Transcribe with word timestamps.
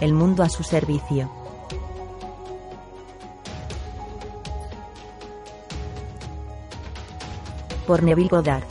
el 0.00 0.12
mundo 0.12 0.42
a 0.42 0.48
su 0.48 0.62
servicio. 0.62 1.30
Por 7.86 8.02
Neville 8.02 8.28
Goddard. 8.28 8.64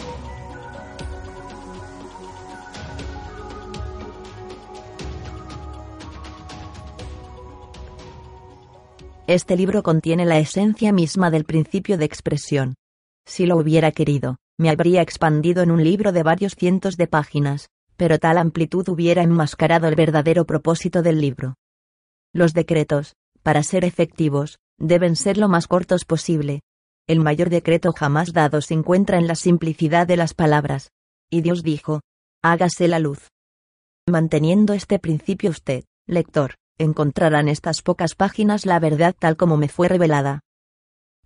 Este 9.28 9.56
libro 9.56 9.84
contiene 9.84 10.26
la 10.26 10.38
esencia 10.38 10.92
misma 10.92 11.32
del 11.32 11.46
principio 11.46 11.98
de 11.98 12.06
expresión. 12.06 12.76
Si 13.26 13.46
lo 13.46 13.56
hubiera 13.56 13.92
querido, 13.92 14.36
me 14.58 14.70
habría 14.70 15.02
expandido 15.02 15.64
en 15.64 15.72
un 15.72 15.84
libro 15.84 16.12
de 16.12 16.24
varios 16.24 16.56
cientos 16.56 16.98
de 16.98 17.08
páginas, 17.08 17.70
pero 18.04 18.20
tal 18.20 18.38
amplitud 18.38 18.90
hubiera 18.90 19.24
enmascarado 19.24 19.88
el 19.88 19.96
verdadero 19.96 20.44
propósito 20.44 21.02
del 21.02 21.22
libro. 21.22 21.56
Los 22.34 22.54
decretos, 22.54 23.16
para 23.44 23.64
ser 23.64 23.86
efectivos, 23.86 24.58
deben 24.78 25.16
ser 25.16 25.38
lo 25.38 25.48
más 25.48 25.68
cortos 25.68 26.04
posible, 26.04 26.64
el 27.08 27.22
mayor 27.22 27.50
decreto 27.50 27.94
jamás 27.94 28.34
dado 28.34 28.60
se 28.60 28.74
encuentra 28.74 29.20
en 29.20 29.26
la 29.26 29.36
simplicidad 29.36 30.06
de 30.06 30.18
las 30.18 30.34
palabras. 30.34 30.90
Y 31.32 31.44
Dios 31.44 31.64
dijo, 31.64 32.02
hágase 32.42 32.90
la 32.90 33.00
luz. 33.00 33.30
Manteniendo 34.06 34.74
este 34.74 35.00
principio 35.00 35.52
usted, 35.52 35.86
lector, 36.06 36.56
encontrará 36.78 37.40
en 37.40 37.48
estas 37.48 37.82
pocas 37.82 38.16
páginas 38.16 38.66
la 38.66 38.82
verdad 38.82 39.16
tal 39.18 39.38
como 39.38 39.56
me 39.56 39.70
fue 39.70 39.88
revelada. 39.88 40.42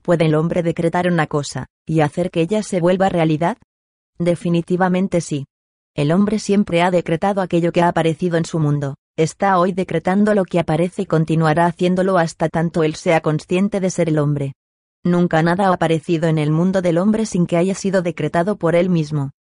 ¿Puede 0.03 0.27
el 0.27 0.35
hombre 0.35 0.61
decretar 0.61 1.07
una 1.07 1.25
cosa, 1.25 1.65
y 1.87 2.01
hacer 2.01 2.29
que 2.29 2.41
ella 2.41 2.61
se 2.61 2.81
vuelva 2.81 3.09
realidad? 3.09 3.57
Definitivamente 4.19 5.21
sí. 5.21 5.47
El 5.97 6.11
hombre 6.11 6.37
siempre 6.37 6.83
ha 6.83 6.91
decretado 6.91 7.41
aquello 7.41 7.71
que 7.71 7.81
ha 7.81 7.87
aparecido 7.87 8.37
en 8.37 8.45
su 8.45 8.59
mundo, 8.59 8.97
está 9.17 9.57
hoy 9.57 9.71
decretando 9.71 10.35
lo 10.35 10.45
que 10.45 10.59
aparece 10.59 11.01
y 11.01 11.05
continuará 11.07 11.65
haciéndolo 11.65 12.19
hasta 12.19 12.49
tanto 12.49 12.83
él 12.83 12.93
sea 12.93 13.21
consciente 13.21 13.79
de 13.79 13.89
ser 13.89 14.09
el 14.09 14.19
hombre. 14.19 14.53
Nunca 15.03 15.41
nada 15.41 15.69
ha 15.69 15.73
aparecido 15.73 16.27
en 16.27 16.37
el 16.37 16.51
mundo 16.51 16.83
del 16.83 16.99
hombre 16.99 17.25
sin 17.25 17.47
que 17.47 17.57
haya 17.57 17.73
sido 17.73 18.03
decretado 18.03 18.57
por 18.57 18.75
él 18.75 18.91
mismo. 18.91 19.31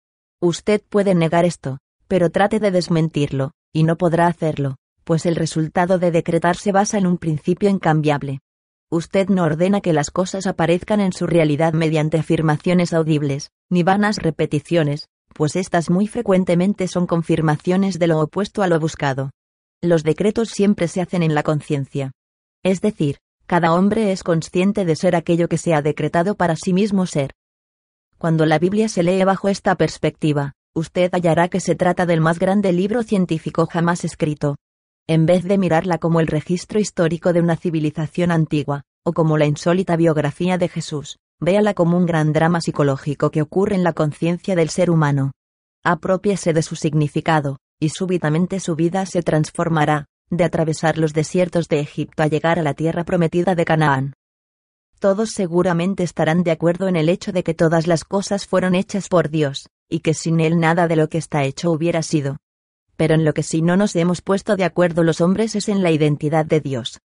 Usted 0.40 0.80
puede 0.88 1.14
negar 1.14 1.44
esto, 1.44 1.76
pero 2.08 2.30
trate 2.30 2.58
de 2.58 2.70
desmentirlo, 2.70 3.50
y 3.74 3.82
no 3.82 3.96
podrá 3.96 4.26
hacerlo, 4.26 4.76
pues 5.04 5.26
el 5.26 5.36
resultado 5.36 5.98
de 5.98 6.10
decretar 6.10 6.56
se 6.56 6.72
basa 6.72 6.96
en 6.96 7.06
un 7.06 7.18
principio 7.18 7.68
incambiable. 7.68 8.40
Usted 8.90 9.28
no 9.28 9.42
ordena 9.42 9.82
que 9.82 9.92
las 9.92 10.10
cosas 10.10 10.46
aparezcan 10.46 11.00
en 11.00 11.12
su 11.12 11.26
realidad 11.26 11.74
mediante 11.74 12.16
afirmaciones 12.16 12.94
audibles, 12.94 13.50
ni 13.68 13.82
vanas 13.82 14.16
repeticiones, 14.16 15.10
pues 15.36 15.54
estas 15.54 15.90
muy 15.90 16.06
frecuentemente 16.06 16.88
son 16.88 17.06
confirmaciones 17.06 17.98
de 17.98 18.06
lo 18.06 18.20
opuesto 18.20 18.62
a 18.62 18.68
lo 18.68 18.80
buscado. 18.80 19.30
Los 19.82 20.02
decretos 20.02 20.48
siempre 20.48 20.88
se 20.88 21.02
hacen 21.02 21.22
en 21.22 21.34
la 21.34 21.42
conciencia. 21.42 22.12
Es 22.64 22.80
decir, 22.80 23.18
cada 23.46 23.74
hombre 23.74 24.12
es 24.12 24.22
consciente 24.22 24.86
de 24.86 24.96
ser 24.96 25.14
aquello 25.14 25.48
que 25.48 25.58
se 25.58 25.74
ha 25.74 25.82
decretado 25.82 26.36
para 26.36 26.56
sí 26.56 26.72
mismo 26.72 27.04
ser. 27.04 27.32
Cuando 28.16 28.46
la 28.46 28.58
Biblia 28.58 28.88
se 28.88 29.02
lee 29.02 29.22
bajo 29.24 29.48
esta 29.48 29.74
perspectiva, 29.74 30.54
usted 30.74 31.10
hallará 31.12 31.48
que 31.48 31.60
se 31.60 31.74
trata 31.74 32.06
del 32.06 32.22
más 32.22 32.38
grande 32.38 32.72
libro 32.72 33.02
científico 33.02 33.66
jamás 33.66 34.04
escrito. 34.04 34.56
En 35.06 35.26
vez 35.26 35.44
de 35.44 35.58
mirarla 35.58 35.98
como 35.98 36.20
el 36.20 36.28
registro 36.28 36.80
histórico 36.80 37.34
de 37.34 37.42
una 37.42 37.56
civilización 37.56 38.30
antigua, 38.30 38.84
o 39.04 39.12
como 39.12 39.36
la 39.36 39.44
insólita 39.44 39.96
biografía 39.96 40.56
de 40.56 40.68
Jesús, 40.68 41.18
véala 41.40 41.74
como 41.74 41.96
un 41.96 42.06
gran 42.06 42.32
drama 42.32 42.60
psicológico 42.60 43.30
que 43.30 43.42
ocurre 43.42 43.74
en 43.74 43.84
la 43.84 43.92
conciencia 43.92 44.56
del 44.56 44.70
ser 44.70 44.90
humano. 44.90 45.32
Apropiese 45.84 46.52
de 46.52 46.62
su 46.62 46.76
significado, 46.76 47.58
y 47.78 47.90
súbitamente 47.90 48.60
su 48.60 48.74
vida 48.74 49.06
se 49.06 49.22
transformará, 49.22 50.06
de 50.30 50.44
atravesar 50.44 50.98
los 50.98 51.12
desiertos 51.12 51.68
de 51.68 51.80
Egipto 51.80 52.22
a 52.22 52.26
llegar 52.26 52.58
a 52.58 52.62
la 52.62 52.74
tierra 52.74 53.04
prometida 53.04 53.54
de 53.54 53.64
Canaán. 53.64 54.12
Todos 54.98 55.30
seguramente 55.30 56.02
estarán 56.02 56.42
de 56.42 56.50
acuerdo 56.50 56.88
en 56.88 56.96
el 56.96 57.08
hecho 57.08 57.30
de 57.32 57.42
que 57.42 57.54
todas 57.54 57.86
las 57.86 58.04
cosas 58.04 58.46
fueron 58.46 58.74
hechas 58.74 59.08
por 59.08 59.28
Dios, 59.28 59.68
y 59.88 60.00
que 60.00 60.14
sin 60.14 60.40
Él 60.40 60.58
nada 60.58 60.88
de 60.88 60.96
lo 60.96 61.08
que 61.08 61.18
está 61.18 61.44
hecho 61.44 61.70
hubiera 61.70 62.02
sido. 62.02 62.38
Pero 62.96 63.14
en 63.14 63.24
lo 63.24 63.34
que 63.34 63.42
sí 63.42 63.60
no 63.60 63.76
nos 63.76 63.94
hemos 63.94 64.22
puesto 64.22 64.56
de 64.56 64.64
acuerdo 64.64 65.02
los 65.02 65.20
hombres 65.20 65.54
es 65.54 65.68
en 65.68 65.82
la 65.82 65.90
identidad 65.90 66.46
de 66.46 66.60
Dios. 66.60 66.98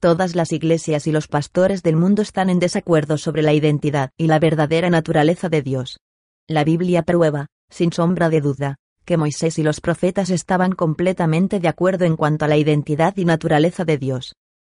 Todas 0.00 0.36
las 0.36 0.52
iglesias 0.52 1.08
y 1.08 1.12
los 1.12 1.26
pastores 1.26 1.82
del 1.82 1.96
mundo 1.96 2.22
están 2.22 2.50
en 2.50 2.60
desacuerdo 2.60 3.18
sobre 3.18 3.42
la 3.42 3.52
identidad 3.52 4.10
y 4.16 4.28
la 4.28 4.38
verdadera 4.38 4.90
naturaleza 4.90 5.48
de 5.48 5.60
Dios. 5.60 5.98
La 6.46 6.62
Biblia 6.62 7.02
prueba, 7.02 7.48
sin 7.68 7.92
sombra 7.92 8.28
de 8.28 8.40
duda, 8.40 8.76
que 9.04 9.16
Moisés 9.16 9.58
y 9.58 9.64
los 9.64 9.80
profetas 9.80 10.30
estaban 10.30 10.72
completamente 10.72 11.58
de 11.58 11.66
acuerdo 11.66 12.04
en 12.04 12.14
cuanto 12.14 12.44
a 12.44 12.48
la 12.48 12.56
identidad 12.56 13.16
y 13.16 13.24
naturaleza 13.24 13.84
de 13.84 13.98
Dios. 13.98 14.34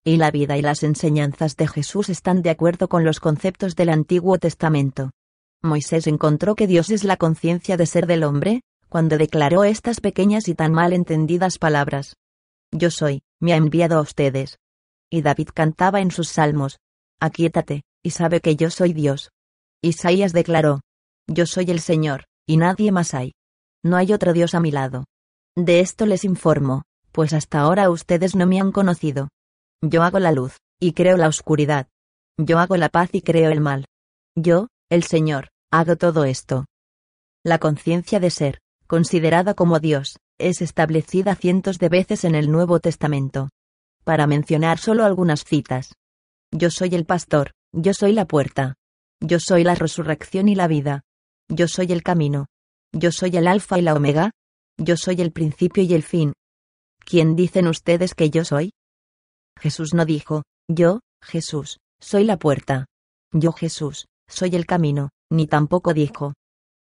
Y 0.05 0.19
la 0.19 0.31
vida 0.31 0.56
y 0.56 0.62
las 0.62 0.84
enseñanzas 0.84 1.56
de 1.56 1.67
Jesús 1.67 2.11
están 2.11 2.41
de 2.43 2.50
acuerdo 2.50 2.89
con 2.89 3.05
los 3.05 3.19
conceptos 3.19 3.75
del 3.75 3.89
Antiguo 3.89 4.39
Testamento. 4.39 5.11
Moisés 5.62 6.06
encontró 6.06 6.55
que 6.55 6.69
Dios 6.69 6.91
es 6.91 7.03
la 7.03 7.17
conciencia 7.17 7.77
de 7.77 7.87
ser 7.87 8.06
del 8.06 8.23
hombre, 8.23 8.61
cuando 8.89 9.19
declaró 9.19 9.65
estas 9.65 10.00
pequeñas 10.00 10.47
y 10.47 10.55
tan 10.55 10.73
mal 10.73 10.93
entendidas 10.93 11.59
palabras. 11.59 12.15
Yo 12.71 12.93
soy, 12.93 13.23
me 13.41 13.53
ha 13.53 13.56
enviado 13.56 13.99
a 13.99 14.00
ustedes. 14.00 14.59
Y 15.10 15.22
David 15.22 15.48
cantaba 15.54 16.00
en 16.00 16.10
sus 16.10 16.28
salmos, 16.28 16.78
Aquíétate, 17.20 17.82
y 18.02 18.10
sabe 18.10 18.41
que 18.41 18.56
yo 18.56 18.70
soy 18.70 18.92
Dios. 18.92 19.30
Isaías 19.82 20.32
declaró, 20.32 20.80
Yo 21.26 21.46
soy 21.46 21.70
el 21.70 21.80
Señor, 21.80 22.24
y 22.46 22.56
nadie 22.56 22.92
más 22.92 23.14
hay. 23.14 23.34
No 23.82 23.96
hay 23.96 24.12
otro 24.12 24.32
Dios 24.32 24.54
a 24.54 24.60
mi 24.60 24.70
lado. 24.70 25.04
De 25.56 25.80
esto 25.80 26.06
les 26.06 26.24
informo, 26.24 26.82
pues 27.12 27.32
hasta 27.32 27.60
ahora 27.60 27.91
ustedes 27.91 28.36
no 28.36 28.46
me 28.46 28.60
han 28.60 28.72
conocido. 28.72 29.28
Yo 29.82 30.02
hago 30.02 30.19
la 30.19 30.32
luz, 30.32 30.56
y 30.80 30.92
creo 30.92 31.16
la 31.16 31.28
oscuridad. 31.28 31.88
Yo 32.38 32.58
hago 32.58 32.76
la 32.76 32.88
paz 32.88 33.10
y 33.12 33.22
creo 33.22 33.50
el 33.50 33.60
mal. 33.60 33.86
Yo, 34.36 34.69
el 34.90 35.02
Señor, 35.02 35.48
hago 35.72 35.96
todo 35.96 36.25
esto. 36.25 36.66
La 37.44 37.58
conciencia 37.58 38.20
de 38.20 38.30
ser, 38.30 38.60
considerada 38.86 39.54
como 39.54 39.80
Dios, 39.80 40.19
es 40.38 40.62
establecida 40.62 41.34
cientos 41.34 41.78
de 41.78 41.88
veces 41.88 42.25
en 42.25 42.34
el 42.34 42.50
Nuevo 42.50 42.78
Testamento. 42.78 43.50
Para 44.08 44.26
mencionar 44.26 44.78
solo 44.78 45.04
algunas 45.04 45.44
citas. 45.44 45.92
Yo 46.50 46.70
soy 46.70 46.94
el 46.94 47.04
pastor, 47.04 47.50
yo 47.74 47.92
soy 47.92 48.14
la 48.14 48.24
puerta. 48.24 48.76
Yo 49.20 49.36
soy 49.38 49.64
la 49.64 49.74
resurrección 49.74 50.48
y 50.48 50.54
la 50.54 50.66
vida. 50.66 51.02
Yo 51.50 51.69
soy 51.69 51.92
el 51.92 52.02
camino, 52.02 52.46
yo 52.91 53.12
soy 53.12 53.36
el 53.36 53.46
alfa 53.46 53.78
y 53.78 53.82
la 53.82 53.92
omega. 53.92 54.30
Yo 54.78 54.96
soy 54.96 55.20
el 55.20 55.30
principio 55.30 55.82
y 55.82 55.92
el 55.92 56.02
fin. 56.02 56.32
¿Quién 57.04 57.36
dicen 57.36 57.66
ustedes 57.69 58.14
que 58.14 58.30
yo 58.30 58.46
soy? 58.46 58.72
Jesús 59.60 59.92
no 59.92 60.06
dijo, 60.06 60.44
yo, 60.69 61.00
Jesús, 61.22 61.76
soy 62.00 62.25
la 62.25 62.38
puerta. 62.38 62.86
Yo 63.30 63.52
Jesús, 63.52 64.06
soy 64.26 64.56
el 64.56 64.64
camino, 64.64 65.10
ni 65.30 65.46
tampoco 65.46 65.92
dijo. 65.92 66.32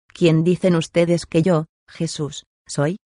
¿Quién 0.07 0.43
dicen 0.43 0.75
ustedes 0.75 1.27
que 1.27 1.43
yo, 1.43 1.67
Jesús, 1.87 2.45
soy? 2.67 2.97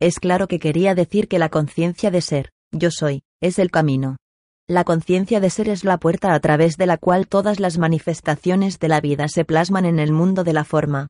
Es 0.00 0.18
claro 0.18 0.48
que 0.48 0.58
quería 0.58 0.94
decir 0.94 1.28
que 1.28 1.38
la 1.38 1.50
conciencia 1.50 2.10
de 2.10 2.22
ser, 2.22 2.51
yo 2.72 2.90
soy, 2.90 3.22
es 3.40 3.58
el 3.58 3.70
camino. 3.70 4.16
La 4.68 4.84
conciencia 4.84 5.40
de 5.40 5.50
ser 5.50 5.68
es 5.68 5.84
la 5.84 5.98
puerta 5.98 6.34
a 6.34 6.40
través 6.40 6.76
de 6.76 6.86
la 6.86 6.96
cual 6.96 7.28
todas 7.28 7.60
las 7.60 7.78
manifestaciones 7.78 8.78
de 8.78 8.88
la 8.88 9.00
vida 9.00 9.28
se 9.28 9.44
plasman 9.44 9.84
en 9.84 9.98
el 9.98 10.12
mundo 10.12 10.44
de 10.44 10.52
la 10.52 10.64
forma. 10.64 11.08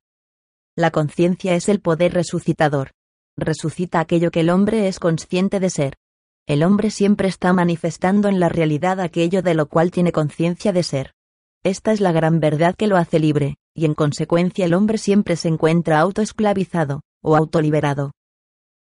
La 0.77 0.91
conciencia 0.91 1.55
es 1.55 1.69
el 1.69 1.81
poder 1.81 2.15
resucitador. 2.15 2.91
Resucita 3.37 4.01
aquello 4.01 4.31
que 4.31 4.41
el 4.41 4.51
hombre 4.51 4.89
es 4.89 4.99
consciente 4.99 5.61
de 5.61 5.71
ser. 5.71 5.97
El 6.47 6.65
hombre 6.65 6.91
siempre 6.91 7.29
está 7.29 7.53
manifestando 7.53 8.29
en 8.29 8.41
la 8.41 8.49
realidad 8.49 9.01
aquello 9.01 9.43
de 9.43 9.55
lo 9.55 9.67
cual 9.67 9.91
tiene 9.91 10.13
conciencia 10.13 10.73
de 10.73 10.83
ser. 10.83 11.13
Esta 11.63 11.93
es 11.93 12.01
la 12.01 12.11
gran 12.11 12.41
verdad 12.41 12.75
que 12.75 12.89
lo 12.89 12.97
hace 12.97 13.21
libre, 13.21 13.57
y 13.75 13.85
en 13.85 13.95
consecuencia 13.95 14.65
el 14.65 14.75
hombre 14.75 14.99
siempre 14.99 15.37
se 15.37 15.49
encuentra 15.49 16.01
autoesclavizado, 16.01 17.03
o 17.23 17.37
autoliberado. 17.37 18.11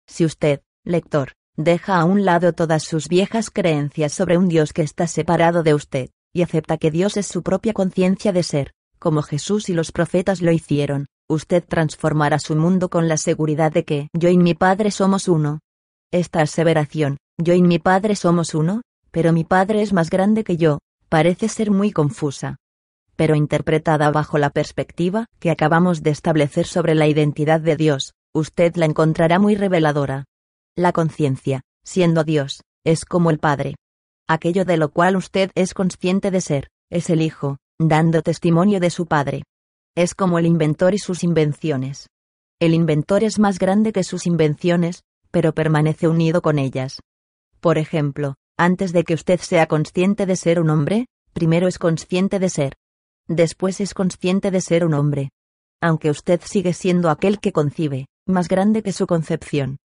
Si 0.07 0.23
usted, 0.23 0.61
lector, 0.85 1.33
deja 1.59 1.99
a 1.99 2.05
un 2.05 2.23
lado 2.23 2.53
todas 2.53 2.83
sus 2.83 3.09
viejas 3.09 3.49
creencias 3.49 4.13
sobre 4.13 4.37
un 4.37 4.47
Dios 4.47 4.71
que 4.71 4.81
está 4.81 5.07
separado 5.07 5.61
de 5.61 5.73
usted, 5.73 6.09
y 6.33 6.41
acepta 6.41 6.77
que 6.77 6.89
Dios 6.89 7.17
es 7.17 7.27
su 7.27 7.43
propia 7.43 7.73
conciencia 7.73 8.31
de 8.31 8.43
ser, 8.43 8.71
como 8.97 9.21
Jesús 9.23 9.67
y 9.67 9.73
los 9.73 9.91
profetas 9.91 10.41
lo 10.41 10.53
hicieron, 10.53 11.07
usted 11.29 11.61
transformará 11.67 12.39
su 12.39 12.55
mundo 12.55 12.89
con 12.89 13.09
la 13.09 13.17
seguridad 13.17 13.73
de 13.73 13.83
que 13.83 14.07
yo 14.13 14.29
y 14.29 14.37
mi 14.37 14.53
Padre 14.53 14.89
somos 14.89 15.27
uno. 15.27 15.59
Esta 16.11 16.41
aseveración, 16.41 17.17
yo 17.37 17.53
y 17.53 17.61
mi 17.61 17.77
Padre 17.77 18.15
somos 18.15 18.55
uno, 18.55 18.81
pero 19.11 19.33
mi 19.33 19.43
Padre 19.43 19.81
es 19.81 19.91
más 19.91 20.09
grande 20.09 20.45
que 20.45 20.55
yo, 20.55 20.79
parece 21.09 21.49
ser 21.49 21.71
muy 21.71 21.91
confusa. 21.91 22.55
Pero 23.17 23.35
interpretada 23.35 24.11
bajo 24.11 24.37
la 24.37 24.49
perspectiva 24.49 25.25
que 25.39 25.51
acabamos 25.51 26.03
de 26.03 26.11
establecer 26.11 26.65
sobre 26.65 26.95
la 26.95 27.07
identidad 27.07 27.59
de 27.59 27.75
Dios, 27.75 28.13
usted 28.33 28.77
la 28.77 28.85
encontrará 28.85 29.39
muy 29.39 29.55
reveladora. 29.55 30.23
La 30.79 30.93
conciencia, 30.93 31.63
siendo 31.83 32.23
Dios, 32.23 32.63
es 32.85 33.03
como 33.03 33.31
el 33.31 33.39
Padre. 33.39 33.75
Aquello 34.29 34.63
de 34.63 34.77
lo 34.77 34.93
cual 34.93 35.17
usted 35.17 35.51
es 35.53 35.73
consciente 35.73 36.31
de 36.31 36.39
ser, 36.39 36.69
es 36.89 37.09
el 37.09 37.21
Hijo, 37.21 37.57
dando 37.77 38.21
testimonio 38.21 38.79
de 38.79 38.89
su 38.89 39.05
Padre. 39.05 39.43
Es 39.93 40.15
como 40.15 40.39
el 40.39 40.45
inventor 40.45 40.93
y 40.93 40.97
sus 40.97 41.25
invenciones. 41.25 42.07
El 42.61 42.73
inventor 42.73 43.25
es 43.25 43.39
más 43.39 43.59
grande 43.59 43.91
que 43.91 44.05
sus 44.05 44.25
invenciones, 44.25 45.03
pero 45.31 45.53
permanece 45.53 46.07
unido 46.07 46.41
con 46.41 46.57
ellas. 46.57 47.01
Por 47.59 47.77
ejemplo, 47.77 48.35
antes 48.57 48.93
de 48.93 49.03
que 49.03 49.15
usted 49.15 49.41
sea 49.41 49.67
consciente 49.67 50.25
de 50.25 50.37
ser 50.37 50.61
un 50.61 50.69
hombre, 50.69 51.07
primero 51.33 51.67
es 51.67 51.77
consciente 51.77 52.39
de 52.39 52.47
ser. 52.47 52.77
Después 53.27 53.81
es 53.81 53.93
consciente 53.93 54.49
de 54.49 54.61
ser 54.61 54.85
un 54.85 54.93
hombre. 54.93 55.31
Aunque 55.81 56.09
usted 56.09 56.39
sigue 56.45 56.71
siendo 56.71 57.09
aquel 57.09 57.41
que 57.41 57.51
concibe, 57.51 58.05
más 58.25 58.47
grande 58.47 58.81
que 58.81 58.93
su 58.93 59.07
concepción. 59.07 59.77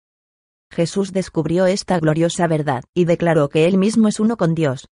Jesús 0.75 1.13
descubrió 1.13 1.67
esta 1.67 1.99
gloriosa 2.01 2.47
verdad 2.49 2.83
y 2.95 3.05
declaró 3.05 3.49
que 3.49 3.67
él 3.67 3.79
mismo 3.79 4.09
es 4.09 4.19
uno 4.21 4.37
con 4.37 4.55
Dios. 4.55 4.89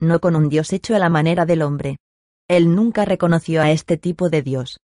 No 0.00 0.18
con 0.18 0.34
un 0.34 0.48
Dios 0.48 0.72
hecho 0.72 0.96
a 0.96 0.98
la 0.98 1.10
manera 1.10 1.44
del 1.46 1.62
hombre. 1.62 1.98
Él 2.48 2.74
nunca 2.74 3.04
reconoció 3.04 3.62
a 3.62 3.70
este 3.70 3.98
tipo 3.98 4.30
de 4.30 4.42
Dios. 4.42 4.78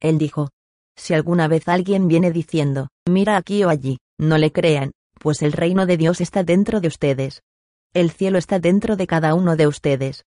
Él 0.00 0.18
dijo, 0.18 0.50
si 0.96 1.14
alguna 1.14 1.46
vez 1.46 1.68
alguien 1.68 2.08
viene 2.08 2.32
diciendo, 2.32 2.88
mira 3.08 3.36
aquí 3.36 3.62
o 3.64 3.68
allí, 3.68 3.98
no 4.18 4.38
le 4.38 4.50
crean, 4.50 4.92
pues 5.20 5.42
el 5.42 5.52
reino 5.52 5.86
de 5.86 5.96
Dios 5.96 6.20
está 6.20 6.42
dentro 6.42 6.80
de 6.80 6.88
ustedes. 6.88 7.42
El 7.92 8.10
cielo 8.10 8.38
está 8.38 8.58
dentro 8.58 8.96
de 8.96 9.06
cada 9.06 9.34
uno 9.34 9.56
de 9.56 9.66
ustedes. 9.66 10.24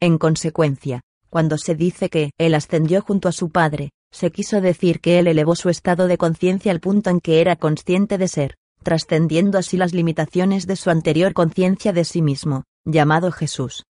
En 0.00 0.18
consecuencia, 0.18 1.02
cuando 1.28 1.58
se 1.58 1.74
dice 1.74 2.08
que 2.08 2.30
Él 2.38 2.54
ascendió 2.54 3.02
junto 3.02 3.28
a 3.28 3.32
su 3.32 3.50
Padre, 3.50 3.90
se 4.12 4.30
quiso 4.30 4.60
decir 4.60 5.00
que 5.00 5.18
Él 5.18 5.26
elevó 5.26 5.56
su 5.56 5.70
estado 5.70 6.06
de 6.06 6.18
conciencia 6.18 6.70
al 6.70 6.80
punto 6.80 7.10
en 7.10 7.20
que 7.20 7.40
era 7.40 7.56
consciente 7.56 8.16
de 8.18 8.28
ser, 8.28 8.54
trascendiendo 8.84 9.58
así 9.58 9.76
las 9.76 9.92
limitaciones 9.92 10.68
de 10.68 10.76
su 10.76 10.90
anterior 10.90 11.32
conciencia 11.32 11.92
de 11.92 12.04
sí 12.04 12.22
mismo, 12.22 12.62
llamado 12.84 13.32
Jesús. 13.32 13.84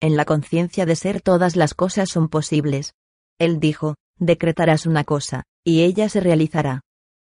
En 0.00 0.16
la 0.16 0.24
conciencia 0.24 0.86
de 0.86 0.96
ser 0.96 1.20
todas 1.20 1.54
las 1.54 1.74
cosas 1.74 2.08
son 2.08 2.28
posibles. 2.28 2.94
Él 3.38 3.60
dijo, 3.60 3.96
decretarás 4.18 4.86
una 4.86 5.04
cosa, 5.04 5.44
y 5.64 5.82
ella 5.82 6.08
se 6.08 6.20
realizará. 6.20 6.80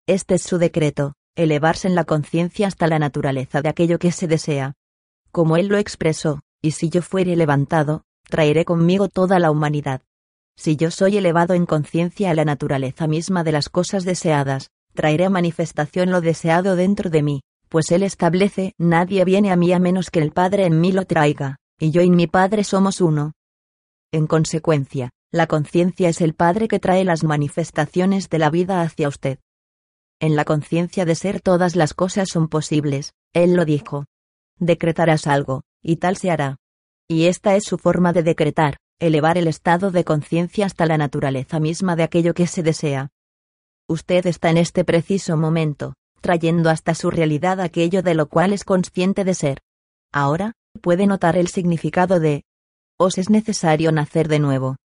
Este 0.07 0.35
es 0.35 0.43
su 0.43 0.59
decreto, 0.59 1.15
elevarse 1.37 1.87
en 1.87 1.95
la 1.95 2.05
conciencia 2.05 2.67
hasta 2.67 2.87
la 2.87 2.99
naturaleza 2.99 3.63
de 3.63 3.69
aquello 3.69 3.99
que 3.99 4.11
se 4.11 4.27
desea. 4.27 4.75
Como 5.31 5.57
él 5.57 5.69
lo 5.69 5.79
expresó, 5.79 6.41
y 6.63 6.73
si 6.73 6.89
yo 6.89 7.03
fuere 7.03 7.37
levantado, 7.37 8.03
traeré 8.29 8.65
conmigo 8.65 9.09
toda 9.09 9.39
la 9.39 9.51
humanidad. 9.51 10.03
Si 10.57 10.77
yo 10.77 10.91
soy 10.91 11.19
elevado 11.19 11.55
en 11.55 11.67
conciencia 11.67 12.31
a 12.31 12.35
la 12.35 12.45
naturaleza 12.45 13.07
misma 13.07 13.45
de 13.45 13.53
las 13.53 13.69
cosas 13.69 14.05
deseadas, 14.05 14.71
traeré 14.97 15.27
a 15.27 15.31
manifestación 15.31 16.11
lo 16.11 16.21
deseado 16.21 16.75
dentro 16.75 17.09
de 17.09 17.23
mí, 17.23 17.43
pues 17.69 17.93
él 17.93 18.03
establece, 18.03 18.75
nadie 18.79 19.25
viene 19.25 19.53
a 19.53 19.57
mí 19.57 19.73
a 19.73 19.79
menos 19.79 20.11
que 20.11 20.19
el 20.19 20.33
Padre 20.33 20.67
en 20.67 20.81
mí 20.81 20.91
lo 20.91 21.05
traiga 21.05 21.59
y 21.79 21.91
yo 21.91 22.03
y 22.03 22.11
mi 22.11 22.27
Padre 22.27 22.65
somos 22.65 23.01
uno. 23.01 23.33
En 24.13 24.27
consecuencia, 24.27 25.11
la 25.31 25.47
conciencia 25.47 26.09
es 26.09 26.21
el 26.21 26.35
Padre 26.35 26.69
que 26.69 26.79
trae 26.79 27.05
las 27.05 27.25
manifestaciones 27.25 28.31
de 28.31 28.39
la 28.39 28.51
vida 28.51 28.81
hacia 28.83 29.09
usted. 29.09 29.39
En 30.19 30.37
la 30.37 30.45
conciencia 30.45 31.05
de 31.05 31.15
ser 31.15 31.43
todas 31.43 31.77
las 31.77 31.93
cosas 31.93 32.29
son 32.31 32.49
posibles, 32.49 33.13
Él 33.35 33.55
lo 33.55 33.67
dijo. 33.67 34.07
Decretarás 34.59 35.27
algo, 35.27 35.65
y 35.83 35.97
tal 35.97 36.17
se 36.17 36.31
hará. 36.31 36.57
Y 37.07 37.27
esta 37.27 37.55
es 37.57 37.65
su 37.65 37.77
forma 37.77 38.15
de 38.15 38.23
decretar, 38.23 38.79
elevar 38.99 39.37
el 39.37 39.47
estado 39.47 39.91
de 39.91 40.05
conciencia 40.05 40.65
hasta 40.65 40.87
la 40.87 40.97
naturaleza 40.97 41.61
misma 41.61 41.97
de 41.97 42.05
aquello 42.05 42.33
que 42.33 42.47
se 42.47 42.63
desea. 42.63 43.11
Usted 43.89 44.27
está 44.27 44.51
en 44.51 44.57
este 44.57 44.85
preciso 44.85 45.37
momento, 45.37 45.95
trayendo 46.21 46.71
hasta 46.71 46.93
su 46.95 47.09
realidad 47.09 47.61
aquello 47.61 48.03
de 48.03 48.15
lo 48.15 48.29
cual 48.29 48.53
es 48.53 48.65
consciente 48.65 49.23
de 49.23 49.35
ser. 49.35 49.61
Ahora, 50.13 50.55
puede 50.83 51.07
notar 51.07 51.37
el 51.37 51.47
significado 51.47 52.19
de 52.19 52.43
os 52.99 53.17
es 53.17 53.31
necesario 53.31 53.93
nacer 53.93 54.27
de 54.27 54.41
nuevo. 54.41 54.77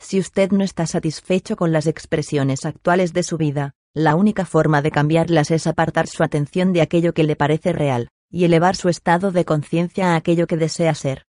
Si 0.00 0.18
usted 0.18 0.50
no 0.50 0.64
está 0.64 0.86
satisfecho 0.86 1.54
con 1.54 1.70
las 1.70 1.86
expresiones 1.86 2.64
actuales 2.64 3.12
de 3.12 3.22
su 3.22 3.36
vida, 3.36 3.74
la 3.94 4.16
única 4.16 4.44
forma 4.44 4.82
de 4.82 4.90
cambiarlas 4.90 5.52
es 5.52 5.68
apartar 5.68 6.08
su 6.08 6.24
atención 6.24 6.72
de 6.72 6.80
aquello 6.80 7.12
que 7.12 7.24
le 7.24 7.36
parece 7.36 7.72
real, 7.72 8.08
y 8.30 8.44
elevar 8.44 8.74
su 8.74 8.88
estado 8.88 9.30
de 9.30 9.44
conciencia 9.44 10.12
a 10.12 10.16
aquello 10.16 10.48
que 10.48 10.56
desea 10.56 10.94
ser. 10.94 11.26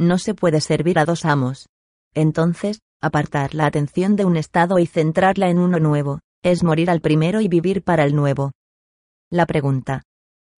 No 0.00 0.18
se 0.18 0.34
puede 0.34 0.60
servir 0.60 0.98
a 0.98 1.04
dos 1.04 1.24
amos. 1.24 1.68
Entonces, 2.14 2.80
apartar 3.00 3.54
la 3.54 3.66
atención 3.66 4.16
de 4.16 4.24
un 4.24 4.36
estado 4.36 4.78
y 4.78 4.86
centrarla 4.86 5.48
en 5.48 5.58
uno 5.58 5.78
nuevo, 5.78 6.20
es 6.42 6.62
morir 6.62 6.90
al 6.90 7.00
primero 7.00 7.40
y 7.40 7.48
vivir 7.48 7.82
para 7.82 8.04
el 8.04 8.14
nuevo. 8.14 8.52
La 9.30 9.46
pregunta. 9.46 10.02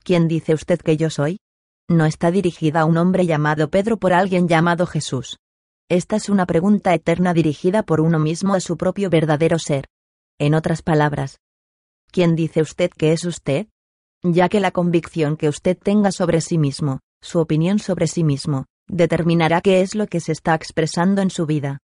¿Quién 0.04 0.28
dice 0.28 0.54
usted 0.54 0.80
que 0.80 0.98
yo 0.98 1.10
soy? 1.10 1.40
no 1.90 2.06
está 2.06 2.32
dirigida 2.32 2.82
a 2.82 2.86
un 2.86 2.98
hombre 2.98 3.26
llamado 3.26 3.70
Pedro 3.70 3.98
por 3.98 4.14
alguien 4.14 4.48
llamado 4.48 4.86
Jesús. 4.86 5.38
Esta 5.90 6.16
es 6.16 6.30
una 6.30 6.46
pregunta 6.46 6.94
eterna 6.94 7.34
dirigida 7.34 7.84
por 7.84 8.02
uno 8.02 8.20
mismo 8.20 8.54
a 8.54 8.60
su 8.60 8.78
propio 8.78 9.10
verdadero 9.10 9.60
ser. 9.60 9.88
En 10.40 10.56
otras 10.56 10.82
palabras, 10.82 11.40
¿quién 12.12 12.36
dice 12.36 12.62
usted 12.62 12.90
que 12.90 13.12
es 13.12 13.26
usted? 13.26 13.68
Ya 14.24 14.50
que 14.50 14.60
la 14.60 14.72
convicción 14.72 15.36
que 15.36 15.50
usted 15.50 15.78
tenga 15.78 16.12
sobre 16.12 16.42
sí 16.42 16.58
mismo, 16.58 17.02
su 17.22 17.40
opinión 17.40 17.80
sobre 17.80 18.08
sí 18.08 18.24
mismo, 18.24 18.66
determinará 18.88 19.62
qué 19.62 19.82
es 19.82 19.94
lo 19.94 20.08
que 20.08 20.22
se 20.22 20.32
está 20.32 20.56
expresando 20.56 21.22
en 21.22 21.30
su 21.30 21.46
vida. 21.46 21.80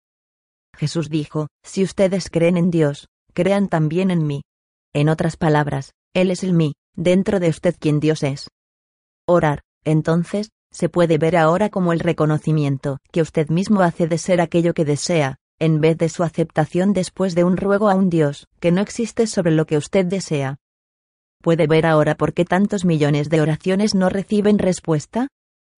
Jesús 0.75 1.10
dijo, 1.10 1.48
si 1.63 1.84
ustedes 1.84 2.30
creen 2.30 2.56
en 2.56 2.72
Dios, 2.72 3.07
crean 3.39 3.69
también 3.69 4.12
en 4.12 4.27
mí. 4.27 4.41
En 4.94 5.07
otras 5.07 5.38
palabras, 5.38 5.94
Él 6.13 6.30
es 6.30 6.44
el 6.44 6.51
mí, 6.51 6.74
dentro 6.97 7.39
de 7.39 7.47
usted 7.47 7.74
quien 7.80 8.01
Dios 8.01 8.21
es. 8.21 8.50
Orar, 9.25 9.62
entonces, 9.86 10.50
se 10.74 10.89
puede 10.89 11.18
ver 11.18 11.38
ahora 11.38 11.69
como 11.69 11.94
el 11.94 12.01
reconocimiento 12.01 12.97
que 13.13 13.21
usted 13.21 13.47
mismo 13.47 13.80
hace 13.80 14.07
de 14.07 14.18
ser 14.18 14.41
aquello 14.41 14.74
que 14.74 14.83
desea, 14.83 15.38
en 15.57 15.80
vez 15.80 15.97
de 15.97 16.09
su 16.09 16.24
aceptación 16.24 16.91
después 16.91 17.33
de 17.33 17.45
un 17.45 17.56
ruego 17.56 17.89
a 17.89 17.95
un 17.95 18.09
Dios 18.09 18.50
que 18.59 18.74
no 18.74 18.81
existe 18.81 19.25
sobre 19.25 19.51
lo 19.51 19.65
que 19.65 19.77
usted 19.77 20.06
desea. 20.06 20.57
¿Puede 21.41 21.65
ver 21.65 21.86
ahora 21.86 22.15
por 22.15 22.33
qué 22.33 22.44
tantos 22.44 22.83
millones 22.83 23.30
de 23.30 23.39
oraciones 23.39 23.95
no 23.95 24.09
reciben 24.09 24.59
respuesta? 24.59 25.30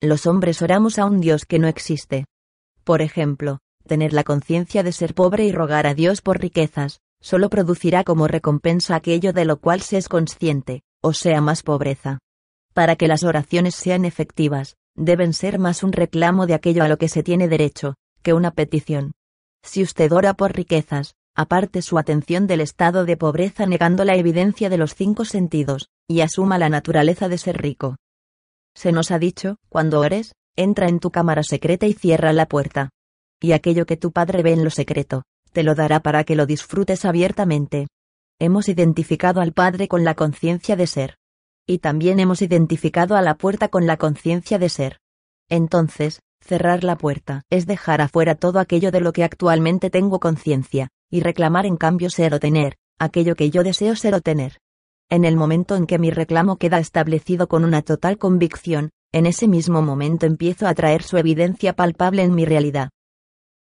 Los 0.02 0.26
hombres 0.26 0.64
oramos 0.64 0.98
a 0.98 1.06
un 1.06 1.22
Dios 1.22 1.46
que 1.46 1.60
no 1.60 1.68
existe. 1.68 2.26
Por 2.84 3.04
ejemplo, 3.04 3.60
tener 3.86 4.14
la 4.14 4.24
conciencia 4.24 4.82
de 4.82 4.94
ser 4.94 5.14
pobre 5.14 5.44
y 5.46 5.52
rogar 5.52 5.86
a 5.86 5.94
Dios 5.94 6.22
por 6.22 6.40
riquezas, 6.40 7.02
solo 7.22 7.50
producirá 7.50 8.04
como 8.04 8.28
recompensa 8.28 8.96
aquello 8.96 9.32
de 9.32 9.46
lo 9.46 9.58
cual 9.58 9.82
se 9.82 9.98
es 9.98 10.10
consciente, 10.10 10.82
o 11.02 11.14
sea 11.14 11.40
más 11.40 11.64
pobreza. 11.64 12.20
Para 12.74 12.96
que 12.96 13.08
las 13.08 13.24
oraciones 13.24 13.76
sean 13.76 14.06
efectivas, 14.06 14.76
deben 14.96 15.34
ser 15.34 15.60
más 15.60 15.84
un 15.84 15.94
reclamo 15.94 16.48
de 16.48 16.54
aquello 16.54 16.84
a 16.84 16.88
lo 16.88 16.98
que 16.98 17.08
se 17.08 17.24
tiene 17.24 17.48
derecho, 17.48 17.96
que 18.22 18.34
una 18.34 18.52
petición. 18.52 19.14
Si 19.64 19.84
usted 19.84 20.12
ora 20.12 20.34
por 20.34 20.54
riquezas, 20.54 21.16
aparte 21.36 21.82
su 21.82 21.98
atención 21.98 22.48
del 22.48 22.62
estado 22.62 23.06
de 23.06 23.18
pobreza 23.18 23.66
negando 23.66 24.04
la 24.04 24.16
evidencia 24.16 24.70
de 24.70 24.78
los 24.78 24.96
cinco 24.96 25.26
sentidos, 25.26 25.90
y 26.08 26.22
asuma 26.22 26.58
la 26.58 26.70
naturaleza 26.70 27.30
de 27.30 27.38
ser 27.38 27.62
rico. 27.62 27.98
Se 28.76 28.92
nos 28.92 29.12
ha 29.12 29.20
dicho, 29.20 29.58
cuando 29.70 30.00
ores, 30.00 30.34
entra 30.56 30.88
en 30.88 31.00
tu 31.00 31.12
cámara 31.12 31.44
secreta 31.44 31.88
y 31.88 31.94
cierra 31.94 32.34
la 32.34 32.48
puerta. 32.48 32.90
Y 33.40 33.54
aquello 33.54 33.86
que 33.86 33.98
tu 33.98 34.12
Padre 34.12 34.44
ve 34.44 34.54
en 34.54 34.64
lo 34.64 34.70
secreto, 34.70 35.24
te 35.52 35.64
lo 35.64 35.76
dará 35.76 36.00
para 36.00 36.24
que 36.24 36.36
lo 36.36 36.46
disfrutes 36.46 37.06
abiertamente. 37.06 37.88
Hemos 38.40 38.70
identificado 38.70 39.42
al 39.42 39.54
Padre 39.54 39.88
con 39.88 40.04
la 40.04 40.16
conciencia 40.16 40.76
de 40.76 40.88
ser 40.88 41.16
y 41.72 41.80
también 41.80 42.20
hemos 42.20 42.42
identificado 42.42 43.16
a 43.16 43.22
la 43.22 43.36
puerta 43.36 43.70
con 43.70 43.88
la 43.88 43.98
conciencia 43.98 44.60
de 44.60 44.68
ser. 44.70 45.00
Entonces, 45.50 46.22
cerrar 46.42 46.84
la 46.84 46.98
puerta 46.98 47.44
es 47.50 47.66
dejar 47.66 48.02
afuera 48.02 48.36
todo 48.36 48.60
aquello 48.60 48.92
de 48.92 49.00
lo 49.00 49.14
que 49.14 49.24
actualmente 49.24 49.90
tengo 49.90 50.20
conciencia, 50.20 50.90
y 51.10 51.22
reclamar 51.22 51.66
en 51.66 51.78
cambio 51.78 52.10
ser 52.10 52.34
o 52.34 52.40
tener, 52.40 52.76
aquello 53.00 53.36
que 53.36 53.50
yo 53.52 53.64
deseo 53.64 53.96
ser 53.96 54.16
o 54.16 54.22
tener. 54.22 54.60
En 55.10 55.26
el 55.26 55.36
momento 55.36 55.76
en 55.76 55.86
que 55.86 56.00
mi 56.00 56.10
reclamo 56.10 56.58
queda 56.58 56.80
establecido 56.80 57.48
con 57.48 57.64
una 57.64 57.82
total 57.82 58.18
convicción, 58.18 58.90
en 59.14 59.26
ese 59.26 59.48
mismo 59.48 59.82
momento 59.82 60.26
empiezo 60.26 60.68
a 60.68 60.74
traer 60.74 61.04
su 61.04 61.18
evidencia 61.18 61.74
palpable 61.74 62.24
en 62.24 62.34
mi 62.34 62.46
realidad. 62.46 62.90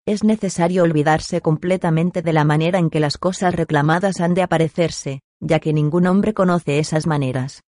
Es 0.09 0.25
necesario 0.25 0.85
olvidarse 0.85 1.43
completamente 1.43 2.23
de 2.23 2.33
la 2.33 2.43
manera 2.43 2.79
en 2.79 2.89
que 2.89 2.99
las 2.99 3.19
cosas 3.19 3.55
reclamadas 3.55 4.21
han 4.21 4.33
de 4.33 4.41
aparecerse, 4.41 5.21
ya 5.39 5.61
que 5.61 5.75
ningún 5.75 6.07
hombre 6.07 6.33
conoce 6.33 6.79
esas 6.79 7.07
maneras. 7.07 7.61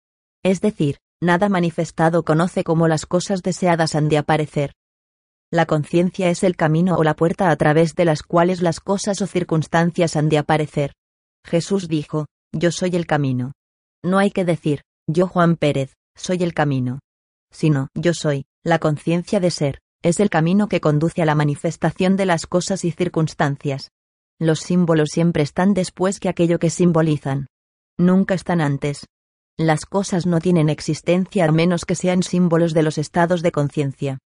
Es 0.42 0.62
decir, 0.62 1.00
nada 1.22 1.50
manifestado 1.50 2.24
conoce 2.24 2.64
cómo 2.64 2.88
las 2.88 3.06
cosas 3.06 3.42
deseadas 3.42 3.94
han 3.94 4.08
de 4.08 4.20
aparecer. 4.20 4.72
La 5.52 5.66
conciencia 5.66 6.30
es 6.30 6.46
el 6.46 6.56
camino 6.56 6.96
o 6.96 7.04
la 7.04 7.14
puerta 7.14 7.50
a 7.50 7.56
través 7.58 7.94
de 7.96 8.06
las 8.06 8.24
cuales 8.24 8.62
las 8.62 8.80
cosas 8.80 9.22
o 9.22 9.28
circunstancias 9.28 10.16
han 10.16 10.30
de 10.30 10.38
aparecer. 10.38 10.94
Jesús 11.46 11.90
dijo, 11.90 12.28
Yo 12.54 12.72
soy 12.72 12.96
el 12.96 13.06
camino. 13.06 13.52
No 14.02 14.18
hay 14.18 14.32
que 14.32 14.46
decir, 14.46 14.84
yo 15.10 15.28
Juan 15.28 15.58
Pérez, 15.58 15.96
soy 16.16 16.42
el 16.44 16.54
camino. 16.54 17.00
Sino, 17.52 17.90
yo 17.96 18.14
soy, 18.14 18.46
la 18.64 18.80
conciencia 18.80 19.42
de 19.42 19.52
ser, 19.52 19.80
es 20.02 20.20
el 20.20 20.30
camino 20.30 20.68
que 20.70 20.80
conduce 20.80 21.22
a 21.22 21.26
la 21.26 21.36
manifestación 21.36 22.16
de 22.16 22.26
las 22.26 22.48
cosas 22.48 22.86
y 22.86 22.92
circunstancias. 22.92 23.92
Los 24.40 24.60
símbolos 24.60 25.10
siempre 25.12 25.44
están 25.44 25.74
después 25.74 26.20
que 26.20 26.30
aquello 26.30 26.60
que 26.60 26.70
simbolizan. 26.70 27.48
Nunca 27.98 28.34
están 28.34 28.62
antes. 28.62 29.06
Las 29.58 29.86
cosas 29.86 30.26
no 30.26 30.40
tienen 30.40 30.70
existencia 30.70 31.44
a 31.44 31.52
menos 31.52 31.84
que 31.84 31.96
sean 31.96 32.24
símbolos 32.24 32.74
de 32.74 32.84
los 32.84 32.98
estados 32.98 33.42
de 33.42 33.52
conciencia. 33.52 34.20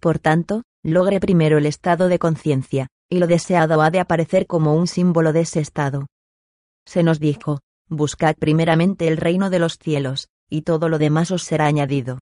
Por 0.00 0.18
tanto, 0.18 0.64
logre 0.82 1.20
primero 1.20 1.58
el 1.58 1.66
estado 1.66 2.08
de 2.08 2.18
conciencia, 2.18 2.88
y 3.08 3.20
lo 3.20 3.28
deseado 3.28 3.80
ha 3.82 3.92
de 3.92 4.00
aparecer 4.00 4.48
como 4.48 4.74
un 4.74 4.88
símbolo 4.88 5.32
de 5.32 5.42
ese 5.42 5.60
estado. 5.60 6.06
Se 6.84 7.04
nos 7.04 7.20
dijo, 7.20 7.60
buscad 7.88 8.34
primeramente 8.34 9.06
el 9.06 9.18
reino 9.18 9.50
de 9.50 9.60
los 9.60 9.78
cielos, 9.78 10.26
y 10.50 10.62
todo 10.62 10.88
lo 10.88 10.98
demás 10.98 11.30
os 11.30 11.44
será 11.44 11.66
añadido. 11.66 12.18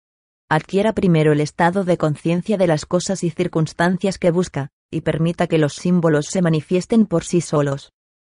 Adquiera 0.50 0.92
primero 0.92 1.32
el 1.32 1.40
estado 1.40 1.84
de 1.84 1.96
conciencia 1.96 2.58
de 2.58 2.66
las 2.66 2.84
cosas 2.84 3.22
y 3.22 3.30
circunstancias 3.30 4.18
que 4.18 4.32
busca, 4.32 4.68
y 4.90 5.02
permita 5.02 5.46
que 5.46 5.58
los 5.58 5.74
símbolos 5.74 6.26
se 6.26 6.42
manifiesten 6.42 7.06
por 7.06 7.22
sí 7.22 7.40
solos. 7.40 7.92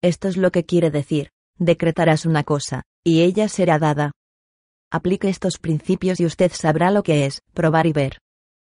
Esto 0.03 0.27
es 0.27 0.35
lo 0.35 0.51
que 0.51 0.65
quiere 0.65 0.91
decir, 0.91 1.31
decretarás 1.57 2.25
una 2.25 2.43
cosa, 2.43 2.83
y 3.05 3.21
ella 3.21 3.47
será 3.47 3.79
dada. 3.79 4.11
Aplique 4.91 5.29
estos 5.29 5.57
principios 5.57 6.19
y 6.19 6.25
usted 6.25 6.51
sabrá 6.53 6.91
lo 6.91 7.01
que 7.01 7.25
es, 7.25 7.41
probar 7.53 7.87
y 7.87 7.93
ver. 7.93 8.17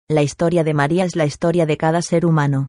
La 0.09 0.23
historia 0.23 0.63
de 0.63 0.75
María 0.75 1.05
es 1.05 1.17
la 1.17 1.27
historia 1.27 1.67
de 1.67 1.77
cada 1.77 2.03
ser 2.03 2.25
humano. 2.25 2.69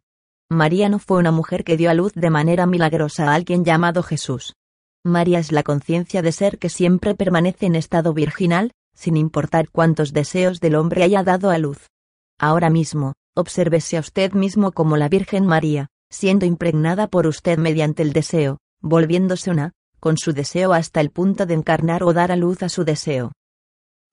María 0.49 0.89
no 0.89 0.97
fue 0.97 1.19
una 1.19 1.31
mujer 1.31 1.63
que 1.63 1.77
dio 1.77 1.91
a 1.91 1.93
luz 1.93 2.11
de 2.13 2.31
manera 2.31 2.65
milagrosa 2.65 3.29
a 3.29 3.35
alguien 3.35 3.63
llamado 3.63 4.01
Jesús. 4.01 4.53
María 5.03 5.37
es 5.37 5.51
la 5.51 5.61
conciencia 5.61 6.23
de 6.23 6.31
ser 6.31 6.57
que 6.57 6.69
siempre 6.69 7.13
permanece 7.13 7.67
en 7.67 7.75
estado 7.75 8.13
virginal, 8.13 8.71
sin 8.93 9.17
importar 9.17 9.69
cuántos 9.69 10.13
deseos 10.13 10.59
del 10.59 10.75
hombre 10.75 11.03
haya 11.03 11.23
dado 11.23 11.49
a 11.49 11.57
luz. 11.57 11.87
Ahora 12.39 12.69
mismo, 12.69 13.13
obsérvese 13.35 13.97
a 13.97 14.01
usted 14.01 14.33
mismo 14.33 14.71
como 14.71 14.97
la 14.97 15.09
Virgen 15.09 15.45
María, 15.45 15.87
siendo 16.09 16.45
impregnada 16.45 17.07
por 17.07 17.27
usted 17.27 17.57
mediante 17.57 18.03
el 18.03 18.13
deseo, 18.13 18.57
volviéndose 18.81 19.51
una, 19.51 19.73
con 19.99 20.17
su 20.17 20.33
deseo 20.33 20.73
hasta 20.73 20.99
el 20.99 21.11
punto 21.11 21.45
de 21.45 21.53
encarnar 21.53 22.03
o 22.03 22.13
dar 22.13 22.31
a 22.31 22.35
luz 22.35 22.63
a 22.63 22.69
su 22.69 22.83
deseo. 22.83 23.31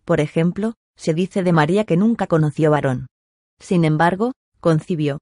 Por 0.05 0.21
ejemplo, 0.21 0.75
se 0.97 1.15
dice 1.15 1.43
de 1.43 1.53
María 1.53 1.85
que 1.85 1.97
nunca 1.97 2.27
conoció 2.27 2.71
varón. 2.71 3.07
Sin 3.59 3.85
embargo, 3.85 4.33
concibió. 4.61 5.19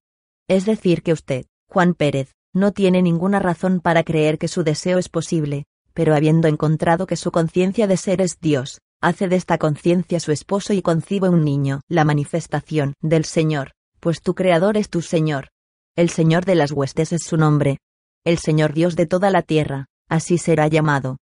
Es 0.49 0.67
decir, 0.67 1.03
que 1.03 1.13
usted, 1.13 1.47
Juan 1.69 1.95
Pérez, 1.95 2.33
no 2.53 2.73
tiene 2.73 3.03
ninguna 3.03 3.39
razón 3.39 3.81
para 3.81 4.03
creer 4.03 4.39
que 4.39 4.49
su 4.49 4.65
deseo 4.65 4.99
es 4.99 5.09
posible, 5.09 5.65
pero 5.93 6.15
habiendo 6.15 6.49
encontrado 6.49 7.07
que 7.07 7.17
su 7.17 7.31
conciencia 7.31 7.87
de 7.87 7.97
ser 7.97 8.21
es 8.21 8.39
Dios, 8.41 8.81
hace 9.01 9.29
de 9.29 9.37
esta 9.37 9.59
conciencia 9.59 10.21
su 10.21 10.33
esposo 10.33 10.73
y 10.73 10.83
concibe 10.83 11.29
un 11.29 11.45
niño, 11.45 11.81
la 11.89 12.05
manifestación 12.05 12.95
del 13.01 13.25
Señor, 13.25 13.73
pues 14.01 14.21
tu 14.23 14.35
Creador 14.35 14.77
es 14.77 14.89
tu 14.89 15.03
Señor. 15.03 15.49
El 15.97 16.11
Señor 16.11 16.45
de 16.45 16.55
las 16.55 16.73
huestes 16.73 17.13
es 17.13 17.23
su 17.23 17.37
nombre. 17.37 17.79
El 18.25 18.39
Señor 18.39 18.73
Dios 18.73 18.97
de 18.97 19.07
toda 19.07 19.31
la 19.31 19.43
tierra, 19.43 19.87
así 20.09 20.39
será 20.39 20.69
llamado. 20.69 21.19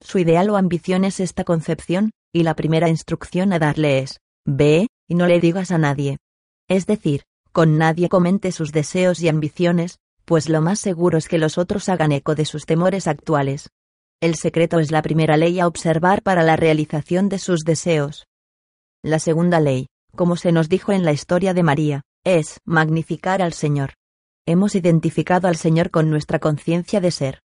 Su 0.00 0.18
ideal 0.18 0.50
o 0.50 0.56
ambición 0.56 1.04
es 1.04 1.20
esta 1.20 1.44
concepción, 1.44 2.10
y 2.32 2.42
la 2.42 2.54
primera 2.54 2.88
instrucción 2.88 3.52
a 3.52 3.58
darle 3.58 4.00
es, 4.00 4.20
ve, 4.44 4.88
y 5.08 5.14
no 5.14 5.26
le 5.26 5.40
digas 5.40 5.70
a 5.70 5.78
nadie. 5.78 6.18
Es 6.68 6.86
decir, 6.86 7.22
con 7.52 7.78
nadie 7.78 8.08
comente 8.08 8.52
sus 8.52 8.72
deseos 8.72 9.20
y 9.20 9.28
ambiciones, 9.28 9.98
pues 10.24 10.48
lo 10.48 10.60
más 10.60 10.78
seguro 10.78 11.16
es 11.16 11.26
que 11.26 11.38
los 11.38 11.56
otros 11.56 11.88
hagan 11.88 12.12
eco 12.12 12.34
de 12.34 12.44
sus 12.44 12.66
temores 12.66 13.06
actuales. 13.06 13.70
El 14.20 14.34
secreto 14.34 14.80
es 14.80 14.90
la 14.90 15.00
primera 15.00 15.36
ley 15.36 15.60
a 15.60 15.68
observar 15.68 16.22
para 16.22 16.42
la 16.42 16.56
realización 16.56 17.28
de 17.28 17.38
sus 17.38 17.60
deseos. 17.60 18.26
La 19.00 19.20
segunda 19.20 19.60
ley, 19.60 19.86
como 20.16 20.34
se 20.34 20.50
nos 20.50 20.68
dijo 20.68 20.90
en 20.90 21.04
la 21.04 21.12
historia 21.12 21.54
de 21.54 21.62
María, 21.62 22.02
es 22.24 22.58
magnificar 22.64 23.42
al 23.42 23.52
Señor. 23.52 23.94
Hemos 24.44 24.74
identificado 24.74 25.46
al 25.46 25.54
Señor 25.54 25.92
con 25.92 26.10
nuestra 26.10 26.40
conciencia 26.40 27.00
de 27.00 27.12
ser. 27.12 27.42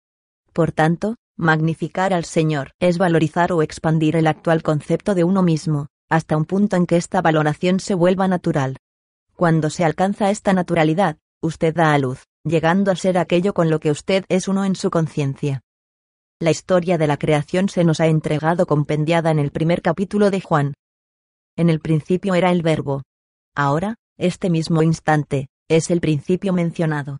Por 0.51 0.71
tanto, 0.71 1.15
magnificar 1.37 2.11
al 2.11 2.25
Señor 2.25 2.71
es 2.79 2.97
valorizar 2.97 3.51
o 3.51 3.61
expandir 3.61 4.15
el 4.15 4.25
actual 4.25 4.63
concepto 4.63 5.13
de 5.13 5.23
uno 5.23 5.43
mismo, 5.43 5.89
hasta 6.09 6.35
un 6.35 6.45
punto 6.45 6.75
en 6.75 6.87
que 6.87 6.97
esta 6.97 7.21
valoración 7.21 7.79
se 7.79 7.93
vuelva 7.93 8.27
natural. 8.27 8.77
Cuando 9.35 9.69
se 9.69 9.85
alcanza 9.85 10.31
esta 10.31 10.53
naturalidad, 10.53 11.17
usted 11.39 11.75
da 11.75 11.93
a 11.93 11.99
luz, 11.99 12.23
llegando 12.43 12.89
a 12.89 12.95
ser 12.95 13.19
aquello 13.19 13.53
con 13.53 13.69
lo 13.69 13.79
que 13.79 13.91
usted 13.91 14.25
es 14.27 14.47
uno 14.47 14.65
en 14.65 14.75
su 14.75 14.89
conciencia. 14.89 15.62
La 16.43 16.51
historia 16.51 16.97
de 16.97 17.07
la 17.07 17.15
creación 17.15 17.69
se 17.69 17.85
nos 17.85 18.01
ha 18.01 18.07
entregado 18.07 18.65
compendiada 18.65 19.31
en 19.31 19.39
el 19.39 19.49
primer 19.49 19.81
capítulo 19.81 20.29
de 20.29 20.41
Juan. 20.41 20.73
En 21.55 21.69
el 21.69 21.79
principio 21.79 22.35
era 22.35 22.51
el 22.51 22.61
verbo. 22.61 23.03
Ahora, 23.55 23.95
este 24.17 24.49
mismo 24.49 24.83
instante, 24.83 25.47
es 25.69 25.89
el 25.89 26.01
principio 26.01 26.51
mencionado. 26.51 27.19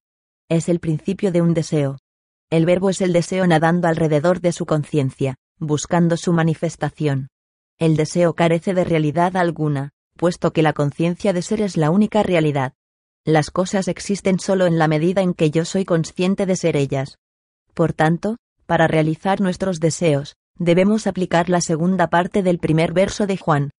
Es 0.49 0.67
el 0.67 0.81
principio 0.81 1.31
de 1.31 1.41
un 1.41 1.53
deseo. 1.53 1.99
El 2.49 2.65
verbo 2.65 2.89
es 2.89 2.99
el 2.99 3.13
deseo 3.13 3.47
nadando 3.47 3.87
alrededor 3.87 4.41
de 4.41 4.51
su 4.51 4.65
conciencia, 4.65 5.35
buscando 5.57 6.17
su 6.17 6.33
manifestación. 6.33 7.29
El 7.79 7.95
deseo 7.95 8.33
carece 8.33 8.73
de 8.73 8.83
realidad 8.83 9.37
alguna, 9.37 9.91
puesto 10.17 10.51
que 10.51 10.63
la 10.63 10.73
conciencia 10.73 11.31
de 11.31 11.43
ser 11.43 11.61
es 11.61 11.77
la 11.77 11.91
única 11.91 12.23
realidad. 12.23 12.73
Las 13.23 13.51
cosas 13.51 13.87
existen 13.87 14.37
solo 14.41 14.65
en 14.65 14.77
la 14.77 14.89
medida 14.89 15.21
en 15.21 15.33
que 15.33 15.49
yo 15.49 15.63
soy 15.63 15.85
consciente 15.85 16.45
de 16.45 16.57
ser 16.57 16.75
ellas. 16.75 17.19
Por 17.73 17.93
tanto, 17.93 18.35
para 18.73 18.87
realizar 18.87 19.39
nuestros 19.39 19.79
deseos, 19.79 20.35
debemos 20.57 21.05
aplicar 21.05 21.47
la 21.47 21.61
segunda 21.61 22.07
parte 22.07 22.41
del 22.41 22.57
primer 22.57 22.91
verso 22.91 23.27
de 23.27 23.37
Juan. 23.37 23.69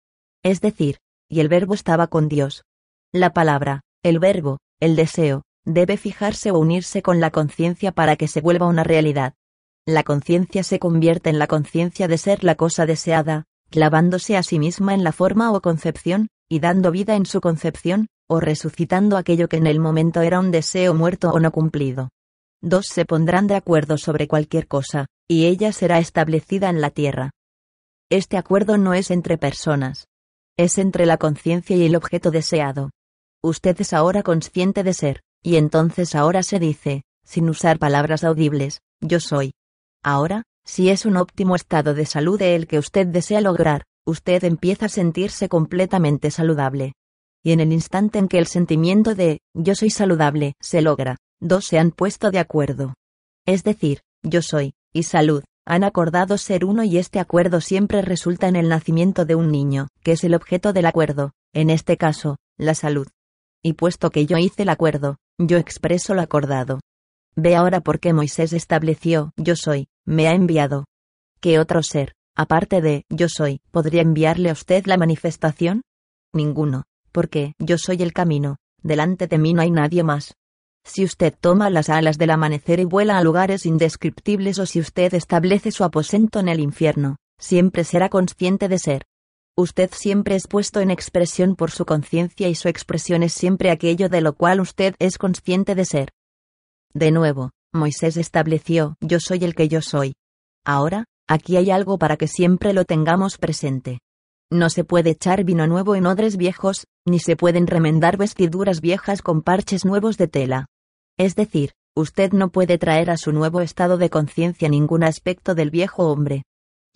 Es 0.45 0.61
decir, 0.61 0.99
y 1.29 1.41
el 1.41 1.49
verbo 1.49 1.75
estaba 1.75 2.07
con 2.07 2.29
Dios, 2.29 2.63
la 3.13 3.31
palabra, 3.31 3.81
el 4.05 4.21
verbo, 4.21 4.59
el 4.79 4.95
deseo, 4.95 5.43
debe 5.65 5.97
fijarse 5.97 6.53
o 6.53 6.61
unirse 6.61 7.03
con 7.03 7.19
la 7.19 7.33
conciencia 7.33 7.91
para 7.91 8.15
que 8.15 8.29
se 8.29 8.41
vuelva 8.41 8.69
una 8.69 8.85
realidad. 8.85 9.35
La 9.85 10.05
conciencia 10.05 10.63
se 10.63 10.79
convierte 10.79 11.29
en 11.29 11.41
la 11.41 11.49
conciencia 11.49 12.07
de 12.07 12.17
ser 12.17 12.45
la 12.45 12.55
cosa 12.55 12.87
deseada, 12.87 13.47
clavándose 13.71 14.37
a 14.37 14.45
sí 14.45 14.61
misma 14.61 14.95
en 14.95 15.03
la 15.03 15.11
forma 15.11 15.51
o 15.51 15.61
concepción, 15.61 16.29
y 16.49 16.61
dando 16.61 16.93
vida 16.93 17.17
en 17.17 17.27
su 17.27 17.41
concepción, 17.41 18.07
o 18.29 18.39
resucitando 18.39 19.17
aquello 19.17 19.49
que 19.49 19.57
en 19.57 19.67
el 19.67 19.81
momento 19.81 20.21
era 20.21 20.39
un 20.39 20.53
deseo 20.53 20.95
muerto 20.95 21.31
o 21.31 21.41
no 21.41 21.51
cumplido. 21.51 22.11
Dos 22.67 22.87
se 22.87 23.05
pondrán 23.05 23.47
de 23.47 23.57
acuerdo 23.57 23.99
sobre 23.99 24.27
cualquier 24.27 24.67
cosa, 24.67 25.05
y 25.29 25.45
ella 25.45 25.71
será 25.71 25.99
establecida 25.99 26.71
en 26.71 26.81
la 26.81 26.89
tierra. 26.89 27.33
Este 28.11 28.39
acuerdo 28.39 28.79
no 28.79 28.95
es 28.95 29.11
entre 29.11 29.37
personas. 29.37 30.07
Es 30.57 30.79
entre 30.79 31.05
la 31.05 31.19
conciencia 31.19 31.77
y 31.77 31.85
el 31.85 31.95
objeto 31.95 32.31
deseado. 32.31 32.89
Usted 33.43 33.79
es 33.79 33.93
ahora 33.93 34.23
consciente 34.23 34.83
de 34.83 34.95
ser, 34.95 35.21
y 35.43 35.57
entonces 35.57 36.15
ahora 36.15 36.43
se 36.43 36.59
dice, 36.59 37.03
sin 37.23 37.51
usar 37.51 37.79
palabras 37.79 38.25
audibles, 38.25 38.81
yo 39.03 39.21
soy. 39.21 39.53
Ahora, 40.03 40.45
si 40.65 40.89
es 40.89 41.05
un 41.05 41.19
óptimo 41.19 41.57
estado 41.57 41.93
de 41.93 42.07
salud 42.07 42.41
el 42.41 42.67
que 42.67 42.79
usted 42.79 43.07
desea 43.07 43.43
lograr, 43.43 43.83
usted 44.07 44.43
empieza 44.43 44.87
a 44.87 44.89
sentirse 44.89 45.51
completamente 45.51 46.31
saludable. 46.31 46.95
Y 47.45 47.53
en 47.53 47.61
el 47.61 47.73
instante 47.73 48.19
en 48.19 48.27
que 48.27 48.39
el 48.39 48.47
sentimiento 48.47 49.15
de 49.15 49.41
yo 49.55 49.75
soy 49.75 49.91
saludable 49.91 50.55
se 50.61 50.83
logra, 50.83 51.19
dos 51.41 51.67
se 51.67 51.79
han 51.79 51.91
puesto 51.93 52.31
de 52.31 52.39
acuerdo. 52.41 52.95
Es 53.47 53.63
decir, 53.63 54.01
yo 54.23 54.43
soy, 54.43 54.75
y 54.93 55.05
salud, 55.05 55.45
han 55.67 55.85
acordado 55.85 56.39
ser 56.39 56.65
uno 56.65 56.83
y 56.83 56.99
este 56.99 57.21
acuerdo 57.21 57.61
siempre 57.61 58.03
resulta 58.03 58.49
en 58.49 58.57
el 58.57 58.69
nacimiento 58.69 59.25
de 59.25 59.35
un 59.35 59.53
niño, 59.53 59.89
que 60.03 60.13
es 60.13 60.25
el 60.25 60.35
objeto 60.35 60.73
del 60.73 60.87
acuerdo, 60.87 61.33
en 61.53 61.71
este 61.71 61.97
caso, 61.97 62.39
la 62.57 62.75
salud 62.75 63.07
y 63.65 63.73
puesto 63.73 64.11
que 64.11 64.27
yo 64.27 64.37
hice 64.37 64.63
el 64.63 64.69
acuerdo, 64.69 65.17
yo 65.39 65.57
expreso 65.57 66.15
lo 66.15 66.21
acordado. 66.21 66.81
Ve 67.35 67.57
ahora 67.57 67.81
por 67.81 67.99
qué 67.99 68.13
Moisés 68.13 68.53
estableció, 68.53 69.33
yo 69.37 69.57
soy, 69.57 69.89
me 70.05 70.29
ha 70.29 70.35
enviado. 70.35 70.85
¿Qué 71.41 71.59
otro 71.59 71.83
ser, 71.83 72.13
aparte 72.37 72.83
de, 72.83 73.05
yo 73.09 73.29
soy, 73.29 73.61
podría 73.71 74.03
enviarle 74.03 74.51
a 74.51 74.53
usted 74.53 74.85
la 74.85 74.99
manifestación? 74.99 75.81
Ninguno, 76.35 76.85
porque, 77.15 77.55
yo 77.59 77.79
soy 77.79 78.03
el 78.03 78.13
camino, 78.13 78.57
delante 78.83 79.29
de 79.29 79.39
mí 79.39 79.55
no 79.55 79.63
hay 79.63 79.71
nadie 79.71 80.03
más. 80.03 80.35
Si 80.85 81.05
usted 81.05 81.33
toma 81.41 81.71
las 81.71 81.89
alas 81.89 82.19
del 82.19 82.31
amanecer 82.31 82.81
y 82.81 82.85
vuela 82.85 83.17
a 83.17 83.23
lugares 83.23 83.65
indescriptibles 83.65 84.59
o 84.59 84.67
si 84.67 84.81
usted 84.81 85.15
establece 85.15 85.71
su 85.71 85.85
aposento 85.85 86.41
en 86.41 86.49
el 86.49 86.59
infierno, 86.59 87.17
siempre 87.39 87.85
será 87.85 88.09
consciente 88.09 88.69
de 88.69 88.79
ser, 88.79 89.07
Usted 89.57 89.91
siempre 89.93 90.35
es 90.35 90.49
puesto 90.49 90.81
en 90.81 90.91
expresión 90.91 91.55
por 91.55 91.71
su 91.71 91.87
conciencia 91.87 92.49
y 92.49 92.57
su 92.57 92.67
expresión 92.67 93.23
es 93.23 93.33
siempre 93.35 93.71
aquello 93.71 94.09
de 94.09 94.21
lo 94.21 94.33
cual 94.33 94.61
usted 94.61 94.97
es 94.99 95.17
consciente 95.17 95.77
de 95.77 95.85
ser. 95.85 96.11
De 96.93 97.13
nuevo, 97.13 97.53
Moisés 97.73 98.17
estableció, 98.17 98.97
yo 99.01 99.21
soy 99.21 99.45
el 99.45 99.55
que 99.55 99.69
yo 99.69 99.81
soy. 99.81 100.17
Ahora, 100.65 101.05
aquí 101.29 101.57
hay 101.57 101.71
algo 101.71 101.99
para 101.99 102.17
que 102.17 102.27
siempre 102.27 102.73
lo 102.73 102.85
tengamos 102.85 103.39
presente. 103.39 104.01
No 104.55 104.71
se 104.71 104.85
puede 104.85 105.11
echar 105.11 105.43
vino 105.43 105.67
nuevo 105.67 105.97
en 105.97 106.07
odres 106.07 106.37
viejos, 106.37 106.87
ni 107.05 107.19
se 107.19 107.35
pueden 107.35 107.67
remendar 107.67 108.17
vestiduras 108.17 108.81
viejas 108.81 109.21
con 109.21 109.43
parches 109.43 109.85
nuevos 109.85 110.17
de 110.17 110.29
tela. 110.29 110.67
Es 111.19 111.35
decir, 111.35 111.73
usted 111.97 112.31
no 112.31 112.51
puede 112.51 112.79
traer 112.79 113.11
a 113.11 113.17
su 113.17 113.33
nuevo 113.33 113.63
estado 113.63 113.99
de 113.99 114.11
conciencia 114.11 114.69
ningún 114.69 115.03
aspecto 115.03 115.57
del 115.57 115.73
viejo 115.73 116.09
hombre. 116.09 116.45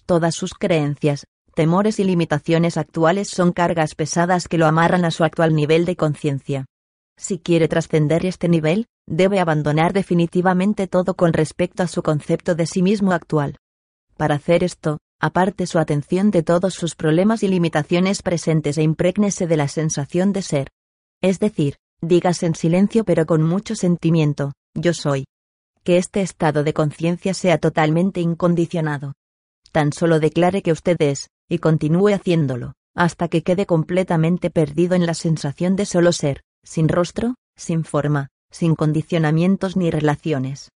Todas 0.06 0.36
sus 0.36 0.54
creencias, 0.54 1.26
temores 1.52 1.98
y 1.98 2.04
limitaciones 2.04 2.76
actuales 2.76 3.28
son 3.28 3.50
cargas 3.50 3.96
pesadas 3.96 4.46
que 4.46 4.56
lo 4.56 4.66
amarran 4.66 5.04
a 5.04 5.10
su 5.10 5.24
actual 5.24 5.52
nivel 5.52 5.84
de 5.84 5.96
conciencia. 5.96 6.66
Si 7.16 7.40
quiere 7.40 7.66
trascender 7.66 8.24
este 8.24 8.48
nivel, 8.48 8.86
debe 9.08 9.40
abandonar 9.40 9.92
definitivamente 9.92 10.86
todo 10.86 11.14
con 11.14 11.32
respecto 11.32 11.82
a 11.82 11.88
su 11.88 12.04
concepto 12.04 12.54
de 12.54 12.66
sí 12.66 12.82
mismo 12.82 13.10
actual. 13.10 13.56
Para 14.16 14.36
hacer 14.36 14.62
esto, 14.62 14.98
aparte 15.20 15.66
su 15.66 15.78
atención 15.78 16.30
de 16.30 16.42
todos 16.42 16.74
sus 16.74 16.94
problemas 16.94 17.42
y 17.42 17.48
limitaciones 17.48 18.22
presentes 18.22 18.78
e 18.78 18.82
imprégnese 18.82 19.46
de 19.46 19.56
la 19.56 19.68
sensación 19.68 20.32
de 20.32 20.42
ser. 20.42 20.68
Es 21.20 21.38
decir, 21.40 21.76
digas 22.00 22.42
en 22.42 22.54
silencio 22.54 23.04
pero 23.04 23.26
con 23.26 23.42
mucho 23.42 23.74
sentimiento, 23.74 24.52
yo 24.74 24.94
soy. 24.94 25.26
Que 25.82 25.96
este 25.96 26.20
estado 26.22 26.64
de 26.64 26.74
conciencia 26.74 27.34
sea 27.34 27.58
totalmente 27.58 28.20
incondicionado. 28.20 29.14
Tan 29.72 29.92
solo 29.92 30.20
declare 30.20 30.62
que 30.62 30.72
usted 30.72 30.96
es, 31.00 31.28
y 31.48 31.58
continúe 31.58 32.08
haciéndolo, 32.14 32.74
hasta 32.94 33.28
que 33.28 33.42
quede 33.42 33.66
completamente 33.66 34.50
perdido 34.50 34.94
en 34.94 35.06
la 35.06 35.14
sensación 35.14 35.76
de 35.76 35.86
solo 35.86 36.12
ser, 36.12 36.42
sin 36.64 36.88
rostro, 36.88 37.34
sin 37.56 37.84
forma, 37.84 38.28
sin 38.50 38.74
condicionamientos 38.74 39.76
ni 39.76 39.90
relaciones. 39.90 40.70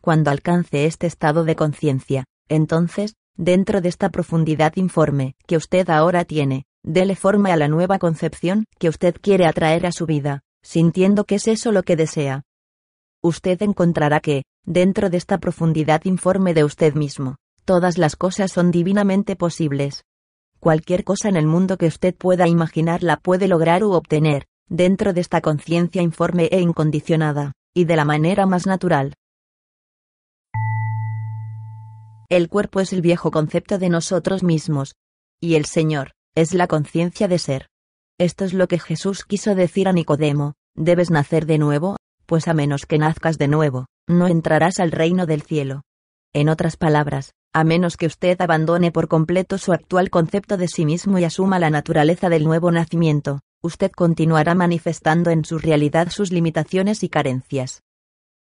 Cuando 0.00 0.30
alcance 0.30 0.86
este 0.86 1.06
estado 1.06 1.44
de 1.44 1.56
conciencia, 1.56 2.24
entonces, 2.48 3.14
dentro 3.36 3.80
de 3.80 3.88
esta 3.88 4.10
profundidad 4.10 4.76
informe 4.76 5.34
que 5.46 5.56
usted 5.56 5.88
ahora 5.90 6.24
tiene, 6.24 6.64
dele 6.82 7.16
forma 7.16 7.52
a 7.52 7.56
la 7.56 7.68
nueva 7.68 7.98
concepción 7.98 8.66
que 8.78 8.88
usted 8.88 9.16
quiere 9.20 9.46
atraer 9.46 9.86
a 9.86 9.92
su 9.92 10.06
vida, 10.06 10.42
sintiendo 10.62 11.24
que 11.24 11.36
es 11.36 11.48
eso 11.48 11.72
lo 11.72 11.82
que 11.82 11.96
desea. 11.96 12.42
Usted 13.22 13.62
encontrará 13.62 14.20
que, 14.20 14.42
dentro 14.64 15.10
de 15.10 15.16
esta 15.16 15.38
profundidad 15.38 16.04
informe 16.04 16.54
de 16.54 16.64
usted 16.64 16.94
mismo, 16.94 17.36
todas 17.64 17.98
las 17.98 18.16
cosas 18.16 18.50
son 18.52 18.70
divinamente 18.70 19.36
posibles. 19.36 20.04
Cualquier 20.58 21.04
cosa 21.04 21.28
en 21.28 21.36
el 21.36 21.46
mundo 21.46 21.76
que 21.76 21.86
usted 21.86 22.14
pueda 22.14 22.48
imaginar 22.48 23.02
la 23.02 23.16
puede 23.16 23.48
lograr 23.48 23.84
u 23.84 23.92
obtener, 23.92 24.46
dentro 24.68 25.12
de 25.12 25.20
esta 25.20 25.40
conciencia 25.40 26.02
informe 26.02 26.48
e 26.52 26.60
incondicionada, 26.60 27.52
y 27.74 27.84
de 27.84 27.96
la 27.96 28.04
manera 28.04 28.46
más 28.46 28.66
natural. 28.66 29.14
El 32.32 32.48
cuerpo 32.48 32.80
es 32.80 32.94
el 32.94 33.02
viejo 33.02 33.30
concepto 33.30 33.76
de 33.76 33.90
nosotros 33.90 34.42
mismos, 34.42 34.94
y 35.38 35.56
el 35.56 35.66
Señor, 35.66 36.12
es 36.34 36.54
la 36.54 36.66
conciencia 36.66 37.28
de 37.28 37.38
ser. 37.38 37.68
Esto 38.18 38.46
es 38.46 38.54
lo 38.54 38.68
que 38.68 38.78
Jesús 38.78 39.26
quiso 39.26 39.54
decir 39.54 39.86
a 39.86 39.92
Nicodemo, 39.92 40.54
debes 40.74 41.10
nacer 41.10 41.44
de 41.44 41.58
nuevo, 41.58 41.98
pues 42.24 42.48
a 42.48 42.54
menos 42.54 42.86
que 42.86 42.96
nazcas 42.96 43.36
de 43.36 43.48
nuevo, 43.48 43.84
no 44.08 44.28
entrarás 44.28 44.80
al 44.80 44.92
reino 44.92 45.26
del 45.26 45.42
cielo. 45.42 45.82
En 46.32 46.48
otras 46.48 46.78
palabras, 46.78 47.32
a 47.52 47.64
menos 47.64 47.98
que 47.98 48.06
usted 48.06 48.40
abandone 48.40 48.92
por 48.92 49.08
completo 49.08 49.58
su 49.58 49.74
actual 49.74 50.08
concepto 50.08 50.56
de 50.56 50.68
sí 50.68 50.86
mismo 50.86 51.18
y 51.18 51.24
asuma 51.24 51.58
la 51.58 51.68
naturaleza 51.68 52.30
del 52.30 52.44
nuevo 52.44 52.70
nacimiento, 52.70 53.40
usted 53.62 53.92
continuará 53.92 54.54
manifestando 54.54 55.28
en 55.28 55.44
su 55.44 55.58
realidad 55.58 56.08
sus 56.08 56.32
limitaciones 56.32 57.02
y 57.02 57.10
carencias. 57.10 57.82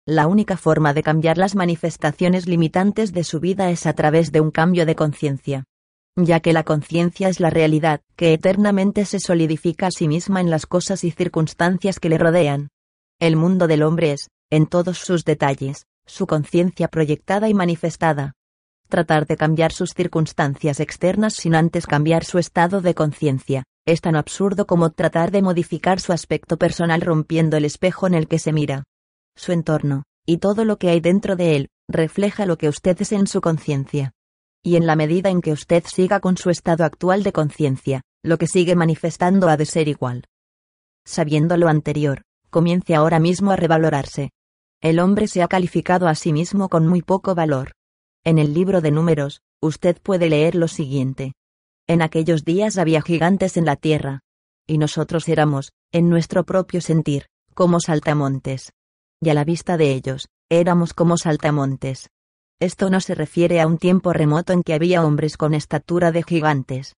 La 0.07 0.26
única 0.26 0.57
forma 0.57 0.95
de 0.95 1.02
cambiar 1.02 1.37
las 1.37 1.54
manifestaciones 1.54 2.47
limitantes 2.49 3.12
de 3.12 3.23
su 3.23 3.38
vida 3.38 3.71
es 3.71 3.85
a 3.87 3.92
través 3.92 4.33
de 4.33 4.40
un 4.40 4.50
cambio 4.50 4.87
de 4.87 4.95
conciencia. 4.95 5.64
Ya 6.16 6.40
que 6.40 6.52
la 6.52 6.64
conciencia 6.64 7.28
es 7.28 7.38
la 7.38 7.50
realidad, 7.50 8.00
que 8.16 8.33
eternamente 8.33 9.04
se 9.04 9.21
solidifica 9.21 9.88
a 9.88 9.90
sí 9.90 10.09
misma 10.09 10.40
en 10.40 10.50
las 10.50 10.66
cosas 10.66 11.04
y 11.04 11.11
circunstancias 11.11 12.00
que 12.00 12.09
le 12.09 12.19
rodean. 12.19 12.69
El 13.19 13.37
mundo 13.37 13.66
del 13.66 13.83
hombre 13.83 14.12
es, 14.12 14.28
en 14.49 14.66
todos 14.66 14.99
sus 14.99 15.25
detalles, 15.25 15.87
su 16.07 16.26
conciencia 16.26 16.88
proyectada 16.88 17.49
y 17.49 17.54
manifestada. 17.54 18.33
Tratar 18.88 19.26
de 19.26 19.37
cambiar 19.37 19.73
sus 19.73 19.95
circunstancias 19.95 20.80
externas 20.80 21.35
sin 21.35 21.54
antes 21.54 21.87
cambiar 21.87 22.25
su 22.25 22.38
estado 22.38 22.80
de 22.80 22.95
conciencia, 22.95 23.64
es 23.87 24.00
tan 24.00 24.16
absurdo 24.16 24.66
como 24.66 24.90
tratar 24.90 25.30
de 25.30 25.42
modificar 25.42 26.00
su 26.00 26.12
aspecto 26.12 26.57
personal 26.57 27.02
rompiendo 27.02 27.57
el 27.57 27.64
espejo 27.64 28.07
en 28.07 28.14
el 28.14 28.26
que 28.26 28.38
se 28.38 28.52
mira. 28.52 28.83
Su 29.40 29.52
entorno, 29.52 30.02
y 30.26 30.37
todo 30.37 30.66
lo 30.66 30.76
que 30.76 30.90
hay 30.90 31.00
dentro 31.00 31.35
de 31.35 31.56
él, 31.56 31.68
refleja 31.88 32.44
lo 32.44 32.59
que 32.59 32.68
usted 32.68 33.00
es 33.00 33.11
en 33.12 33.26
su 33.26 33.40
conciencia. 33.40 34.12
Y 34.62 34.76
en 34.76 34.87
la 34.87 34.97
medida 34.97 35.30
en 35.30 35.40
que 35.40 35.52
usted 35.52 35.82
siga 35.87 36.20
con 36.20 36.37
su 36.37 36.50
estado 36.50 36.85
actual 36.85 37.23
de 37.23 37.32
conciencia, 37.32 38.02
lo 38.23 38.37
que 38.37 38.47
sigue 38.47 38.76
manifestando 38.76 39.49
ha 39.49 39.56
de 39.56 39.64
ser 39.64 39.88
igual. 39.88 40.26
Sabiendo 41.06 41.56
lo 41.56 41.68
anterior, 41.68 42.20
comience 42.50 42.94
ahora 42.94 43.18
mismo 43.18 43.50
a 43.50 43.56
revalorarse, 43.56 44.28
el 44.82 44.99
hombre 44.99 45.26
se 45.26 45.40
ha 45.40 45.49
calificado 45.49 46.06
a 46.06 46.14
sí 46.16 46.35
mismo 46.35 46.68
con 46.68 46.87
muy 46.87 47.00
poco 47.00 47.35
valor. 47.35 47.73
En 48.23 48.38
el 48.38 48.52
libro 48.52 48.82
de 48.82 48.90
números, 48.90 49.40
usted 49.62 49.96
puede 50.03 50.29
leer 50.29 50.55
lo 50.55 50.68
siguiente. 50.68 51.33
En 51.87 52.03
aquellos 52.03 52.44
días 52.44 52.76
había 52.76 53.00
gigantes 53.00 53.57
en 53.57 53.64
la 53.64 53.76
tierra. 53.76 54.20
Y 54.66 54.76
nosotros 54.76 55.31
éramos, 55.31 55.72
en 55.92 56.11
nuestro 56.11 56.44
propio 56.44 56.83
sentir, 56.83 57.29
como 57.55 57.81
saltamontes. 57.81 58.74
Y 59.22 59.28
a 59.28 59.35
la 59.35 59.44
vista 59.44 59.76
de 59.76 59.92
ellos, 59.92 60.28
éramos 60.48 60.94
como 60.94 61.18
saltamontes. 61.18 62.09
Esto 62.59 62.88
no 62.88 63.00
se 63.00 63.14
refiere 63.14 63.61
a 63.61 63.66
un 63.66 63.76
tiempo 63.76 64.12
remoto 64.12 64.52
en 64.54 64.62
que 64.62 64.72
había 64.72 65.04
hombres 65.04 65.37
con 65.37 65.52
estatura 65.52 66.11
de 66.11 66.22
gigantes. 66.22 66.94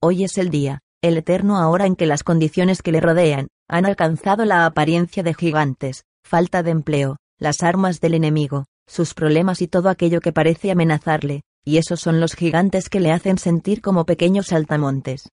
Hoy 0.00 0.24
es 0.24 0.38
el 0.38 0.48
día, 0.48 0.80
el 1.02 1.18
eterno 1.18 1.58
ahora 1.58 1.86
en 1.86 1.94
que 1.94 2.06
las 2.06 2.22
condiciones 2.22 2.80
que 2.80 2.92
le 2.92 3.00
rodean, 3.00 3.48
han 3.68 3.84
alcanzado 3.84 4.44
la 4.44 4.64
apariencia 4.64 5.22
de 5.22 5.34
gigantes, 5.34 6.04
falta 6.24 6.62
de 6.62 6.70
empleo, 6.70 7.16
las 7.38 7.62
armas 7.62 8.00
del 8.00 8.14
enemigo, 8.14 8.64
sus 8.86 9.12
problemas 9.12 9.60
y 9.60 9.68
todo 9.68 9.88
aquello 9.88 10.20
que 10.20 10.32
parece 10.32 10.70
amenazarle, 10.70 11.42
y 11.64 11.76
esos 11.76 12.00
son 12.00 12.20
los 12.20 12.34
gigantes 12.34 12.88
que 12.88 13.00
le 13.00 13.12
hacen 13.12 13.38
sentir 13.38 13.82
como 13.82 14.06
pequeños 14.06 14.46
saltamontes. 14.46 15.28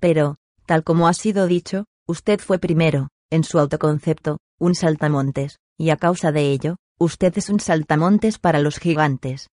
Pero, 0.00 0.36
tal 0.66 0.82
como 0.82 1.06
ha 1.06 1.12
sido 1.12 1.46
dicho, 1.46 1.84
usted 2.08 2.40
fue 2.40 2.58
primero, 2.58 3.08
en 3.30 3.44
su 3.44 3.58
autoconcepto, 3.58 4.38
un 4.58 4.74
saltamontes, 4.74 5.58
y 5.78 5.90
a 5.90 5.96
causa 5.96 6.32
de 6.32 6.50
ello, 6.50 6.76
usted 6.98 7.36
es 7.36 7.50
un 7.50 7.60
saltamontes 7.60 8.38
para 8.38 8.60
los 8.60 8.78
gigantes. 8.78 9.48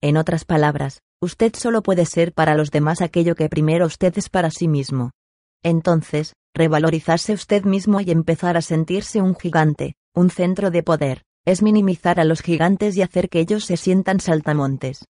En 0.00 0.16
otras 0.16 0.44
palabras, 0.44 1.00
usted 1.20 1.54
solo 1.54 1.82
puede 1.82 2.06
ser 2.06 2.32
para 2.32 2.54
los 2.54 2.70
demás 2.70 3.02
aquello 3.02 3.34
que 3.34 3.48
primero 3.48 3.86
usted 3.86 4.16
es 4.16 4.28
para 4.28 4.50
sí 4.50 4.68
mismo. 4.68 5.10
Entonces, 5.62 6.34
revalorizarse 6.54 7.32
usted 7.32 7.64
mismo 7.64 8.00
y 8.00 8.10
empezar 8.10 8.56
a 8.56 8.62
sentirse 8.62 9.20
un 9.20 9.34
gigante, 9.34 9.94
un 10.14 10.30
centro 10.30 10.70
de 10.70 10.82
poder, 10.82 11.22
es 11.44 11.62
minimizar 11.62 12.20
a 12.20 12.24
los 12.24 12.42
gigantes 12.42 12.96
y 12.96 13.02
hacer 13.02 13.28
que 13.28 13.40
ellos 13.40 13.64
se 13.64 13.76
sientan 13.76 14.20
saltamontes. 14.20 15.04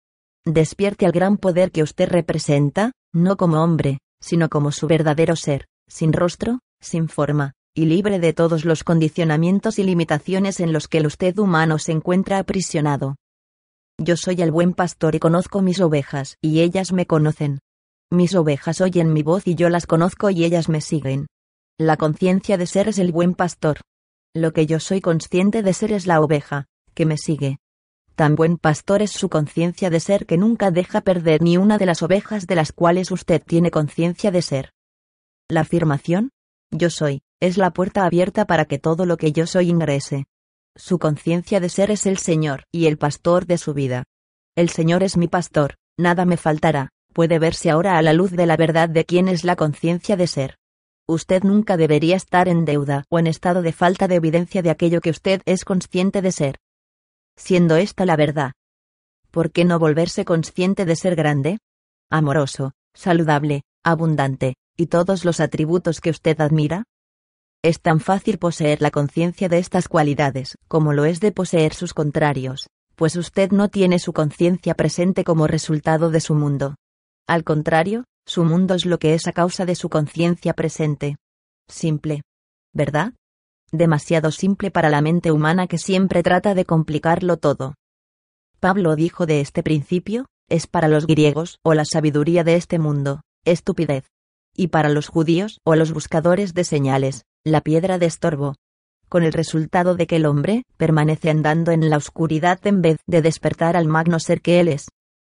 Despierte 0.45 1.05
al 1.05 1.11
gran 1.11 1.37
poder 1.37 1.71
que 1.71 1.81
usted 1.81 2.09
representa, 2.09 2.91
no 3.13 3.37
como 3.37 3.63
hombre, 3.63 3.99
sino 4.21 4.49
como 4.49 4.71
su 4.71 4.87
verdadero 4.87 5.35
ser, 5.35 5.65
sin 5.87 6.13
rostro, 6.13 6.59
sin 6.79 7.09
forma, 7.09 7.53
y 7.75 7.85
libre 7.85 8.19
de 8.19 8.33
todos 8.33 8.65
los 8.65 8.83
condicionamientos 8.83 9.77
y 9.77 9.83
limitaciones 9.83 10.59
en 10.59 10.73
los 10.73 10.87
que 10.87 10.97
el 10.97 11.05
usted 11.05 11.37
humano 11.37 11.77
se 11.77 11.91
encuentra 11.91 12.39
aprisionado. 12.39 13.17
Yo 13.99 14.17
soy 14.17 14.41
el 14.41 14.51
buen 14.51 14.73
pastor 14.73 15.13
y 15.13 15.19
conozco 15.19 15.61
mis 15.61 15.79
ovejas, 15.81 16.37
y 16.41 16.61
ellas 16.61 16.91
me 16.93 17.05
conocen. 17.05 17.59
Mis 18.09 18.33
ovejas 18.33 18.81
oyen 18.81 19.13
mi 19.13 19.21
voz 19.21 19.45
y 19.45 19.55
yo 19.55 19.69
las 19.69 19.85
conozco 19.85 20.29
y 20.29 20.45
ellas 20.45 20.69
me 20.69 20.81
siguen. 20.81 21.27
La 21.77 21.97
conciencia 21.97 22.57
de 22.57 22.65
ser 22.65 22.87
es 22.87 22.97
el 22.97 23.11
buen 23.11 23.35
pastor, 23.35 23.81
lo 24.35 24.51
que 24.51 24.65
yo 24.65 24.81
soy 24.81 24.99
consciente 24.99 25.63
de 25.63 25.71
ser 25.71 25.93
es 25.93 26.07
la 26.07 26.19
oveja, 26.19 26.65
que 26.93 27.05
me 27.05 27.17
sigue. 27.17 27.57
Tan 28.15 28.35
buen 28.35 28.57
pastor 28.57 29.01
es 29.01 29.11
su 29.11 29.29
conciencia 29.29 29.89
de 29.89 30.01
ser 30.01 30.25
que 30.25 30.37
nunca 30.37 30.71
deja 30.71 30.99
perder 31.01 31.41
ni 31.41 31.55
una 31.55 31.77
de 31.77 31.85
las 31.85 32.03
ovejas 32.03 32.45
de 32.45 32.55
las 32.55 32.73
cuales 32.73 33.11
usted 33.11 33.41
tiene 33.41 33.71
conciencia 33.71 34.31
de 34.31 34.41
ser. 34.41 34.71
La 35.49 35.61
afirmación, 35.61 36.31
yo 36.69 36.89
soy, 36.89 37.21
es 37.39 37.57
la 37.57 37.71
puerta 37.71 38.05
abierta 38.05 38.45
para 38.45 38.65
que 38.65 38.79
todo 38.79 39.05
lo 39.05 39.17
que 39.17 39.31
yo 39.31 39.47
soy 39.47 39.69
ingrese. 39.69 40.25
Su 40.75 40.99
conciencia 40.99 41.59
de 41.59 41.69
ser 41.69 41.91
es 41.91 42.05
el 42.05 42.17
Señor 42.17 42.63
y 42.71 42.87
el 42.87 42.97
pastor 42.97 43.45
de 43.45 43.57
su 43.57 43.73
vida. 43.73 44.03
El 44.55 44.69
Señor 44.69 45.03
es 45.03 45.17
mi 45.17 45.27
pastor, 45.27 45.75
nada 45.97 46.25
me 46.25 46.37
faltará, 46.37 46.89
puede 47.13 47.39
verse 47.39 47.69
ahora 47.69 47.97
a 47.97 48.01
la 48.01 48.13
luz 48.13 48.31
de 48.31 48.45
la 48.45 48.57
verdad 48.57 48.89
de 48.89 49.05
quién 49.05 49.27
es 49.27 49.43
la 49.43 49.55
conciencia 49.55 50.17
de 50.17 50.27
ser. 50.27 50.57
Usted 51.07 51.43
nunca 51.43 51.77
debería 51.77 52.15
estar 52.15 52.47
en 52.47 52.65
deuda 52.65 53.03
o 53.09 53.19
en 53.19 53.27
estado 53.27 53.61
de 53.61 53.71
falta 53.71 54.07
de 54.07 54.15
evidencia 54.15 54.61
de 54.61 54.71
aquello 54.71 55.01
que 55.01 55.11
usted 55.11 55.41
es 55.45 55.63
consciente 55.63 56.21
de 56.21 56.31
ser. 56.31 56.59
Siendo 57.37 57.75
esta 57.75 58.05
la 58.05 58.15
verdad. 58.15 58.53
¿Por 59.29 59.51
qué 59.51 59.65
no 59.65 59.77
volverse 59.77 60.25
consciente 60.25 60.85
de 60.85 60.95
ser 60.95 61.15
grande? 61.15 61.59
Amoroso, 62.09 62.71
saludable, 62.93 63.63
abundante, 63.83 64.55
y 64.75 64.87
todos 64.87 65.25
los 65.25 65.39
atributos 65.39 66.01
que 66.01 66.09
usted 66.09 66.39
admira? 66.41 66.85
Es 67.65 67.81
tan 67.81 67.99
fácil 67.99 68.37
poseer 68.37 68.79
la 68.79 68.91
conciencia 68.91 69.49
de 69.49 69.57
estas 69.57 69.87
cualidades 69.87 70.55
como 70.67 70.93
lo 70.93 71.03
es 71.03 71.19
de 71.19 71.31
poseer 71.31 71.73
sus 71.73 71.95
contrarios, 71.95 72.67
pues 72.95 73.15
usted 73.15 73.49
no 73.49 73.69
tiene 73.69 73.97
su 73.97 74.13
conciencia 74.13 74.75
presente 74.75 75.23
como 75.23 75.47
resultado 75.47 76.11
de 76.11 76.19
su 76.19 76.35
mundo. 76.35 76.75
Al 77.25 77.43
contrario, 77.43 78.03
su 78.23 78.43
mundo 78.43 78.75
es 78.75 78.85
lo 78.85 78.99
que 78.99 79.15
es 79.15 79.25
a 79.25 79.31
causa 79.31 79.65
de 79.65 79.73
su 79.73 79.89
conciencia 79.89 80.53
presente. 80.53 81.15
Simple. 81.67 82.21
¿Verdad? 82.71 83.13
Demasiado 83.71 84.29
simple 84.29 84.69
para 84.69 84.91
la 84.91 85.01
mente 85.01 85.31
humana 85.31 85.65
que 85.65 85.79
siempre 85.79 86.21
trata 86.21 86.53
de 86.53 86.65
complicarlo 86.65 87.37
todo. 87.37 87.73
Pablo 88.59 88.95
dijo 88.95 89.25
de 89.25 89.41
este 89.41 89.63
principio, 89.63 90.27
es 90.49 90.67
para 90.67 90.87
los 90.87 91.07
griegos 91.07 91.57
o 91.63 91.73
la 91.73 91.85
sabiduría 91.85 92.43
de 92.43 92.57
este 92.57 92.77
mundo, 92.77 93.21
estupidez. 93.43 94.05
Y 94.55 94.67
para 94.67 94.89
los 94.89 95.07
judíos 95.07 95.61
o 95.63 95.75
los 95.75 95.93
buscadores 95.93 96.53
de 96.53 96.63
señales, 96.63 97.23
la 97.45 97.61
piedra 97.61 97.99
de 97.99 98.07
estorbo. 98.07 98.55
Con 99.07 99.21
el 99.21 99.31
resultado 99.31 99.95
de 99.95 100.07
que 100.07 100.15
el 100.15 100.25
hombre 100.25 100.63
permanece 100.77 101.29
andando 101.29 101.71
en 101.71 101.91
la 101.91 101.97
oscuridad 101.97 102.59
en 102.65 102.81
vez 102.81 102.97
de 103.05 103.21
despertar 103.21 103.77
al 103.77 103.87
magno 103.87 104.19
ser 104.19 104.41
que 104.41 104.59
él 104.59 104.67
es. 104.67 104.87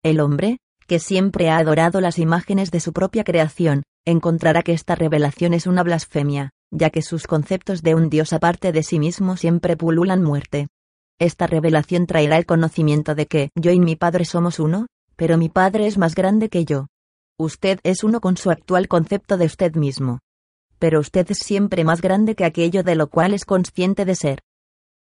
El 0.03 0.21
hombre, 0.21 0.59
que 0.87 0.99
siempre 0.99 1.49
ha 1.49 1.57
adorado 1.57 1.99
las 1.99 2.17
imágenes 2.17 2.71
de 2.71 2.79
su 2.79 2.93
propia 2.93 3.25
creación, 3.25 3.83
encontrará 4.05 4.63
que 4.63 4.71
esta 4.71 4.95
revelación 4.95 5.53
es 5.53 5.67
una 5.67 5.83
blasfemia, 5.83 6.51
ya 6.71 6.91
que 6.91 7.01
sus 7.01 7.27
conceptos 7.27 7.83
de 7.83 7.93
un 7.93 8.09
Dios 8.09 8.31
aparte 8.31 8.71
de 8.71 8.83
sí 8.83 8.99
mismo 8.99 9.35
siempre 9.35 9.75
pululan 9.75 10.23
muerte. 10.23 10.67
Esta 11.19 11.45
revelación 11.45 12.07
traerá 12.07 12.37
el 12.37 12.45
conocimiento 12.45 13.15
de 13.15 13.25
que 13.25 13.49
yo 13.53 13.71
y 13.71 13.81
mi 13.81 13.97
Padre 13.97 14.23
somos 14.23 14.59
uno, 14.59 14.87
pero 15.17 15.37
mi 15.37 15.49
Padre 15.49 15.87
es 15.87 15.97
más 15.97 16.15
grande 16.15 16.47
que 16.47 16.63
yo. 16.63 16.87
Usted 17.37 17.79
es 17.83 18.05
uno 18.05 18.21
con 18.21 18.37
su 18.37 18.49
actual 18.49 18.87
concepto 18.87 19.35
de 19.35 19.45
usted 19.45 19.75
mismo. 19.75 20.19
Pero 20.79 20.99
usted 20.99 21.29
es 21.31 21.39
siempre 21.39 21.83
más 21.83 22.01
grande 22.01 22.35
que 22.35 22.45
aquello 22.45 22.83
de 22.83 22.95
lo 22.95 23.07
cual 23.07 23.33
es 23.33 23.45
consciente 23.45 24.05
de 24.05 24.15
ser. 24.15 24.41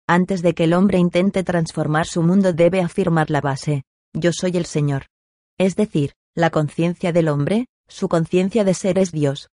Antes 0.06 0.42
de 0.42 0.54
que 0.54 0.64
el 0.64 0.74
hombre 0.74 0.98
intente 0.98 1.44
transformar 1.44 2.06
su 2.06 2.22
mundo 2.22 2.52
debe 2.52 2.82
afirmar 2.82 3.30
la 3.30 3.40
base. 3.40 3.84
Yo 4.12 4.32
soy 4.32 4.56
el 4.56 4.66
Señor. 4.66 5.06
Es 5.58 5.76
decir, 5.76 6.12
la 6.34 6.50
conciencia 6.50 7.12
del 7.12 7.28
hombre, 7.28 7.66
su 7.88 8.08
conciencia 8.08 8.64
de 8.64 8.74
ser 8.74 8.98
es 8.98 9.12
Dios. 9.12 9.48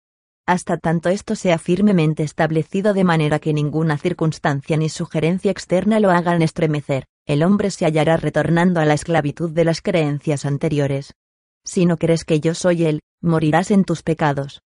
Hasta 0.45 0.77
tanto 0.77 1.09
esto 1.09 1.35
sea 1.35 1.57
firmemente 1.57 2.23
establecido 2.23 2.93
de 2.93 3.03
manera 3.03 3.39
que 3.39 3.53
ninguna 3.53 3.97
circunstancia 3.97 4.75
ni 4.75 4.89
sugerencia 4.89 5.51
externa 5.51 5.99
lo 5.99 6.09
hagan 6.09 6.41
estremecer, 6.41 7.05
el 7.25 7.43
hombre 7.43 7.71
se 7.71 7.85
hallará 7.85 8.17
retornando 8.17 8.79
a 8.79 8.85
la 8.85 8.95
esclavitud 8.95 9.51
de 9.51 9.65
las 9.65 9.81
creencias 9.81 10.45
anteriores. 10.45 11.13
Si 11.63 11.85
no 11.85 11.97
crees 11.97 12.25
que 12.25 12.39
yo 12.39 12.55
soy 12.55 12.85
Él, 12.85 13.01
morirás 13.21 13.71
en 13.71 13.85
tus 13.85 14.01
pecados. 14.01 14.61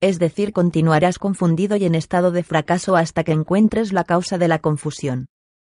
Es 0.00 0.18
decir, 0.18 0.52
continuarás 0.52 1.18
confundido 1.18 1.76
y 1.76 1.84
en 1.84 1.94
estado 1.94 2.30
de 2.30 2.42
fracaso 2.42 2.96
hasta 2.96 3.22
que 3.22 3.32
encuentres 3.32 3.92
la 3.92 4.04
causa 4.04 4.38
de 4.38 4.48
la 4.48 4.58
confusión. 4.58 5.26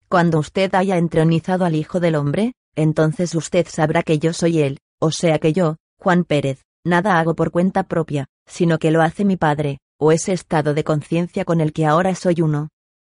Cuando 0.09 0.39
usted 0.39 0.75
haya 0.75 0.97
entronizado 0.97 1.65
al 1.67 1.75
Hijo 1.75 2.01
del 2.01 2.15
Hombre, 2.15 2.55
entonces 2.75 3.35
usted 3.35 3.67
sabrá 3.69 4.03
que 4.03 4.19
yo 4.19 4.33
soy 4.33 4.63
Él, 4.63 4.79
o 4.99 5.11
sea 5.11 5.39
que 5.39 5.53
yo, 5.53 5.77
Juan 5.99 6.25
Pérez, 6.25 6.63
nada 6.85 7.19
hago 7.19 7.35
por 7.35 7.51
cuenta 7.51 7.83
propia, 7.83 8.27
sino 8.47 8.79
que 8.79 8.91
lo 8.91 9.03
hace 9.03 9.25
mi 9.25 9.37
Padre, 9.37 9.79
o 9.99 10.11
ese 10.11 10.33
estado 10.33 10.73
de 10.73 10.85
conciencia 10.85 11.45
con 11.45 11.61
el 11.61 11.73
que 11.73 11.85
ahora 11.85 12.15
soy 12.15 12.41
uno. 12.41 12.69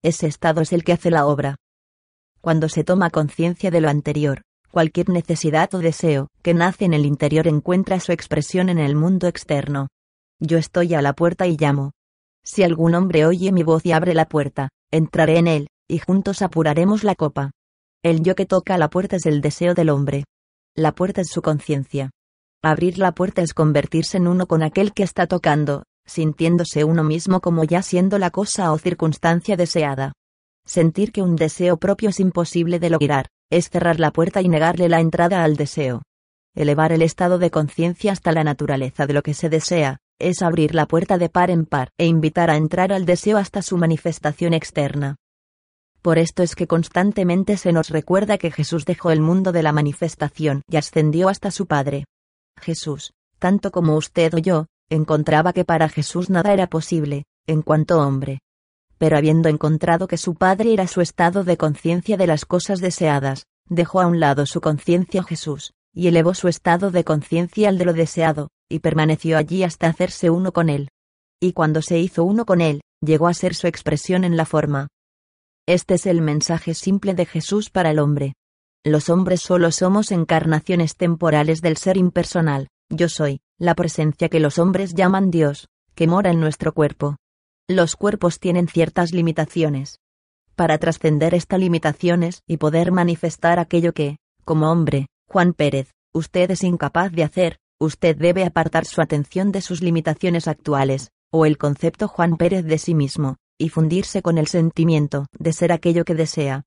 Ese 0.02 0.26
estado 0.26 0.60
es 0.60 0.72
el 0.72 0.84
que 0.84 0.92
hace 0.92 1.10
la 1.10 1.26
obra. 1.26 1.56
Cuando 2.40 2.68
se 2.68 2.84
toma 2.84 3.10
conciencia 3.10 3.70
de 3.70 3.80
lo 3.80 3.88
anterior, 3.88 4.42
cualquier 4.70 5.08
necesidad 5.08 5.72
o 5.74 5.78
deseo 5.78 6.28
que 6.42 6.54
nace 6.54 6.84
en 6.84 6.94
el 6.94 7.06
interior 7.06 7.46
encuentra 7.46 8.00
su 8.00 8.12
expresión 8.12 8.68
en 8.68 8.78
el 8.78 8.94
mundo 8.94 9.26
externo. 9.26 9.88
Yo 10.40 10.58
estoy 10.58 10.92
a 10.94 11.00
la 11.00 11.14
puerta 11.14 11.46
y 11.46 11.56
llamo. 11.56 11.92
Si 12.44 12.62
algún 12.62 12.94
hombre 12.94 13.24
oye 13.24 13.52
mi 13.52 13.62
voz 13.62 13.86
y 13.86 13.92
abre 13.92 14.12
la 14.12 14.26
puerta, 14.26 14.68
entraré 14.90 15.38
en 15.38 15.46
él, 15.46 15.68
y 15.88 15.98
juntos 15.98 16.42
apuraremos 16.42 17.04
la 17.04 17.14
copa. 17.14 17.52
El 18.02 18.22
yo 18.22 18.34
que 18.34 18.44
toca 18.44 18.76
la 18.76 18.90
puerta 18.90 19.16
es 19.16 19.26
el 19.26 19.40
deseo 19.40 19.74
del 19.74 19.88
hombre. 19.88 20.24
La 20.76 20.92
puerta 20.92 21.22
es 21.22 21.28
su 21.30 21.40
conciencia. 21.40 22.10
Abrir 22.62 22.98
la 22.98 23.12
puerta 23.12 23.40
es 23.40 23.54
convertirse 23.54 24.18
en 24.18 24.28
uno 24.28 24.46
con 24.46 24.62
aquel 24.62 24.92
que 24.92 25.02
está 25.02 25.26
tocando, 25.26 25.84
sintiéndose 26.04 26.84
uno 26.84 27.02
mismo 27.02 27.40
como 27.40 27.64
ya 27.64 27.80
siendo 27.80 28.18
la 28.18 28.30
cosa 28.30 28.72
o 28.72 28.78
circunstancia 28.78 29.56
deseada. 29.56 30.12
Sentir 30.66 31.12
que 31.12 31.22
un 31.22 31.36
deseo 31.36 31.78
propio 31.78 32.10
es 32.10 32.20
imposible 32.20 32.78
de 32.78 32.90
lograr, 32.90 33.28
es 33.50 33.70
cerrar 33.70 34.00
la 34.00 34.10
puerta 34.10 34.42
y 34.42 34.48
negarle 34.48 34.88
la 34.88 35.00
entrada 35.00 35.44
al 35.44 35.56
deseo. 35.56 36.02
Elevar 36.54 36.92
el 36.92 37.02
estado 37.02 37.38
de 37.38 37.50
conciencia 37.50 38.12
hasta 38.12 38.32
la 38.32 38.44
naturaleza 38.44 39.06
de 39.06 39.14
lo 39.14 39.22
que 39.22 39.34
se 39.34 39.48
desea, 39.48 39.98
es 40.18 40.42
abrir 40.42 40.74
la 40.74 40.86
puerta 40.86 41.18
de 41.18 41.28
par 41.28 41.50
en 41.50 41.66
par 41.66 41.90
e 41.98 42.06
invitar 42.06 42.50
a 42.50 42.56
entrar 42.56 42.92
al 42.92 43.04
deseo 43.06 43.38
hasta 43.38 43.62
su 43.62 43.76
manifestación 43.76 44.54
externa. 44.54 45.16
Por 46.02 46.18
esto 46.18 46.42
es 46.42 46.54
que 46.54 46.66
constantemente 46.66 47.56
se 47.56 47.72
nos 47.72 47.90
recuerda 47.90 48.38
que 48.38 48.50
Jesús 48.50 48.84
dejó 48.84 49.10
el 49.10 49.20
mundo 49.20 49.52
de 49.52 49.62
la 49.62 49.72
manifestación 49.72 50.62
y 50.68 50.76
ascendió 50.76 51.28
hasta 51.28 51.50
su 51.50 51.66
Padre. 51.66 52.04
Jesús, 52.60 53.12
tanto 53.38 53.70
como 53.70 53.96
usted 53.96 54.32
o 54.34 54.38
yo, 54.38 54.66
encontraba 54.88 55.52
que 55.52 55.64
para 55.64 55.88
Jesús 55.88 56.30
nada 56.30 56.52
era 56.52 56.68
posible, 56.68 57.24
en 57.46 57.62
cuanto 57.62 58.00
hombre. 58.00 58.38
Pero 58.98 59.16
habiendo 59.16 59.48
encontrado 59.48 60.06
que 60.06 60.16
su 60.16 60.36
Padre 60.36 60.72
era 60.72 60.86
su 60.86 61.00
estado 61.00 61.44
de 61.44 61.56
conciencia 61.56 62.16
de 62.16 62.26
las 62.26 62.44
cosas 62.44 62.80
deseadas, 62.80 63.46
dejó 63.68 64.00
a 64.00 64.06
un 64.06 64.20
lado 64.20 64.46
su 64.46 64.60
conciencia 64.60 65.22
Jesús, 65.22 65.72
y 65.96 66.08
elevó 66.08 66.34
su 66.34 66.46
estado 66.48 66.90
de 66.90 67.04
conciencia 67.04 67.70
al 67.70 67.78
de 67.78 67.86
lo 67.86 67.94
deseado, 67.94 68.50
y 68.68 68.80
permaneció 68.80 69.38
allí 69.38 69.62
hasta 69.64 69.88
hacerse 69.88 70.28
uno 70.28 70.52
con 70.52 70.68
él. 70.68 70.90
Y 71.40 71.54
cuando 71.54 71.80
se 71.80 71.98
hizo 71.98 72.22
uno 72.22 72.44
con 72.44 72.60
él, 72.60 72.82
llegó 73.00 73.28
a 73.28 73.34
ser 73.34 73.54
su 73.54 73.66
expresión 73.66 74.22
en 74.22 74.36
la 74.36 74.44
forma. 74.44 74.88
Este 75.66 75.94
es 75.94 76.04
el 76.04 76.20
mensaje 76.20 76.74
simple 76.74 77.14
de 77.14 77.24
Jesús 77.24 77.70
para 77.70 77.90
el 77.90 77.98
hombre. 77.98 78.34
Los 78.84 79.08
hombres 79.08 79.40
solo 79.40 79.72
somos 79.72 80.12
encarnaciones 80.12 80.96
temporales 80.96 81.62
del 81.62 81.78
ser 81.78 81.96
impersonal, 81.96 82.68
yo 82.90 83.08
soy, 83.08 83.40
la 83.58 83.74
presencia 83.74 84.28
que 84.28 84.38
los 84.38 84.58
hombres 84.58 84.94
llaman 84.94 85.30
Dios, 85.30 85.68
que 85.94 86.06
mora 86.06 86.30
en 86.30 86.40
nuestro 86.40 86.74
cuerpo. 86.74 87.16
Los 87.68 87.96
cuerpos 87.96 88.38
tienen 88.38 88.68
ciertas 88.68 89.12
limitaciones. 89.12 89.98
Para 90.56 90.76
trascender 90.76 91.34
estas 91.34 91.58
limitaciones 91.58 92.42
y 92.46 92.58
poder 92.58 92.92
manifestar 92.92 93.58
aquello 93.58 93.94
que, 93.94 94.18
como 94.44 94.70
hombre, 94.70 95.06
Juan 95.28 95.52
Pérez, 95.52 95.92
usted 96.14 96.50
es 96.50 96.62
incapaz 96.64 97.12
de 97.12 97.24
hacer, 97.24 97.58
usted 97.80 98.16
debe 98.16 98.44
apartar 98.44 98.84
su 98.84 99.00
atención 99.00 99.52
de 99.52 99.60
sus 99.60 99.82
limitaciones 99.82 100.48
actuales, 100.48 101.10
o 101.32 101.46
el 101.46 101.58
concepto 101.58 102.08
Juan 102.08 102.36
Pérez 102.36 102.64
de 102.64 102.78
sí 102.78 102.94
mismo, 102.94 103.36
y 103.58 103.68
fundirse 103.68 104.22
con 104.22 104.38
el 104.38 104.46
sentimiento 104.46 105.26
de 105.38 105.52
ser 105.52 105.72
aquello 105.72 106.04
que 106.04 106.14
desea, 106.14 106.64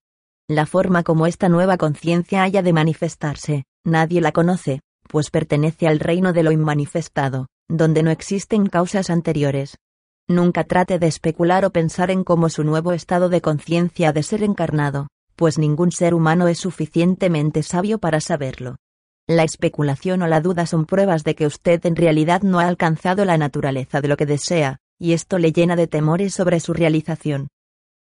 la 0.50 0.66
forma 0.66 1.04
como 1.04 1.28
esta 1.28 1.48
nueva 1.48 1.78
conciencia 1.78 2.42
haya 2.42 2.64
de 2.64 2.74
manifestarse, 2.74 3.66
nadie 3.86 4.20
la 4.20 4.32
conoce, 4.32 4.82
pues 5.08 5.30
pertenece 5.30 5.88
al 5.88 6.00
reino 6.00 6.34
de 6.34 6.42
lo 6.42 6.52
inmanifestado, 6.52 7.46
donde 7.70 8.02
no 8.02 8.10
existen 8.10 8.66
causas 8.66 9.12
anteriores. 9.12 9.78
Nunca 10.28 10.64
trate 10.64 10.98
de 10.98 11.06
especular 11.06 11.66
o 11.66 11.70
pensar 11.70 12.10
en 12.10 12.24
cómo 12.24 12.50
su 12.50 12.64
nuevo 12.64 12.94
estado 12.94 13.30
de 13.30 13.42
conciencia 13.42 14.10
ha 14.10 14.12
de 14.12 14.24
ser 14.24 14.42
encarnado, 14.42 15.08
pues 15.40 15.58
ningún 15.58 15.94
ser 15.94 16.14
humano 16.14 16.50
es 16.50 16.60
suficientemente 16.60 17.64
sabio 17.64 17.98
para 17.98 18.20
saberlo. 18.20 18.76
La 19.26 19.46
especulación 19.46 20.22
o 20.22 20.28
la 20.28 20.42
duda 20.42 20.66
son 20.66 20.86
pruebas 20.86 21.24
de 21.24 21.34
que 21.34 21.46
usted 21.46 21.86
en 21.86 21.96
realidad 21.96 22.42
no 22.42 22.60
ha 22.60 22.68
alcanzado 22.68 23.24
la 23.24 23.38
naturaleza 23.38 24.02
de 24.02 24.10
lo 24.10 24.18
que 24.18 24.26
desea, 24.26 24.80
y 25.00 25.14
esto 25.14 25.38
le 25.38 25.54
llena 25.54 25.78
de 25.78 25.88
temores 25.88 26.34
sobre 26.34 26.60
su 26.60 26.74
realización. 26.74 27.48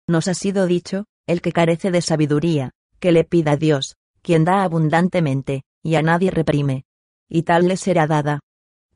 Nos 0.09 0.29
ha 0.29 0.35
sido 0.35 0.65
dicho, 0.65 1.05
el 1.27 1.43
que 1.43 1.53
carece 1.53 1.91
de 1.91 2.01
sabiduría, 2.01 2.71
que 3.01 3.13
le 3.13 3.25
pida 3.25 3.51
a 3.51 3.57
Dios, 3.59 3.97
quien 4.23 4.47
da 4.47 4.63
abundantemente, 4.63 5.65
y 5.83 5.97
a 5.97 6.03
nadie 6.03 6.31
reprime. 6.31 6.85
Y 7.29 7.43
tal 7.43 7.69
le 7.69 7.77
será 7.77 8.07
dada. 8.07 8.41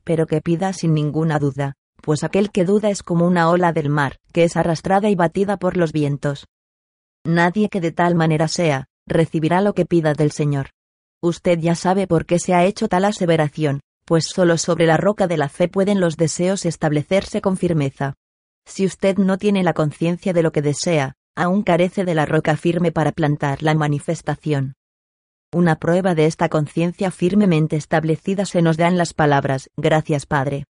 Pero 0.03 0.25
que 0.25 0.41
pida 0.41 0.73
sin 0.73 0.95
ninguna 0.95 1.37
duda, 1.37 1.73
pues 2.01 2.23
aquel 2.23 2.49
que 2.49 2.65
duda 2.65 2.89
es 2.89 3.03
como 3.03 3.27
una 3.27 3.51
ola 3.51 3.71
del 3.71 3.89
mar, 3.89 4.17
que 4.33 4.45
es 4.45 4.57
arrastrada 4.57 5.11
y 5.11 5.15
batida 5.15 5.57
por 5.57 5.77
los 5.77 5.91
vientos. 5.91 6.47
Nadie 7.25 7.69
que 7.69 7.81
de 7.81 7.91
tal 7.91 8.13
manera 8.13 8.47
sea, 8.47 8.85
recibirá 9.07 9.61
lo 9.61 9.73
que 9.73 9.85
pida 9.85 10.13
del 10.13 10.31
Señor. 10.31 10.69
Usted 11.23 11.57
ya 11.57 11.73
sabe 11.73 12.05
por 12.05 12.27
qué 12.27 12.37
se 12.37 12.53
ha 12.53 12.65
hecho 12.65 12.87
tal 12.87 13.05
aseveración, 13.05 13.81
pues 14.05 14.25
solo 14.25 14.59
sobre 14.59 14.85
la 14.85 14.97
roca 14.97 15.27
de 15.27 15.37
la 15.37 15.49
fe 15.49 15.67
pueden 15.67 15.99
los 15.99 16.17
deseos 16.17 16.65
establecerse 16.65 17.41
con 17.41 17.57
firmeza. 17.57 18.13
Si 18.67 18.85
usted 18.85 19.17
no 19.17 19.39
tiene 19.39 19.63
la 19.63 19.73
conciencia 19.73 20.33
de 20.33 20.43
lo 20.43 20.51
que 20.51 20.61
desea, 20.61 21.13
aún 21.35 21.63
carece 21.63 22.05
de 22.05 22.13
la 22.13 22.27
roca 22.27 22.55
firme 22.57 22.91
para 22.91 23.11
plantar 23.11 23.63
la 23.63 23.73
manifestación. 23.73 24.75
Una 25.51 25.77
prueba 25.77 26.13
de 26.13 26.27
esta 26.27 26.49
conciencia 26.49 27.09
firmemente 27.09 27.75
establecida 27.75 28.45
se 28.45 28.61
nos 28.61 28.77
da 28.77 28.87
en 28.87 28.97
las 28.97 29.13
palabras, 29.13 29.69
gracias 29.77 30.27
Padre. 30.27 30.65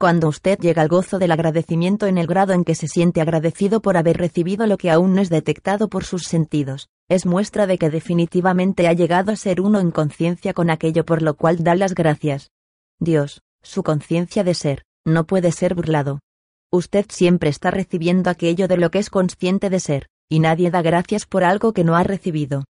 Cuando 0.00 0.28
usted 0.28 0.58
llega 0.58 0.80
al 0.80 0.88
gozo 0.88 1.18
del 1.18 1.30
agradecimiento 1.30 2.06
en 2.06 2.16
el 2.16 2.26
grado 2.26 2.54
en 2.54 2.64
que 2.64 2.74
se 2.74 2.88
siente 2.88 3.20
agradecido 3.20 3.82
por 3.82 3.98
haber 3.98 4.16
recibido 4.16 4.66
lo 4.66 4.78
que 4.78 4.90
aún 4.90 5.14
no 5.14 5.20
es 5.20 5.28
detectado 5.28 5.90
por 5.90 6.04
sus 6.04 6.22
sentidos, 6.22 6.88
es 7.10 7.26
muestra 7.26 7.66
de 7.66 7.76
que 7.76 7.90
definitivamente 7.90 8.88
ha 8.88 8.94
llegado 8.94 9.30
a 9.30 9.36
ser 9.36 9.60
uno 9.60 9.78
en 9.78 9.90
conciencia 9.90 10.54
con 10.54 10.70
aquello 10.70 11.04
por 11.04 11.20
lo 11.20 11.34
cual 11.34 11.62
da 11.62 11.74
las 11.74 11.92
gracias. 11.92 12.50
Dios, 12.98 13.42
su 13.62 13.82
conciencia 13.82 14.42
de 14.42 14.54
ser, 14.54 14.84
no 15.04 15.26
puede 15.26 15.52
ser 15.52 15.74
burlado. 15.74 16.20
Usted 16.72 17.04
siempre 17.10 17.50
está 17.50 17.70
recibiendo 17.70 18.30
aquello 18.30 18.68
de 18.68 18.78
lo 18.78 18.90
que 18.90 19.00
es 19.00 19.10
consciente 19.10 19.68
de 19.68 19.80
ser, 19.80 20.06
y 20.30 20.40
nadie 20.40 20.70
da 20.70 20.80
gracias 20.80 21.26
por 21.26 21.44
algo 21.44 21.74
que 21.74 21.84
no 21.84 21.94
ha 21.94 22.04
recibido. 22.04 22.64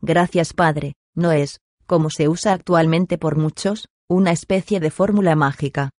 Gracias 0.00 0.54
Padre, 0.54 0.94
no 1.14 1.30
es, 1.30 1.60
como 1.84 2.08
se 2.08 2.28
usa 2.28 2.54
actualmente 2.54 3.18
por 3.18 3.36
muchos, 3.36 3.86
una 4.08 4.32
especie 4.32 4.80
de 4.80 4.90
fórmula 4.90 5.36
mágica. 5.36 5.90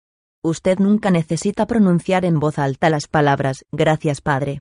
Usted 0.43 0.79
nunca 0.79 1.11
necesita 1.11 1.67
pronunciar 1.67 2.25
en 2.25 2.39
voz 2.39 2.57
alta 2.57 2.89
las 2.89 3.07
palabras, 3.07 3.63
gracias 3.71 4.21
Padre. 4.21 4.59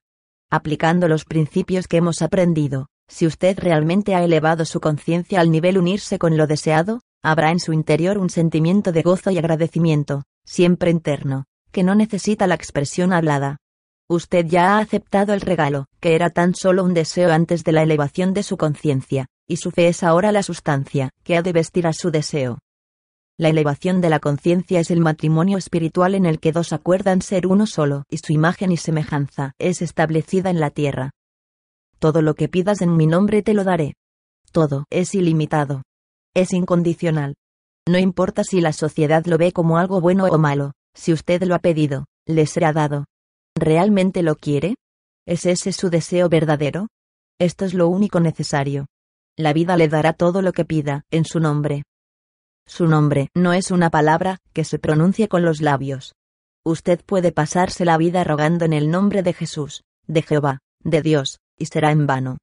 Aplicando 0.51 1.09
los 1.09 1.25
principios 1.25 1.89
que 1.89 1.97
hemos 1.97 2.21
aprendido, 2.21 2.89
si 3.09 3.27
usted 3.27 3.59
realmente 3.59 4.15
ha 4.15 4.23
elevado 4.23 4.67
su 4.67 4.79
conciencia 4.81 5.41
al 5.41 5.51
nivel 5.51 5.79
unirse 5.79 6.19
con 6.19 6.37
lo 6.37 6.47
deseado, 6.47 7.01
habrá 7.23 7.51
en 7.51 7.61
su 7.61 7.73
interior 7.73 8.19
un 8.19 8.29
sentimiento 8.29 8.93
de 8.93 9.01
gozo 9.01 9.31
y 9.31 9.39
agradecimiento, 9.39 10.25
siempre 10.45 10.91
interno, 10.91 11.47
que 11.73 11.83
no 11.83 11.95
necesita 11.95 12.47
la 12.47 12.57
expresión 12.57 13.15
hablada. 13.15 13.57
Usted 14.07 14.45
ya 14.47 14.77
ha 14.77 14.81
aceptado 14.81 15.33
el 15.33 15.41
regalo, 15.41 15.87
que 16.01 16.15
era 16.15 16.29
tan 16.29 16.55
solo 16.55 16.85
un 16.85 16.93
deseo 16.93 17.33
antes 17.33 17.65
de 17.65 17.73
la 17.73 17.83
elevación 17.83 18.35
de 18.35 18.43
su 18.43 18.59
conciencia, 18.59 19.29
y 19.49 19.57
su 19.57 19.71
fe 19.71 19.89
es 19.89 20.03
ahora 20.03 20.31
la 20.31 20.43
sustancia, 20.43 21.09
que 21.25 21.39
ha 21.39 21.43
de 21.43 21.53
vestir 21.53 21.87
a 21.87 21.95
su 21.95 22.11
deseo. 22.11 22.59
La 23.41 23.49
elevación 23.49 24.03
de 24.03 24.11
la 24.11 24.21
conciencia 24.21 24.81
es 24.81 24.91
el 24.91 25.01
matrimonio 25.01 25.57
espiritual 25.57 26.15
en 26.15 26.27
el 26.27 26.41
que 26.41 26.53
dos 26.53 26.75
acuerdan 26.75 27.23
ser 27.23 27.47
uno 27.47 27.67
solo, 27.67 28.05
y 28.11 28.19
su 28.19 28.35
imagen 28.35 28.71
y 28.71 28.77
semejanza 28.77 29.55
es 29.59 29.81
establecida 29.81 30.51
en 30.51 30.61
la 30.61 30.69
tierra. 30.69 31.13
Todo 31.99 32.21
lo 32.21 32.35
que 32.35 32.51
pidas 32.51 32.83
en 32.83 32.95
mi 32.99 33.07
nombre 33.07 33.41
te 33.41 33.55
lo 33.55 33.65
daré. 33.65 33.95
Todo 34.53 34.85
es 34.91 35.15
ilimitado. 35.15 35.85
Es 36.35 36.53
incondicional. 36.53 37.35
No 37.89 37.97
importa 37.97 38.45
si 38.45 38.61
la 38.61 38.75
sociedad 38.75 39.25
lo 39.25 39.39
ve 39.39 39.53
como 39.53 39.79
algo 39.79 40.03
bueno 40.03 40.27
o 40.27 40.37
malo, 40.37 40.73
si 40.93 41.15
usted 41.15 41.43
lo 41.45 41.55
ha 41.55 41.61
pedido, 41.61 42.05
le 42.27 42.45
será 42.45 42.75
dado. 42.75 43.07
¿Realmente 43.55 44.23
lo 44.23 44.37
quiere? 44.37 44.75
¿Es 45.27 45.47
ese 45.47 45.73
su 45.73 45.89
deseo 45.89 46.29
verdadero? 46.29 46.89
Esto 47.39 47.65
es 47.65 47.73
lo 47.73 47.89
único 47.89 48.21
necesario. 48.21 48.85
La 49.39 49.55
vida 49.55 49.79
le 49.79 49.89
dará 49.89 50.13
todo 50.13 50.43
lo 50.43 50.53
que 50.53 50.67
pida, 50.67 51.05
en 51.11 51.25
su 51.25 51.41
nombre. 51.41 51.85
Su 52.67 52.87
nombre 52.87 53.29
no 53.35 53.53
es 53.53 53.71
una 53.71 53.91
palabra 53.91 54.39
que 54.53 54.65
se 54.65 54.79
pronuncie 54.79 55.29
con 55.29 55.45
los 55.45 55.61
labios. 55.61 56.15
Usted 56.65 57.05
puede 57.05 57.33
pasarse 57.33 57.85
la 57.85 57.97
vida 57.97 58.23
rogando 58.25 58.65
en 58.65 58.73
el 58.73 58.91
nombre 58.91 59.23
de 59.23 59.33
Jesús, 59.33 59.83
de 60.07 60.23
Jehová, 60.23 60.59
de 60.83 61.03
Dios, 61.03 61.39
y 61.59 61.67
será 61.67 61.91
en 61.91 62.07
vano. 62.07 62.39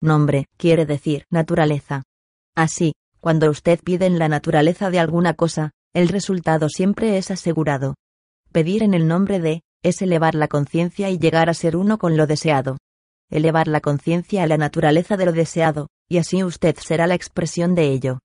Nombre 0.00 0.46
quiere 0.56 0.84
decir 0.84 1.26
naturaleza. 1.30 2.02
Así, 2.54 2.92
cuando 3.20 3.50
usted 3.50 3.80
pide 3.82 4.06
en 4.06 4.18
la 4.18 4.28
naturaleza 4.28 4.90
de 4.90 4.98
alguna 4.98 5.34
cosa, 5.34 5.70
el 5.94 6.08
resultado 6.08 6.68
siempre 6.68 7.18
es 7.18 7.30
asegurado. 7.30 7.94
Pedir 8.50 8.82
en 8.82 8.94
el 8.94 9.06
nombre 9.06 9.40
de, 9.40 9.62
es 9.82 10.02
elevar 10.02 10.34
la 10.34 10.48
conciencia 10.48 11.10
y 11.10 11.18
llegar 11.18 11.48
a 11.48 11.54
ser 11.54 11.76
uno 11.76 11.98
con 11.98 12.16
lo 12.16 12.26
deseado. 12.26 12.78
Elevar 13.30 13.68
la 13.68 13.80
conciencia 13.80 14.42
a 14.42 14.46
la 14.46 14.58
naturaleza 14.58 15.16
de 15.16 15.26
lo 15.26 15.32
deseado, 15.32 15.88
y 16.08 16.18
así 16.18 16.44
usted 16.44 16.76
será 16.78 17.06
la 17.06 17.14
expresión 17.14 17.74
de 17.74 17.90
ello. 17.90 18.18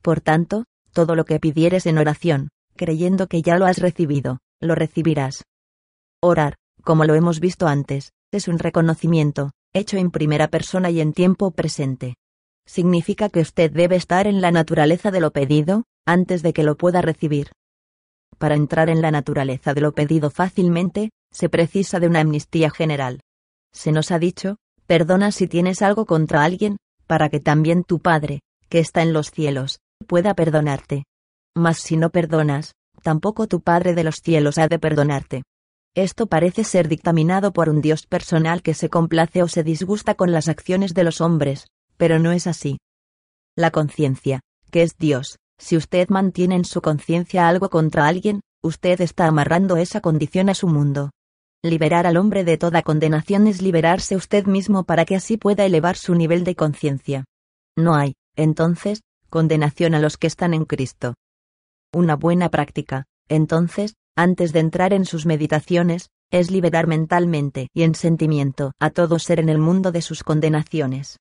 Por 0.00 0.20
tanto, 0.20 0.64
todo 0.96 1.14
lo 1.14 1.26
que 1.26 1.38
pidieres 1.38 1.84
en 1.84 1.98
oración, 1.98 2.48
creyendo 2.74 3.26
que 3.26 3.42
ya 3.42 3.58
lo 3.58 3.66
has 3.66 3.76
recibido, 3.76 4.38
lo 4.62 4.74
recibirás. 4.74 5.44
Orar, 6.22 6.54
como 6.82 7.04
lo 7.04 7.14
hemos 7.14 7.38
visto 7.38 7.66
antes, 7.66 8.12
es 8.32 8.48
un 8.48 8.58
reconocimiento, 8.58 9.50
hecho 9.74 9.98
en 9.98 10.10
primera 10.10 10.48
persona 10.48 10.88
y 10.88 11.02
en 11.02 11.12
tiempo 11.12 11.50
presente. 11.50 12.14
Significa 12.66 13.28
que 13.28 13.40
usted 13.40 13.70
debe 13.70 13.96
estar 13.96 14.26
en 14.26 14.40
la 14.40 14.50
naturaleza 14.50 15.10
de 15.10 15.20
lo 15.20 15.32
pedido, 15.32 15.84
antes 16.06 16.42
de 16.42 16.54
que 16.54 16.62
lo 16.62 16.78
pueda 16.78 17.02
recibir. 17.02 17.50
Para 18.38 18.54
entrar 18.54 18.88
en 18.88 19.02
la 19.02 19.10
naturaleza 19.10 19.74
de 19.74 19.82
lo 19.82 19.92
pedido 19.92 20.30
fácilmente, 20.30 21.10
se 21.30 21.50
precisa 21.50 22.00
de 22.00 22.06
una 22.06 22.20
amnistía 22.20 22.70
general. 22.70 23.20
Se 23.70 23.92
nos 23.92 24.12
ha 24.12 24.18
dicho, 24.18 24.56
perdona 24.86 25.30
si 25.30 25.46
tienes 25.46 25.82
algo 25.82 26.06
contra 26.06 26.42
alguien, 26.42 26.78
para 27.06 27.28
que 27.28 27.40
también 27.40 27.84
tu 27.84 27.98
Padre, 27.98 28.40
que 28.70 28.78
está 28.78 29.02
en 29.02 29.12
los 29.12 29.30
cielos, 29.30 29.78
pueda 30.06 30.34
perdonarte. 30.34 31.04
Mas 31.54 31.78
si 31.78 31.96
no 31.96 32.10
perdonas, 32.10 32.74
tampoco 33.02 33.46
tu 33.46 33.60
Padre 33.60 33.94
de 33.94 34.04
los 34.04 34.16
cielos 34.16 34.58
ha 34.58 34.68
de 34.68 34.78
perdonarte. 34.78 35.42
Esto 35.94 36.26
parece 36.26 36.64
ser 36.64 36.88
dictaminado 36.88 37.52
por 37.52 37.68
un 37.68 37.80
Dios 37.80 38.06
personal 38.06 38.62
que 38.62 38.74
se 38.74 38.90
complace 38.90 39.42
o 39.42 39.48
se 39.48 39.62
disgusta 39.62 40.14
con 40.14 40.30
las 40.30 40.48
acciones 40.48 40.92
de 40.92 41.04
los 41.04 41.20
hombres, 41.20 41.68
pero 41.96 42.18
no 42.18 42.32
es 42.32 42.46
así. 42.46 42.78
La 43.56 43.70
conciencia, 43.70 44.40
que 44.70 44.82
es 44.82 44.98
Dios, 44.98 45.38
si 45.58 45.76
usted 45.76 46.08
mantiene 46.10 46.56
en 46.56 46.64
su 46.66 46.82
conciencia 46.82 47.48
algo 47.48 47.70
contra 47.70 48.06
alguien, 48.06 48.40
usted 48.62 49.00
está 49.00 49.26
amarrando 49.26 49.78
esa 49.78 50.02
condición 50.02 50.50
a 50.50 50.54
su 50.54 50.68
mundo. 50.68 51.10
Liberar 51.62 52.06
al 52.06 52.18
hombre 52.18 52.44
de 52.44 52.58
toda 52.58 52.82
condenación 52.82 53.46
es 53.46 53.62
liberarse 53.62 54.16
usted 54.16 54.44
mismo 54.44 54.84
para 54.84 55.06
que 55.06 55.16
así 55.16 55.38
pueda 55.38 55.64
elevar 55.64 55.96
su 55.96 56.14
nivel 56.14 56.44
de 56.44 56.54
conciencia. 56.54 57.24
No 57.74 57.94
hay, 57.94 58.14
entonces, 58.36 59.00
condenación 59.28 59.94
a 59.94 60.00
los 60.00 60.16
que 60.16 60.26
están 60.26 60.54
en 60.54 60.64
Cristo. 60.64 61.14
Una 61.92 62.16
buena 62.16 62.48
práctica, 62.50 63.04
entonces, 63.28 63.94
antes 64.16 64.52
de 64.52 64.60
entrar 64.60 64.92
en 64.92 65.04
sus 65.04 65.26
meditaciones, 65.26 66.08
es 66.30 66.50
liberar 66.50 66.86
mentalmente 66.86 67.68
y 67.72 67.82
en 67.82 67.94
sentimiento 67.94 68.72
a 68.80 68.90
todo 68.90 69.18
ser 69.18 69.40
en 69.40 69.48
el 69.48 69.58
mundo 69.58 69.92
de 69.92 70.02
sus 70.02 70.24
condenaciones. 70.24 71.18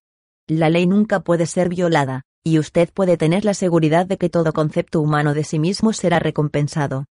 La 0.48 0.70
ley 0.70 0.88
nunca 0.88 1.20
puede 1.22 1.46
ser 1.46 1.70
violada, 1.70 2.22
y 2.44 2.60
usted 2.60 2.90
puede 2.94 3.18
tener 3.18 3.44
la 3.44 3.54
seguridad 3.54 4.06
de 4.06 4.18
que 4.18 4.30
todo 4.30 4.54
concepto 4.54 5.02
humano 5.02 5.34
de 5.34 5.44
sí 5.44 5.60
mismo 5.60 5.94
será 5.94 6.20
recompensado. 6.20 7.06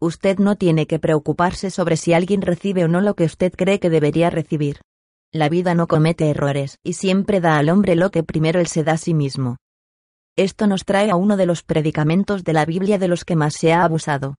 Usted 0.00 0.38
no 0.38 0.56
tiene 0.56 0.86
que 0.86 0.98
preocuparse 0.98 1.70
sobre 1.70 1.96
si 1.96 2.12
alguien 2.12 2.40
recibe 2.40 2.84
o 2.84 2.88
no 2.88 3.00
lo 3.00 3.14
que 3.14 3.24
usted 3.24 3.52
cree 3.52 3.80
que 3.80 3.90
debería 3.90 4.30
recibir. 4.30 4.80
La 5.32 5.48
vida 5.50 5.74
no 5.74 5.88
comete 5.88 6.30
errores 6.30 6.78
y 6.82 6.94
siempre 6.94 7.40
da 7.40 7.58
al 7.58 7.68
hombre 7.68 7.96
lo 7.96 8.10
que 8.10 8.22
primero 8.22 8.60
él 8.60 8.66
se 8.66 8.84
da 8.84 8.92
a 8.92 8.98
sí 8.98 9.12
mismo. 9.12 9.56
Esto 10.38 10.68
nos 10.68 10.84
trae 10.84 11.10
a 11.10 11.16
uno 11.16 11.36
de 11.36 11.46
los 11.46 11.64
predicamentos 11.64 12.44
de 12.44 12.52
la 12.52 12.64
Biblia 12.64 12.96
de 12.96 13.08
los 13.08 13.24
que 13.24 13.34
más 13.34 13.54
se 13.54 13.72
ha 13.72 13.82
abusado. 13.82 14.36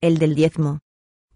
El 0.00 0.16
del 0.16 0.34
diezmo. 0.34 0.78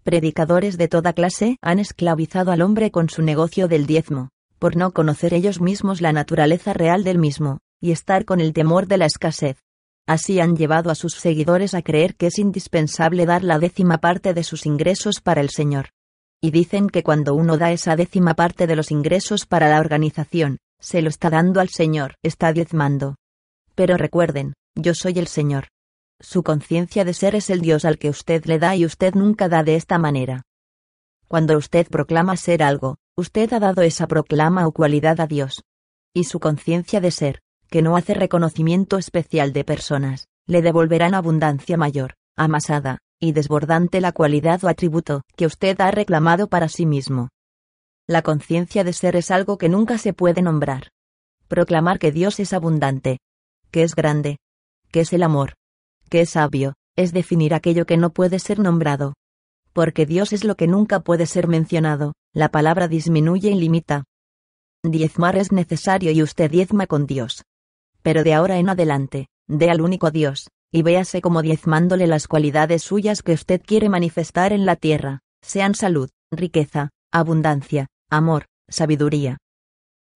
Predicadores 0.01 0.79
de 0.79 0.87
toda 0.87 1.13
clase 1.13 1.57
han 1.61 1.77
esclavizado 1.77 2.51
al 2.51 2.63
hombre 2.63 2.89
con 2.89 3.09
su 3.09 3.21
negocio 3.21 3.67
del 3.67 3.85
diezmo, 3.85 4.29
por 4.57 4.75
no 4.75 4.91
conocer 4.91 5.35
ellos 5.35 5.61
mismos 5.61 6.01
la 6.01 6.13
naturaleza 6.13 6.73
real 6.73 7.03
del 7.03 7.19
mismo, 7.19 7.59
y 7.79 7.91
estar 7.91 8.25
con 8.25 8.41
el 8.41 8.53
temor 8.53 8.87
de 8.87 8.97
la 8.97 9.05
escasez. 9.05 9.59
Así 10.07 10.39
han 10.39 10.55
llevado 10.55 10.89
a 10.89 10.95
sus 10.95 11.13
seguidores 11.13 11.75
a 11.75 11.83
creer 11.83 12.15
que 12.15 12.25
es 12.25 12.39
indispensable 12.39 13.27
dar 13.27 13.43
la 13.43 13.59
décima 13.59 13.99
parte 13.99 14.33
de 14.33 14.43
sus 14.43 14.65
ingresos 14.65 15.21
para 15.21 15.41
el 15.41 15.51
Señor. 15.51 15.89
Y 16.41 16.49
dicen 16.49 16.89
que 16.89 17.03
cuando 17.03 17.35
uno 17.35 17.59
da 17.59 17.71
esa 17.71 17.95
décima 17.95 18.33
parte 18.33 18.65
de 18.65 18.75
los 18.75 18.89
ingresos 18.89 19.45
para 19.45 19.69
la 19.69 19.79
organización, 19.79 20.57
se 20.79 21.03
lo 21.03 21.09
está 21.09 21.29
dando 21.29 21.59
al 21.59 21.69
Señor, 21.69 22.15
está 22.23 22.51
diezmando. 22.51 23.13
Pero 23.77 23.95
recuerden, 23.95 24.53
yo 24.73 24.95
soy 24.95 25.19
el 25.19 25.27
Señor. 25.27 25.67
Su 26.19 26.41
conciencia 26.41 27.05
de 27.05 27.13
ser 27.13 27.35
es 27.35 27.51
el 27.51 27.61
Dios 27.61 27.85
al 27.85 27.99
que 27.99 28.09
usted 28.09 28.43
le 28.45 28.57
da 28.57 28.75
y 28.75 28.83
usted 28.85 29.13
nunca 29.13 29.49
da 29.49 29.61
de 29.61 29.75
esta 29.75 29.99
manera. 29.99 30.41
Cuando 31.27 31.55
usted 31.55 31.85
proclama 31.87 32.37
ser 32.37 32.63
algo, 32.63 32.97
usted 33.15 33.53
ha 33.53 33.59
dado 33.59 33.83
esa 33.83 34.07
proclama 34.07 34.65
o 34.65 34.71
cualidad 34.71 35.21
a 35.21 35.27
Dios. 35.27 35.61
Y 36.11 36.23
su 36.23 36.39
conciencia 36.39 37.01
de 37.01 37.11
ser, 37.11 37.41
que 37.69 37.83
no 37.83 37.95
hace 37.95 38.15
reconocimiento 38.15 38.97
especial 38.97 39.53
de 39.53 39.63
personas, 39.63 40.25
le 40.47 40.63
devolverá 40.63 41.05
en 41.05 41.13
abundancia 41.13 41.77
mayor, 41.77 42.15
amasada, 42.35 42.97
y 43.19 43.33
desbordante 43.33 44.01
la 44.01 44.11
cualidad 44.11 44.63
o 44.63 44.69
atributo 44.69 45.21
que 45.35 45.45
usted 45.45 45.79
ha 45.81 45.91
reclamado 45.91 46.47
para 46.47 46.67
sí 46.67 46.87
mismo. 46.87 47.29
La 48.07 48.23
conciencia 48.23 48.83
de 48.83 48.93
ser 48.93 49.15
es 49.15 49.29
algo 49.29 49.59
que 49.59 49.69
nunca 49.69 49.99
se 49.99 50.13
puede 50.13 50.41
nombrar. 50.41 50.87
Proclamar 51.47 51.99
que 51.99 52.11
Dios 52.11 52.39
es 52.39 52.53
abundante, 52.53 53.19
que 53.71 53.83
es 53.83 53.95
grande, 53.95 54.37
que 54.91 55.01
es 55.01 55.13
el 55.13 55.23
amor, 55.23 55.53
que 56.09 56.21
es 56.21 56.31
sabio, 56.31 56.73
es 56.95 57.13
definir 57.13 57.53
aquello 57.53 57.85
que 57.85 57.97
no 57.97 58.11
puede 58.11 58.39
ser 58.39 58.59
nombrado. 58.59 59.13
Porque 59.73 60.05
Dios 60.05 60.33
es 60.33 60.43
lo 60.43 60.55
que 60.55 60.67
nunca 60.67 61.01
puede 61.01 61.25
ser 61.25 61.47
mencionado, 61.47 62.13
la 62.33 62.49
palabra 62.49 62.87
disminuye 62.87 63.51
y 63.51 63.55
limita. 63.55 64.03
Diezmar 64.83 65.35
es 65.35 65.51
necesario 65.51 66.11
y 66.11 66.23
usted 66.23 66.49
diezma 66.49 66.87
con 66.87 67.05
Dios. 67.05 67.43
Pero 68.01 68.23
de 68.23 68.33
ahora 68.33 68.57
en 68.57 68.69
adelante, 68.69 69.27
dé 69.47 69.69
al 69.69 69.81
único 69.81 70.11
Dios, 70.11 70.49
y 70.71 70.81
véase 70.81 71.21
como 71.21 71.41
diezmándole 71.41 72.07
las 72.07 72.27
cualidades 72.27 72.83
suyas 72.83 73.21
que 73.21 73.33
usted 73.33 73.61
quiere 73.63 73.89
manifestar 73.89 74.53
en 74.53 74.65
la 74.65 74.75
tierra, 74.75 75.19
sean 75.41 75.75
salud, 75.75 76.09
riqueza, 76.31 76.89
abundancia, 77.11 77.87
amor, 78.09 78.45
sabiduría, 78.67 79.37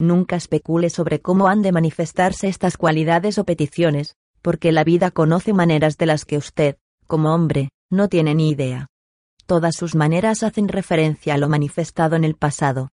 Nunca 0.00 0.36
especule 0.36 0.88
sobre 0.88 1.20
cómo 1.20 1.48
han 1.48 1.60
de 1.60 1.72
manifestarse 1.72 2.48
estas 2.48 2.78
cualidades 2.78 3.36
o 3.36 3.44
peticiones, 3.44 4.16
porque 4.40 4.72
la 4.72 4.82
vida 4.82 5.10
conoce 5.10 5.52
maneras 5.52 5.98
de 5.98 6.06
las 6.06 6.24
que 6.24 6.38
usted, 6.38 6.78
como 7.06 7.34
hombre, 7.34 7.68
no 7.90 8.08
tiene 8.08 8.34
ni 8.34 8.48
idea. 8.48 8.86
Todas 9.44 9.76
sus 9.76 9.94
maneras 9.94 10.42
hacen 10.42 10.68
referencia 10.68 11.34
a 11.34 11.36
lo 11.36 11.50
manifestado 11.50 12.16
en 12.16 12.24
el 12.24 12.34
pasado. 12.34 12.88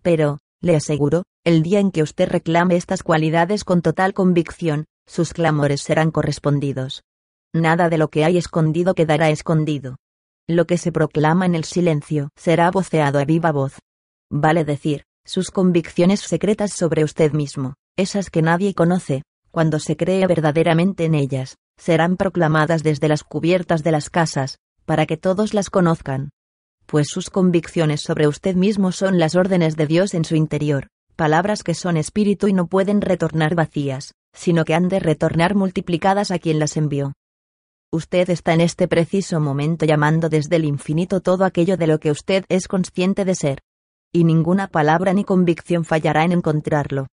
Pero, 0.00 0.38
le 0.60 0.76
aseguro, 0.76 1.24
el 1.42 1.64
día 1.64 1.80
en 1.80 1.90
que 1.90 2.04
usted 2.04 2.28
reclame 2.28 2.76
estas 2.76 3.02
cualidades 3.02 3.64
con 3.64 3.82
total 3.82 4.14
convicción, 4.14 4.84
sus 5.08 5.32
clamores 5.32 5.80
serán 5.80 6.12
correspondidos. 6.12 7.02
Nada 7.52 7.88
de 7.88 7.98
lo 7.98 8.10
que 8.10 8.24
hay 8.24 8.38
escondido 8.38 8.94
quedará 8.94 9.28
escondido. 9.28 9.96
Lo 10.48 10.66
que 10.68 10.78
se 10.78 10.92
proclama 10.92 11.46
en 11.46 11.56
el 11.56 11.64
silencio 11.64 12.28
será 12.36 12.70
voceado 12.70 13.18
a 13.18 13.24
viva 13.24 13.50
voz. 13.50 13.80
Vale 14.30 14.64
decir, 14.64 15.04
sus 15.26 15.50
convicciones 15.50 16.20
secretas 16.20 16.72
sobre 16.72 17.02
usted 17.02 17.32
mismo, 17.32 17.74
esas 17.96 18.30
que 18.30 18.42
nadie 18.42 18.74
conoce, 18.74 19.22
cuando 19.50 19.78
se 19.78 19.96
cree 19.96 20.26
verdaderamente 20.26 21.04
en 21.04 21.14
ellas, 21.14 21.56
serán 21.78 22.16
proclamadas 22.16 22.82
desde 22.82 23.08
las 23.08 23.24
cubiertas 23.24 23.82
de 23.82 23.92
las 23.92 24.10
casas, 24.10 24.58
para 24.84 25.06
que 25.06 25.16
todos 25.16 25.54
las 25.54 25.70
conozcan. 25.70 26.30
Pues 26.86 27.08
sus 27.08 27.30
convicciones 27.30 28.02
sobre 28.02 28.28
usted 28.28 28.54
mismo 28.54 28.92
son 28.92 29.18
las 29.18 29.34
órdenes 29.34 29.76
de 29.76 29.86
Dios 29.86 30.12
en 30.12 30.24
su 30.24 30.36
interior, 30.36 30.88
palabras 31.16 31.62
que 31.62 31.74
son 31.74 31.96
espíritu 31.96 32.48
y 32.48 32.52
no 32.52 32.66
pueden 32.66 33.00
retornar 33.00 33.54
vacías, 33.54 34.12
sino 34.34 34.64
que 34.64 34.74
han 34.74 34.88
de 34.88 35.00
retornar 35.00 35.54
multiplicadas 35.54 36.30
a 36.30 36.38
quien 36.38 36.58
las 36.58 36.76
envió. 36.76 37.14
Usted 37.90 38.28
está 38.28 38.52
en 38.52 38.60
este 38.60 38.88
preciso 38.88 39.40
momento 39.40 39.86
llamando 39.86 40.28
desde 40.28 40.56
el 40.56 40.64
infinito 40.64 41.20
todo 41.20 41.44
aquello 41.44 41.76
de 41.76 41.86
lo 41.86 42.00
que 42.00 42.10
usted 42.10 42.44
es 42.48 42.66
consciente 42.66 43.24
de 43.24 43.36
ser, 43.36 43.60
y 44.14 44.22
ninguna 44.22 44.68
palabra 44.68 45.12
ni 45.12 45.24
convicción 45.24 45.84
fallará 45.84 46.24
en 46.24 46.30
encontrarlo. 46.30 47.08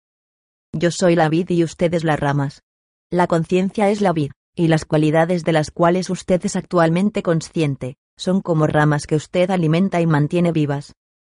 Yo 0.73 0.89
soy 0.89 1.15
la 1.15 1.29
vid 1.29 1.51
y 1.51 1.63
ustedes 1.63 2.03
las 2.03 2.19
ramas. 2.19 2.63
La 3.11 3.27
conciencia 3.27 3.91
es 3.91 4.01
la 4.01 4.13
vid, 4.13 4.31
y 4.55 4.67
las 4.67 4.83
cualidades 4.83 5.43
de 5.43 5.51
las 5.51 5.69
cuales 5.69 6.09
usted 6.09 6.43
es 6.43 6.55
actualmente 6.55 7.21
consciente, 7.21 7.97
son 8.17 8.41
como 8.41 8.65
ramas 8.65 9.05
que 9.05 9.15
usted 9.15 9.51
alimenta 9.51 10.01
y 10.01 10.07
mantiene 10.07 10.51
vivas. 10.51 10.93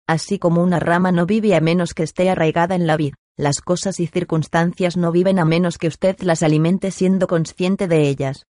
Así 0.08 0.40
como 0.40 0.64
una 0.64 0.80
rama 0.80 1.12
no 1.12 1.26
vive 1.26 1.54
a 1.54 1.60
menos 1.60 1.94
que 1.94 2.04
esté 2.04 2.30
arraigada 2.30 2.76
en 2.76 2.88
la 2.88 2.96
vid, 2.96 3.16
las 3.36 3.60
cosas 3.60 4.00
y 4.00 4.08
circunstancias 4.08 4.96
no 4.96 5.12
viven 5.12 5.40
a 5.40 5.46
menos 5.46 5.78
que 5.78 5.90
usted 5.90 6.18
las 6.22 6.42
alimente 6.42 6.90
siendo 6.92 7.28
consciente 7.28 7.90
de 7.90 8.08
ellas. 8.08 8.46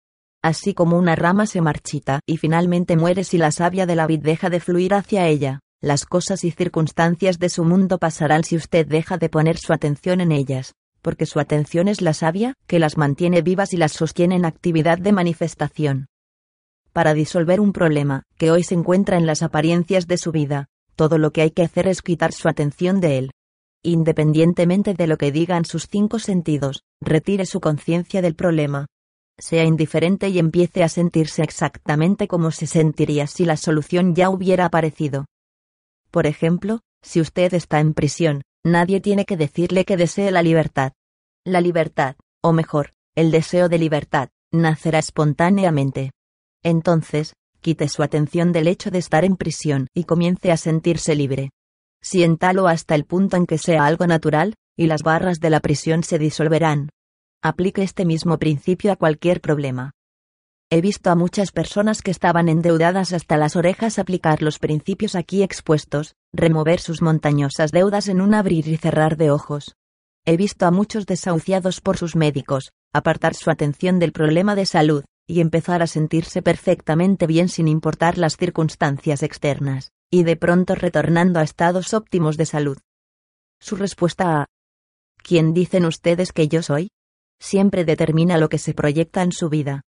Así 0.43 0.75
como 0.75 0.99
una 0.99 1.15
rama 1.15 1.47
se 1.47 1.61
marchita 1.61 2.19
y 2.27 2.37
finalmente 2.37 2.97
muere 2.97 3.23
si 3.23 3.39
la 3.39 3.53
savia 3.53 3.87
de 3.87 3.95
la 3.95 4.09
vid 4.09 4.23
deja 4.23 4.51
de 4.51 4.61
fluir 4.61 4.93
hacia 4.93 5.29
ella, 5.29 5.61
las 5.81 6.07
cosas 6.07 6.45
y 6.45 6.51
circunstancias 6.51 7.39
de 7.39 7.49
su 7.49 7.65
mundo 7.65 7.99
pasarán 7.99 8.45
si 8.45 8.57
usted 8.57 8.87
deja 8.87 9.19
de 9.19 9.29
poner 9.29 9.59
su 9.59 9.73
atención 9.73 10.21
en 10.21 10.33
ellas, 10.33 10.75
porque 11.03 11.27
su 11.27 11.39
atención 11.39 11.87
es 11.87 12.01
la 12.01 12.15
savia, 12.15 12.55
que 12.67 12.79
las 12.79 12.97
mantiene 12.97 13.43
vivas 13.43 13.73
y 13.73 13.77
las 13.77 13.93
sostiene 13.93 14.37
en 14.37 14.45
actividad 14.45 14.99
de 14.99 15.13
manifestación. 15.13 16.07
Para 16.93 17.13
disolver 17.13 17.61
un 17.61 17.73
problema, 17.73 18.23
que 18.39 18.51
hoy 18.51 18.63
se 18.65 18.75
encuentra 18.75 19.19
en 19.19 19.27
las 19.27 19.43
apariencias 19.43 20.07
de 20.07 20.17
su 20.17 20.33
vida, 20.33 20.67
todo 20.97 21.19
lo 21.19 21.31
que 21.31 21.43
hay 21.43 21.51
que 21.51 21.63
hacer 21.63 21.87
es 21.89 22.01
quitar 22.01 22.33
su 22.33 22.49
atención 22.49 23.01
de 23.01 23.19
él. 23.19 23.31
Independientemente 23.83 24.95
de 24.95 25.07
lo 25.07 25.19
que 25.19 25.31
digan 25.31 25.67
sus 25.67 25.89
cinco 25.89 26.19
sentidos, 26.19 26.83
retire 27.03 27.45
su 27.45 27.61
conciencia 27.61 28.23
del 28.23 28.35
problema. 28.35 28.87
Sea 29.39 29.65
indiferente 29.65 30.31
y 30.31 30.39
empiece 30.39 30.83
a 30.83 30.89
sentirse 30.89 31.43
exactamente 31.43 32.27
como 32.27 32.51
se 32.51 32.67
sentiría 32.67 33.27
si 33.27 33.45
la 33.45 33.59
solución 33.59 34.15
ya 34.15 34.31
hubiera 34.31 34.65
aparecido. 34.65 35.27
Por 36.11 36.27
ejemplo, 36.27 36.81
si 37.03 37.21
usted 37.21 37.55
está 37.55 37.81
en 37.81 37.95
prisión, 37.95 38.43
nadie 38.65 39.01
tiene 39.01 39.25
que 39.25 39.37
decirle 39.37 39.85
que 39.85 39.97
desee 39.97 40.31
la 40.31 40.43
libertad. 40.43 40.93
La 41.45 41.61
libertad, 41.61 42.17
o 42.43 42.53
mejor, 42.53 42.91
el 43.15 43.31
deseo 43.31 43.69
de 43.69 43.79
libertad, 43.79 44.29
nacerá 44.53 44.99
espontáneamente. 44.99 46.13
Entonces, 46.63 47.35
quite 47.61 47.89
su 47.89 48.03
atención 48.03 48.53
del 48.53 48.69
hecho 48.69 48.91
de 48.91 48.99
estar 48.99 49.25
en 49.25 49.37
prisión 49.37 49.89
y 49.95 50.05
comience 50.05 50.53
a 50.53 50.57
sentirse 50.57 51.15
libre. 51.15 51.51
Siéntalo 52.03 52.69
hasta 52.69 52.95
el 52.95 53.05
punto 53.05 53.37
en 53.37 53.47
que 53.47 53.59
sea 53.59 53.85
algo 53.87 54.07
natural, 54.07 54.55
y 54.77 54.87
las 54.87 55.03
barras 55.03 55.41
de 55.41 55.51
la 55.51 55.61
prisión 55.61 56.03
se 56.03 56.19
disolverán. 56.19 56.91
Aplique 57.43 57.83
este 57.83 58.05
mismo 58.05 58.39
principio 58.39 58.93
a 58.93 58.97
cualquier 58.97 59.41
problema. 59.41 59.93
He 60.69 60.81
visto 60.81 61.11
a 61.11 61.15
muchas 61.15 61.53
personas 61.53 62.03
que 62.03 62.11
estaban 62.11 62.49
endeudadas 62.49 63.13
hasta 63.13 63.37
las 63.37 63.55
orejas 63.55 64.01
aplicar 64.01 64.43
los 64.43 64.59
principios 64.59 65.15
aquí 65.15 65.45
expuestos, 65.45 66.17
remover 66.33 66.81
sus 66.81 67.03
montañosas 67.03 67.71
deudas 67.71 68.09
en 68.09 68.21
un 68.21 68.35
abrir 68.35 68.67
y 68.67 68.77
cerrar 68.77 69.17
de 69.17 69.31
ojos. 69.31 69.77
He 70.25 70.37
visto 70.37 70.67
a 70.67 70.73
muchos 70.73 71.07
desahuciados 71.07 71.81
por 71.81 71.99
sus 71.99 72.17
médicos, 72.17 72.73
apartar 72.93 73.35
su 73.35 73.51
atención 73.51 74.01
del 74.01 74.11
problema 74.11 74.57
de 74.57 74.67
salud, 74.67 75.05
y 75.29 75.41
empezar 75.41 75.83
a 75.83 75.87
sentirse 75.87 76.43
perfectamente 76.43 77.29
bien 77.29 77.49
sin 77.49 77.69
importar 77.69 78.19
las 78.19 78.37
circunstancias 78.37 79.23
externas, 79.23 79.93
y 80.11 80.25
de 80.25 80.35
pronto 80.35 80.75
retornando 80.75 81.39
a 81.39 81.45
estados 81.45 81.95
óptimos 81.95 82.37
de 82.37 82.47
salud. 82.47 82.79
Su 83.61 83.77
respuesta 83.77 84.43
a 84.43 84.47
¿Quién 85.23 85.55
dicen 85.55 85.85
ustedes 85.85 86.33
que 86.33 86.49
yo 86.49 86.61
soy? 86.63 86.91
siempre 87.39 87.85
determina 87.85 88.37
lo 88.37 88.49
que 88.49 88.59
se 88.59 88.75
proyecta 88.75 89.23
en 89.23 89.31
su 89.31 89.49
vida. 89.49 89.83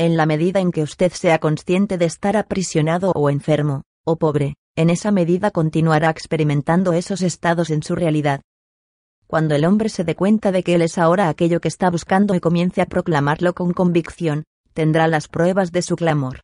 En 0.00 0.16
la 0.16 0.24
medida 0.24 0.60
en 0.60 0.72
que 0.72 0.82
usted 0.82 1.12
sea 1.12 1.40
consciente 1.40 1.98
de 1.98 2.06
estar 2.06 2.34
aprisionado 2.34 3.12
o 3.14 3.28
enfermo, 3.28 3.82
o 4.06 4.16
pobre, 4.16 4.54
en 4.74 4.88
esa 4.88 5.10
medida 5.10 5.50
continuará 5.50 6.08
experimentando 6.08 6.94
esos 6.94 7.20
estados 7.20 7.68
en 7.68 7.82
su 7.82 7.94
realidad. 7.94 8.40
Cuando 9.26 9.54
el 9.54 9.66
hombre 9.66 9.90
se 9.90 10.02
dé 10.02 10.16
cuenta 10.16 10.52
de 10.52 10.62
que 10.62 10.74
él 10.74 10.80
es 10.80 10.96
ahora 10.96 11.28
aquello 11.28 11.60
que 11.60 11.68
está 11.68 11.90
buscando 11.90 12.34
y 12.34 12.40
comience 12.40 12.80
a 12.80 12.86
proclamarlo 12.86 13.52
con 13.52 13.74
convicción, 13.74 14.44
tendrá 14.72 15.06
las 15.06 15.28
pruebas 15.28 15.70
de 15.70 15.82
su 15.82 15.96
clamor. 15.96 16.40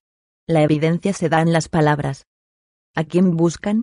La 0.47 0.61
evidencia 0.61 1.14
se 1.14 1.31
da 1.31 1.40
en 1.40 1.55
las 1.55 1.71
palabras. 1.71 2.27
¿A 2.95 3.05
quién 3.05 3.38
buscan? 3.38 3.81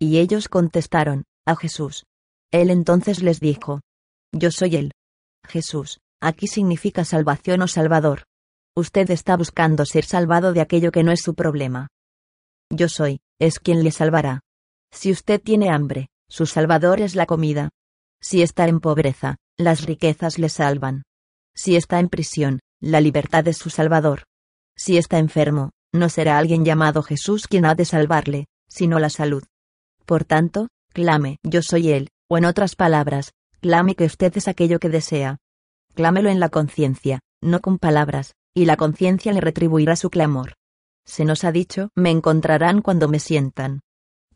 Y 0.00 0.18
ellos 0.18 0.48
contestaron, 0.48 1.26
a 1.46 1.54
Jesús. 1.54 2.06
Él 2.50 2.70
entonces 2.70 3.22
les 3.22 3.38
dijo, 3.38 3.82
Yo 4.32 4.50
soy 4.50 4.74
él. 4.74 4.90
Jesús, 5.46 6.00
aquí 6.20 6.48
significa 6.48 7.04
salvación 7.04 7.62
o 7.62 7.68
salvador. 7.68 8.24
Usted 8.74 9.10
está 9.10 9.36
buscando 9.36 9.84
ser 9.84 10.04
salvado 10.04 10.52
de 10.52 10.62
aquello 10.62 10.92
que 10.92 11.02
no 11.02 11.12
es 11.12 11.20
su 11.20 11.34
problema. 11.34 11.88
Yo 12.70 12.88
soy, 12.88 13.20
es 13.38 13.58
quien 13.58 13.84
le 13.84 13.90
salvará. 13.90 14.40
Si 14.90 15.12
usted 15.12 15.42
tiene 15.42 15.70
hambre, 15.70 16.08
su 16.28 16.46
salvador 16.46 17.00
es 17.00 17.14
la 17.14 17.26
comida. 17.26 17.70
Si 18.20 18.40
está 18.40 18.68
en 18.68 18.80
pobreza, 18.80 19.36
las 19.58 19.84
riquezas 19.84 20.38
le 20.38 20.48
salvan. 20.48 21.02
Si 21.54 21.76
está 21.76 22.00
en 22.00 22.08
prisión, 22.08 22.60
la 22.80 23.00
libertad 23.00 23.46
es 23.46 23.58
su 23.58 23.68
Salvador. 23.68 24.24
Si 24.76 24.96
está 24.96 25.18
enfermo, 25.18 25.70
no 25.92 26.08
será 26.08 26.38
alguien 26.38 26.64
llamado 26.64 27.02
Jesús 27.02 27.46
quien 27.46 27.66
ha 27.66 27.74
de 27.74 27.84
salvarle, 27.84 28.46
sino 28.68 28.98
la 28.98 29.10
salud. 29.10 29.44
Por 30.06 30.24
tanto, 30.24 30.68
clame, 30.94 31.36
yo 31.42 31.60
soy 31.62 31.90
Él, 31.90 32.08
o 32.28 32.38
en 32.38 32.46
otras 32.46 32.74
palabras, 32.74 33.32
clame 33.60 33.94
que 33.94 34.04
usted 34.04 34.36
es 34.36 34.48
aquello 34.48 34.78
que 34.78 34.88
desea. 34.88 35.36
Clámelo 35.94 36.30
en 36.30 36.40
la 36.40 36.48
conciencia, 36.48 37.20
no 37.42 37.60
con 37.60 37.78
palabras, 37.78 38.32
y 38.54 38.64
la 38.66 38.76
conciencia 38.76 39.32
le 39.32 39.40
retribuirá 39.40 39.96
su 39.96 40.10
clamor. 40.10 40.54
Se 41.04 41.24
nos 41.24 41.44
ha 41.44 41.52
dicho, 41.52 41.90
me 41.94 42.10
encontrarán 42.10 42.82
cuando 42.82 43.08
me 43.08 43.18
sientan. 43.18 43.80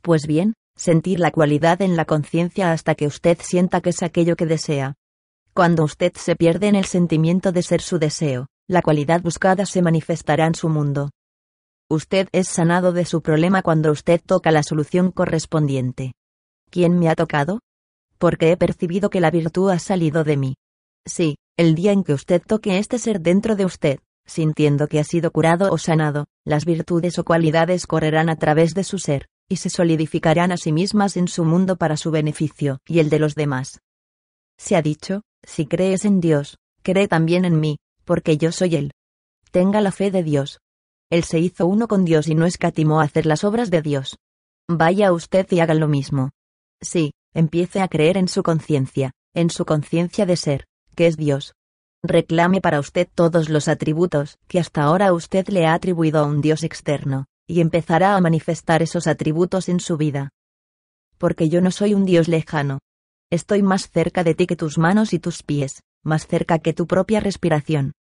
Pues 0.02 0.26
bien, 0.26 0.54
sentir 0.76 1.20
la 1.20 1.30
cualidad 1.30 1.82
en 1.82 1.96
la 1.96 2.04
conciencia 2.04 2.72
hasta 2.72 2.94
que 2.94 3.06
usted 3.06 3.38
sienta 3.40 3.80
que 3.80 3.90
es 3.90 4.02
aquello 4.02 4.36
que 4.36 4.46
desea. 4.46 4.94
Cuando 5.54 5.84
usted 5.84 6.12
se 6.16 6.36
pierde 6.36 6.68
en 6.68 6.74
el 6.74 6.84
sentimiento 6.84 7.52
de 7.52 7.62
ser 7.62 7.80
su 7.80 7.98
deseo, 7.98 8.46
la 8.68 8.82
cualidad 8.82 9.22
buscada 9.22 9.64
se 9.64 9.80
manifestará 9.80 10.46
en 10.46 10.54
su 10.54 10.68
mundo. 10.68 11.10
Usted 11.88 12.28
es 12.32 12.48
sanado 12.48 12.92
de 12.92 13.04
su 13.04 13.22
problema 13.22 13.62
cuando 13.62 13.92
usted 13.92 14.20
toca 14.24 14.50
la 14.50 14.62
solución 14.62 15.12
correspondiente. 15.12 16.14
¿Quién 16.68 16.98
me 16.98 17.08
ha 17.08 17.14
tocado? 17.14 17.60
Porque 18.18 18.50
he 18.50 18.56
percibido 18.56 19.08
que 19.08 19.20
la 19.20 19.30
virtud 19.30 19.70
ha 19.70 19.78
salido 19.78 20.24
de 20.24 20.36
mí. 20.36 20.56
Sí, 21.06 21.36
el 21.56 21.76
día 21.76 21.92
en 21.92 22.02
que 22.02 22.12
usted 22.12 22.42
toque 22.44 22.78
este 22.78 22.98
ser 22.98 23.20
dentro 23.20 23.54
de 23.54 23.64
usted, 23.64 24.00
sintiendo 24.26 24.88
que 24.88 24.98
ha 24.98 25.04
sido 25.04 25.30
curado 25.30 25.72
o 25.72 25.78
sanado, 25.78 26.26
las 26.44 26.64
virtudes 26.64 27.18
o 27.18 27.24
cualidades 27.24 27.86
correrán 27.86 28.28
a 28.28 28.36
través 28.36 28.74
de 28.74 28.84
su 28.84 28.98
ser, 28.98 29.28
y 29.48 29.56
se 29.56 29.70
solidificarán 29.70 30.52
a 30.52 30.56
sí 30.56 30.72
mismas 30.72 31.16
en 31.16 31.28
su 31.28 31.44
mundo 31.44 31.76
para 31.76 31.96
su 31.96 32.10
beneficio 32.10 32.80
y 32.86 32.98
el 32.98 33.08
de 33.08 33.18
los 33.18 33.34
demás. 33.34 33.80
Se 34.58 34.76
ha 34.76 34.82
dicho, 34.82 35.22
si 35.42 35.66
crees 35.66 36.04
en 36.04 36.20
Dios, 36.20 36.58
cree 36.82 37.08
también 37.08 37.44
en 37.44 37.60
mí, 37.60 37.78
porque 38.04 38.36
yo 38.36 38.52
soy 38.52 38.76
Él. 38.76 38.92
Tenga 39.50 39.80
la 39.80 39.92
fe 39.92 40.10
de 40.10 40.22
Dios. 40.22 40.60
Él 41.10 41.22
se 41.24 41.38
hizo 41.38 41.66
uno 41.66 41.86
con 41.86 42.04
Dios 42.04 42.26
y 42.26 42.34
no 42.34 42.46
escatimó 42.46 43.00
a 43.00 43.04
hacer 43.04 43.26
las 43.26 43.44
obras 43.44 43.70
de 43.70 43.82
Dios. 43.82 44.18
Vaya 44.68 45.12
usted 45.12 45.46
y 45.50 45.60
haga 45.60 45.74
lo 45.74 45.86
mismo. 45.86 46.30
Sí, 46.80 47.12
empiece 47.32 47.80
a 47.80 47.88
creer 47.88 48.16
en 48.16 48.28
su 48.28 48.42
conciencia, 48.42 49.12
en 49.34 49.50
su 49.50 49.64
conciencia 49.64 50.26
de 50.26 50.36
ser, 50.36 50.66
que 50.96 51.06
es 51.06 51.16
Dios. 51.16 51.54
Reclame 52.08 52.60
para 52.60 52.80
usted 52.80 53.08
todos 53.14 53.48
los 53.48 53.68
atributos 53.68 54.38
que 54.48 54.58
hasta 54.58 54.82
ahora 54.82 55.12
usted 55.12 55.48
le 55.48 55.66
ha 55.66 55.74
atribuido 55.74 56.20
a 56.20 56.24
un 56.24 56.40
Dios 56.40 56.62
externo, 56.62 57.26
y 57.46 57.60
empezará 57.60 58.16
a 58.16 58.20
manifestar 58.20 58.82
esos 58.82 59.06
atributos 59.06 59.68
en 59.68 59.80
su 59.80 59.96
vida. 59.96 60.30
Porque 61.18 61.48
yo 61.48 61.60
no 61.60 61.70
soy 61.70 61.94
un 61.94 62.04
Dios 62.04 62.28
lejano, 62.28 62.80
Estoy 63.30 63.60
más 63.60 63.90
cerca 63.90 64.22
de 64.22 64.34
ti 64.34 64.46
que 64.46 64.54
tus 64.54 64.78
manos 64.78 65.12
y 65.12 65.18
tus 65.18 65.42
pies, 65.42 65.82
más 66.04 66.28
cerca 66.28 66.60
que 66.60 66.72
tu 66.72 66.86
propia 66.86 67.18
respiración. 67.18 67.92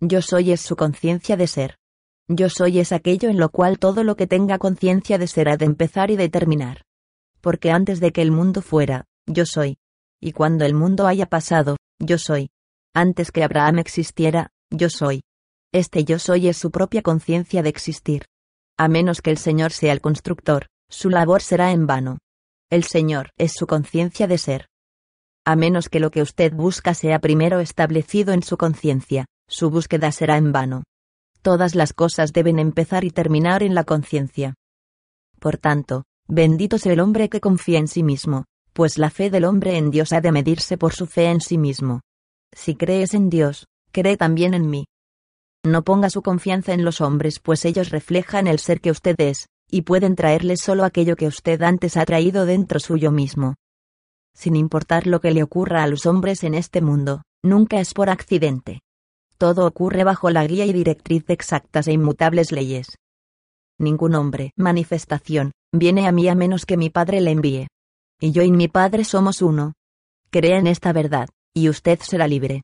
Yo 0.00 0.22
soy 0.22 0.50
es 0.50 0.60
su 0.60 0.74
conciencia 0.74 1.36
de 1.36 1.46
ser. 1.46 1.76
Yo 2.28 2.48
soy 2.48 2.80
es 2.80 2.90
aquello 2.90 3.28
en 3.28 3.38
lo 3.38 3.50
cual 3.50 3.78
todo 3.78 4.02
lo 4.02 4.16
que 4.16 4.26
tenga 4.26 4.58
conciencia 4.58 5.18
de 5.18 5.28
ser 5.28 5.48
ha 5.48 5.56
de 5.56 5.66
empezar 5.66 6.10
y 6.10 6.16
de 6.16 6.28
terminar. 6.28 6.82
Porque 7.40 7.70
antes 7.70 8.00
de 8.00 8.10
que 8.10 8.22
el 8.22 8.32
mundo 8.32 8.60
fuera, 8.60 9.04
yo 9.26 9.46
soy. 9.46 9.76
Y 10.20 10.32
cuando 10.32 10.64
el 10.64 10.74
mundo 10.74 11.06
haya 11.06 11.26
pasado, 11.26 11.76
yo 12.00 12.18
soy. 12.18 12.50
Antes 12.94 13.32
que 13.32 13.42
Abraham 13.42 13.78
existiera, 13.78 14.50
yo 14.70 14.90
soy. 14.90 15.22
Este 15.72 16.04
yo 16.04 16.18
soy 16.18 16.48
es 16.48 16.58
su 16.58 16.70
propia 16.70 17.00
conciencia 17.00 17.62
de 17.62 17.70
existir. 17.70 18.26
A 18.78 18.88
menos 18.88 19.22
que 19.22 19.30
el 19.30 19.38
Señor 19.38 19.72
sea 19.72 19.94
el 19.94 20.02
constructor, 20.02 20.66
su 20.90 21.08
labor 21.08 21.40
será 21.40 21.72
en 21.72 21.86
vano. 21.86 22.18
El 22.70 22.84
Señor 22.84 23.30
es 23.38 23.52
su 23.52 23.66
conciencia 23.66 24.26
de 24.26 24.36
ser. 24.36 24.68
A 25.46 25.56
menos 25.56 25.88
que 25.88 26.00
lo 26.00 26.10
que 26.10 26.20
usted 26.20 26.52
busca 26.52 26.92
sea 26.92 27.18
primero 27.18 27.60
establecido 27.60 28.34
en 28.34 28.42
su 28.42 28.58
conciencia, 28.58 29.24
su 29.48 29.70
búsqueda 29.70 30.12
será 30.12 30.36
en 30.36 30.52
vano. 30.52 30.84
Todas 31.40 31.74
las 31.74 31.94
cosas 31.94 32.32
deben 32.32 32.58
empezar 32.58 33.04
y 33.04 33.10
terminar 33.10 33.62
en 33.62 33.74
la 33.74 33.84
conciencia. 33.84 34.54
Por 35.38 35.56
tanto, 35.56 36.04
bendito 36.28 36.76
sea 36.76 36.92
el 36.92 37.00
hombre 37.00 37.30
que 37.30 37.40
confía 37.40 37.78
en 37.78 37.88
sí 37.88 38.02
mismo, 38.02 38.44
pues 38.74 38.98
la 38.98 39.08
fe 39.08 39.30
del 39.30 39.44
hombre 39.46 39.78
en 39.78 39.90
Dios 39.90 40.12
ha 40.12 40.20
de 40.20 40.30
medirse 40.30 40.76
por 40.76 40.92
su 40.92 41.06
fe 41.06 41.30
en 41.30 41.40
sí 41.40 41.56
mismo. 41.56 42.02
Si 42.52 42.74
crees 42.74 43.14
en 43.14 43.30
Dios, 43.30 43.66
cree 43.92 44.16
también 44.16 44.54
en 44.54 44.68
mí. 44.68 44.86
No 45.64 45.82
ponga 45.82 46.10
su 46.10 46.22
confianza 46.22 46.72
en 46.72 46.84
los 46.84 47.00
hombres, 47.00 47.38
pues 47.40 47.64
ellos 47.64 47.90
reflejan 47.90 48.46
el 48.46 48.58
ser 48.58 48.80
que 48.80 48.90
usted 48.90 49.14
es, 49.20 49.46
y 49.70 49.82
pueden 49.82 50.16
traerle 50.16 50.56
solo 50.56 50.84
aquello 50.84 51.16
que 51.16 51.26
usted 51.26 51.62
antes 51.62 51.96
ha 51.96 52.04
traído 52.04 52.46
dentro 52.46 52.80
suyo 52.80 53.10
mismo 53.10 53.54
sin 54.34 54.56
importar 54.56 55.06
lo 55.06 55.20
que 55.20 55.30
le 55.30 55.42
ocurra 55.42 55.82
a 55.82 55.86
los 55.86 56.06
hombres 56.06 56.44
en 56.44 56.54
este 56.54 56.80
mundo, 56.80 57.22
nunca 57.42 57.80
es 57.80 57.94
por 57.94 58.10
accidente. 58.10 58.80
Todo 59.38 59.66
ocurre 59.66 60.04
bajo 60.04 60.30
la 60.30 60.46
guía 60.46 60.64
y 60.66 60.72
directriz 60.72 61.26
de 61.26 61.34
exactas 61.34 61.88
e 61.88 61.92
inmutables 61.92 62.52
leyes. 62.52 62.98
Ningún 63.78 64.14
hombre, 64.14 64.52
manifestación, 64.56 65.52
viene 65.72 66.06
a 66.06 66.12
mí 66.12 66.28
a 66.28 66.34
menos 66.34 66.66
que 66.66 66.76
mi 66.76 66.90
Padre 66.90 67.20
le 67.20 67.32
envíe. 67.32 67.68
Y 68.20 68.30
yo 68.30 68.42
y 68.42 68.52
mi 68.52 68.68
Padre 68.68 69.04
somos 69.04 69.42
uno. 69.42 69.72
Crea 70.30 70.58
en 70.58 70.66
esta 70.66 70.92
verdad, 70.92 71.28
y 71.54 71.68
usted 71.68 71.98
será 72.02 72.26
libre. 72.26 72.62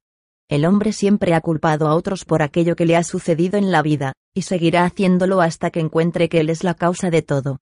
El 0.48 0.64
hombre 0.64 0.92
siempre 0.92 1.34
ha 1.34 1.40
culpado 1.40 1.88
a 1.88 1.94
otros 1.94 2.24
por 2.24 2.42
aquello 2.42 2.74
que 2.74 2.86
le 2.86 2.96
ha 2.96 3.04
sucedido 3.04 3.58
en 3.58 3.70
la 3.70 3.82
vida, 3.82 4.14
y 4.34 4.42
seguirá 4.42 4.84
haciéndolo 4.84 5.40
hasta 5.40 5.70
que 5.70 5.80
encuentre 5.80 6.28
que 6.28 6.40
él 6.40 6.48
es 6.48 6.64
la 6.64 6.74
causa 6.74 7.10
de 7.10 7.22
todo. 7.22 7.58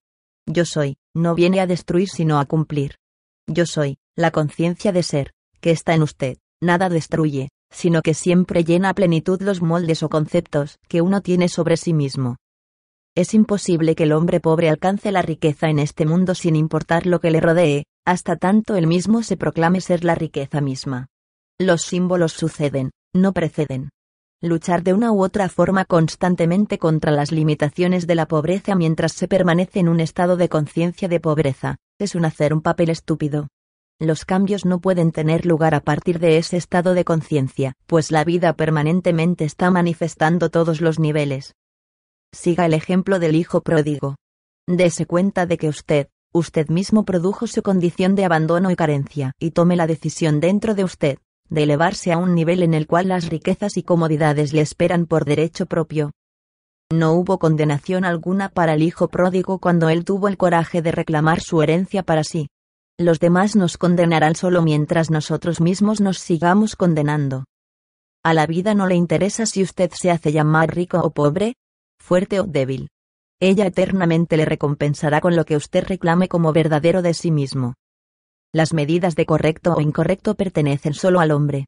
Yo 0.46 0.64
soy, 0.64 0.96
no 1.14 1.34
viene 1.34 1.60
a 1.60 1.66
destruir 1.66 2.08
sino 2.08 2.38
a 2.38 2.44
cumplir. 2.44 2.96
Yo 3.48 3.66
soy, 3.66 3.98
la 4.14 4.30
conciencia 4.30 4.92
de 4.92 5.02
ser, 5.02 5.32
que 5.60 5.72
está 5.72 5.94
en 5.94 6.02
usted, 6.02 6.36
nada 6.60 6.88
destruye, 6.88 7.48
sino 7.70 8.02
que 8.02 8.14
siempre 8.14 8.62
llena 8.62 8.90
a 8.90 8.94
plenitud 8.94 9.42
los 9.42 9.62
moldes 9.62 10.04
o 10.04 10.08
conceptos 10.08 10.78
que 10.88 11.02
uno 11.02 11.20
tiene 11.20 11.48
sobre 11.48 11.76
sí 11.76 11.92
mismo. 11.92 12.36
Es 13.16 13.34
imposible 13.34 13.94
que 13.96 14.04
el 14.04 14.12
hombre 14.12 14.40
pobre 14.40 14.68
alcance 14.68 15.10
la 15.10 15.22
riqueza 15.22 15.68
en 15.68 15.78
este 15.78 16.06
mundo 16.06 16.34
sin 16.34 16.54
importar 16.54 17.06
lo 17.06 17.18
que 17.18 17.30
le 17.30 17.40
rodee, 17.40 17.84
hasta 18.04 18.36
tanto 18.36 18.76
él 18.76 18.86
mismo 18.86 19.22
se 19.22 19.36
proclame 19.36 19.80
ser 19.80 20.04
la 20.04 20.14
riqueza 20.14 20.60
misma. 20.60 21.08
Los 21.58 21.82
símbolos 21.82 22.32
suceden, 22.32 22.90
no 23.14 23.32
preceden. 23.32 23.88
Luchar 24.42 24.82
de 24.82 24.92
una 24.92 25.10
u 25.10 25.24
otra 25.24 25.48
forma 25.48 25.86
constantemente 25.86 26.76
contra 26.76 27.10
las 27.10 27.32
limitaciones 27.32 28.06
de 28.06 28.14
la 28.14 28.28
pobreza 28.28 28.74
mientras 28.74 29.12
se 29.12 29.26
permanece 29.26 29.80
en 29.80 29.88
un 29.88 30.00
estado 30.00 30.36
de 30.36 30.50
conciencia 30.50 31.08
de 31.08 31.18
pobreza, 31.18 31.78
es 31.98 32.14
un 32.14 32.26
hacer 32.26 32.52
un 32.52 32.60
papel 32.60 32.90
estúpido. 32.90 33.48
Los 33.98 34.26
cambios 34.26 34.66
no 34.66 34.80
pueden 34.80 35.12
tener 35.12 35.46
lugar 35.46 35.74
a 35.74 35.80
partir 35.80 36.18
de 36.18 36.36
ese 36.36 36.58
estado 36.58 36.92
de 36.92 37.06
conciencia, 37.06 37.72
pues 37.86 38.10
la 38.10 38.24
vida 38.24 38.52
permanentemente 38.52 39.46
está 39.46 39.70
manifestando 39.70 40.50
todos 40.50 40.82
los 40.82 40.98
niveles. 40.98 41.54
Siga 42.34 42.66
el 42.66 42.74
ejemplo 42.74 43.18
del 43.18 43.34
hijo 43.34 43.62
pródigo. 43.62 44.16
Dese 44.68 45.06
cuenta 45.06 45.46
de 45.46 45.56
que 45.56 45.70
usted, 45.70 46.08
usted 46.34 46.68
mismo 46.68 47.06
produjo 47.06 47.46
su 47.46 47.62
condición 47.62 48.14
de 48.14 48.26
abandono 48.26 48.70
y 48.70 48.76
carencia, 48.76 49.32
y 49.38 49.52
tome 49.52 49.76
la 49.76 49.86
decisión 49.86 50.40
dentro 50.40 50.74
de 50.74 50.84
usted, 50.84 51.18
de 51.48 51.62
elevarse 51.62 52.12
a 52.12 52.18
un 52.18 52.34
nivel 52.34 52.62
en 52.62 52.74
el 52.74 52.86
cual 52.86 53.08
las 53.08 53.28
riquezas 53.28 53.76
y 53.76 53.82
comodidades 53.82 54.52
le 54.52 54.60
esperan 54.60 55.06
por 55.06 55.24
derecho 55.24 55.66
propio. 55.66 56.12
No 56.92 57.12
hubo 57.14 57.38
condenación 57.38 58.04
alguna 58.04 58.48
para 58.48 58.74
el 58.74 58.82
hijo 58.82 59.08
pródigo 59.08 59.58
cuando 59.58 59.88
él 59.88 60.04
tuvo 60.04 60.28
el 60.28 60.36
coraje 60.36 60.82
de 60.82 60.92
reclamar 60.92 61.40
su 61.40 61.62
herencia 61.62 62.02
para 62.02 62.22
sí. 62.22 62.48
Los 62.98 63.18
demás 63.18 63.56
nos 63.56 63.76
condenarán 63.76 64.36
solo 64.36 64.62
mientras 64.62 65.10
nosotros 65.10 65.60
mismos 65.60 66.00
nos 66.00 66.18
sigamos 66.18 66.76
condenando. 66.76 67.44
A 68.24 68.34
la 68.34 68.46
vida 68.46 68.74
no 68.74 68.86
le 68.86 68.94
interesa 68.94 69.46
si 69.46 69.62
usted 69.62 69.90
se 69.94 70.10
hace 70.10 70.32
llamar 70.32 70.74
rico 70.74 70.98
o 71.00 71.10
pobre, 71.10 71.54
fuerte 71.98 72.40
o 72.40 72.44
débil. 72.44 72.88
Ella 73.40 73.66
eternamente 73.66 74.36
le 74.36 74.44
recompensará 74.44 75.20
con 75.20 75.36
lo 75.36 75.44
que 75.44 75.56
usted 75.56 75.84
reclame 75.84 76.28
como 76.28 76.52
verdadero 76.52 77.02
de 77.02 77.14
sí 77.14 77.30
mismo. 77.30 77.74
Las 78.52 78.72
medidas 78.72 79.16
de 79.16 79.26
correcto 79.26 79.74
o 79.74 79.80
incorrecto 79.80 80.34
pertenecen 80.34 80.94
solo 80.94 81.20
al 81.20 81.30
hombre. 81.30 81.66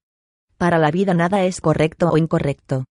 Para 0.57 0.79
la 0.79 0.91
vida 0.91 1.15
nada 1.15 1.45
es 1.45 1.61
correcto 1.61 2.11
o 2.11 2.17
incorrecto. 2.17 2.85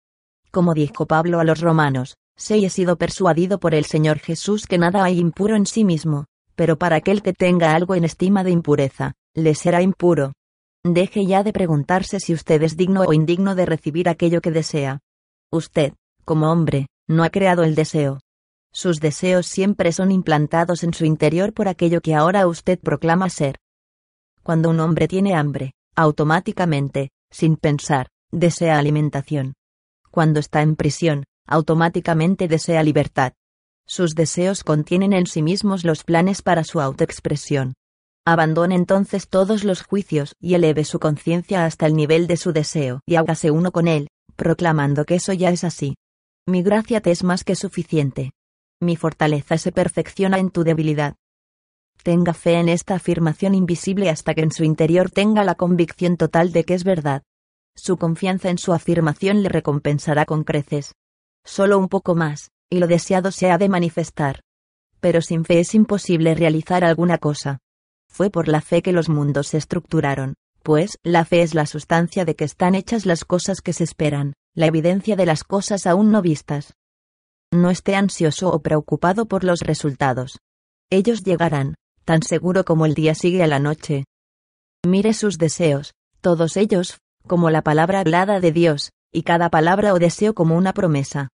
Como 0.51 0.75
dijo 0.75 1.07
Pablo 1.07 1.41
a 1.41 1.45
los 1.45 1.61
romanos, 1.61 2.17
y 2.51 2.65
he 2.65 2.71
sido 2.71 2.97
persuadido 2.97 3.59
por 3.59 3.75
el 3.75 3.85
Señor 3.85 4.19
Jesús 4.19 4.67
que 4.67 4.79
nada 4.79 5.05
hay 5.05 5.19
impuro 5.19 5.57
en 5.57 5.67
sí 5.67 5.85
mismo, 5.85 6.27
pero 6.55 6.79
para 6.79 6.97
aquel 6.97 7.23
que 7.23 7.33
tenga 7.33 7.75
algo 7.75 7.95
en 7.95 8.05
estima 8.05 8.45
de 8.45 8.51
impureza, 8.51 9.15
le 9.35 9.55
será 9.55 9.83
impuro. 9.83 10.33
Deje 10.85 11.27
ya 11.27 11.43
de 11.43 11.53
preguntarse 11.53 12.21
si 12.21 12.33
usted 12.33 12.63
es 12.63 12.77
digno 12.77 13.03
o 13.03 13.13
indigno 13.13 13.55
de 13.55 13.67
recibir 13.67 14.09
aquello 14.09 14.41
que 14.41 14.51
desea. 14.51 15.01
Usted, 15.51 15.95
como 16.25 16.51
hombre, 16.51 16.87
no 17.09 17.25
ha 17.25 17.31
creado 17.31 17.65
el 17.65 17.75
deseo. 17.75 18.21
Sus 18.73 19.01
deseos 19.01 19.47
siempre 19.47 19.91
son 19.93 20.13
implantados 20.13 20.85
en 20.85 20.93
su 20.93 21.05
interior 21.05 21.53
por 21.55 21.67
aquello 21.67 22.01
que 22.01 22.15
ahora 22.15 22.47
usted 22.47 22.79
proclama 22.79 23.31
ser. 23.31 23.57
Cuando 24.47 24.71
un 24.71 24.79
hombre 24.79 25.09
tiene 25.09 25.35
hambre, 25.35 25.73
automáticamente, 25.97 27.11
sin 27.33 27.57
pensar, 27.57 28.11
desea 28.31 28.79
alimentación. 28.79 29.55
Cuando 30.13 30.39
está 30.39 30.63
en 30.63 30.77
prisión, 30.77 31.25
automáticamente 31.49 32.47
desea 32.47 32.85
libertad. 32.85 33.33
Sus 33.89 34.15
deseos 34.15 34.63
contienen 34.63 35.15
en 35.15 35.27
sí 35.27 35.43
mismos 35.43 35.85
los 35.85 36.05
planes 36.05 36.43
para 36.43 36.63
su 36.63 36.81
autoexpresión. 36.81 37.75
Abandone 38.25 38.77
entonces 38.77 39.29
todos 39.29 39.65
los 39.65 39.83
juicios 39.83 40.37
y 40.39 40.55
eleve 40.55 40.85
su 40.85 41.01
conciencia 41.01 41.65
hasta 41.65 41.87
el 41.87 41.97
nivel 41.97 42.29
de 42.29 42.37
su 42.37 42.53
deseo 42.53 43.01
y 43.05 43.17
hágase 43.17 43.51
uno 43.51 43.73
con 43.73 43.89
él, 43.89 44.07
proclamando 44.37 45.07
que 45.07 45.17
eso 45.17 45.33
ya 45.33 45.51
es 45.51 45.65
así. 45.65 45.97
Mi 46.47 46.63
gracia 46.63 47.01
te 47.01 47.11
es 47.11 47.25
más 47.25 47.43
que 47.43 47.57
suficiente. 47.57 48.31
Mi 48.81 48.95
fortaleza 48.95 49.59
se 49.59 49.73
perfecciona 49.73 50.39
en 50.39 50.51
tu 50.51 50.63
debilidad. 50.63 51.17
Tenga 52.07 52.35
fe 52.35 52.61
en 52.61 52.69
esta 52.69 52.95
afirmación 52.95 53.53
invisible 53.53 54.11
hasta 54.11 54.33
que 54.33 54.43
en 54.43 54.53
su 54.53 54.63
interior 54.63 55.11
tenga 55.11 55.43
la 55.43 55.57
convicción 55.57 56.17
total 56.17 56.53
de 56.53 56.63
que 56.63 56.75
es 56.75 56.85
verdad. 56.85 57.25
Su 57.75 57.97
confianza 57.97 58.49
en 58.49 58.59
su 58.59 58.73
afirmación 58.73 59.43
le 59.43 59.49
recompensará 59.49 60.25
con 60.25 60.45
creces. 60.45 60.95
Solo 61.45 61.81
un 61.81 61.89
poco 61.89 62.15
más, 62.15 62.53
y 62.71 62.79
lo 62.79 62.87
deseado 62.87 63.33
se 63.33 63.51
ha 63.51 63.59
de 63.59 63.69
manifestar. 63.69 64.43
Pero 65.01 65.21
sin 65.21 65.45
fe 65.45 65.59
es 65.59 65.75
imposible 65.75 66.37
realizar 66.37 66.85
alguna 66.85 67.19
cosa. 67.19 67.59
Fue 68.09 68.31
por 68.31 68.47
la 68.47 68.61
fe 68.61 68.83
que 68.83 68.93
los 68.93 69.09
mundos 69.09 69.49
se 69.49 69.59
estructuraron, 69.59 70.35
pues 70.63 70.99
la 71.03 71.25
fe 71.25 71.43
es 71.43 71.55
la 71.55 71.67
sustancia 71.67 72.25
de 72.25 72.37
que 72.37 72.45
están 72.45 72.77
hechas 72.77 73.05
las 73.05 73.25
cosas 73.25 73.61
que 73.61 73.73
se 73.73 73.83
esperan, 73.83 74.35
la 74.55 74.67
evidencia 74.67 75.17
de 75.17 75.27
las 75.27 75.43
cosas 75.43 75.89
aún 75.89 76.13
no 76.13 76.23
vistas. 76.23 76.75
No 77.53 77.69
esté 77.69 77.97
ansioso 77.97 78.51
o 78.51 78.63
preocupado 78.63 79.27
por 79.27 79.43
los 79.43 79.59
resultados. 79.63 80.39
Ellos 80.89 81.25
llegarán, 81.25 81.75
tan 82.07 82.23
seguro 82.23 82.65
como 82.65 82.87
el 82.87 82.95
día 82.95 83.15
sigue 83.15 83.43
a 83.43 83.49
la 83.49 83.59
noche. 83.59 84.05
Mire 84.87 85.13
sus 85.13 85.39
deseos, 85.39 85.93
todos 86.21 86.57
ellos, 86.57 87.01
como 87.27 87.51
la 87.51 87.63
palabra 87.63 88.01
hablada 88.01 88.39
de 88.39 88.53
Dios, 88.53 88.93
y 89.13 89.23
cada 89.23 89.51
palabra 89.51 89.93
o 89.93 89.99
deseo 89.99 90.33
como 90.33 90.57
una 90.57 90.73
promesa. 90.73 91.29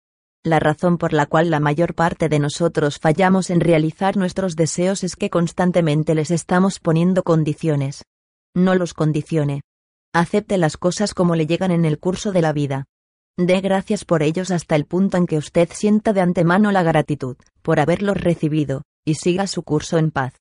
La 0.44 0.60
razón 0.60 0.96
por 0.96 1.12
la 1.12 1.26
cual 1.26 1.50
la 1.50 1.58
mayor 1.58 1.94
parte 1.94 2.28
de 2.28 2.38
nosotros 2.38 3.00
fallamos 3.00 3.50
en 3.50 3.60
realizar 3.60 4.16
nuestros 4.16 4.54
deseos 4.54 5.02
es 5.02 5.16
que 5.16 5.28
constantemente 5.28 6.14
les 6.14 6.30
estamos 6.30 6.78
poniendo 6.78 7.24
condiciones. 7.24 8.04
No 8.54 8.76
los 8.76 8.94
condicione. 8.94 9.62
Acepte 10.14 10.56
las 10.56 10.76
cosas 10.76 11.14
como 11.14 11.34
le 11.34 11.46
llegan 11.46 11.72
en 11.72 11.84
el 11.84 11.98
curso 11.98 12.30
de 12.30 12.42
la 12.42 12.52
vida. 12.52 12.84
Dé 13.36 13.60
gracias 13.60 14.04
por 14.04 14.22
ellos 14.22 14.52
hasta 14.52 14.76
el 14.76 14.86
punto 14.86 15.16
en 15.16 15.26
que 15.26 15.36
usted 15.36 15.68
sienta 15.72 16.12
de 16.12 16.20
antemano 16.20 16.70
la 16.70 16.84
gratitud, 16.84 17.36
por 17.60 17.80
haberlos 17.80 18.16
recibido, 18.16 18.82
y 19.04 19.14
siga 19.14 19.48
su 19.48 19.64
curso 19.64 19.98
en 19.98 20.12
paz. 20.12 20.34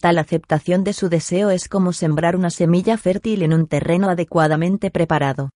Tal 0.00 0.16
aceptación 0.16 0.82
de 0.82 0.94
su 0.94 1.10
deseo 1.10 1.50
es 1.50 1.68
como 1.68 1.92
sembrar 1.92 2.34
una 2.34 2.48
semilla 2.48 2.96
fértil 2.96 3.42
en 3.42 3.52
un 3.52 3.66
terreno 3.66 4.08
adecuadamente 4.08 4.90
preparado. 4.90 5.50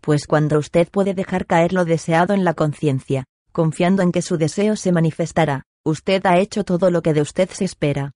Pues 0.00 0.26
cuando 0.26 0.58
usted 0.58 0.88
puede 0.90 1.14
dejar 1.14 1.46
caer 1.46 1.72
lo 1.72 1.84
deseado 1.84 2.34
en 2.34 2.42
la 2.42 2.54
conciencia, 2.54 3.24
confiando 3.52 4.02
en 4.02 4.10
que 4.10 4.20
su 4.20 4.36
deseo 4.36 4.74
se 4.74 4.90
manifestará, 4.90 5.62
usted 5.84 6.26
ha 6.26 6.38
hecho 6.38 6.64
todo 6.64 6.90
lo 6.90 7.02
que 7.02 7.14
de 7.14 7.20
usted 7.20 7.48
se 7.50 7.64
espera. 7.64 8.10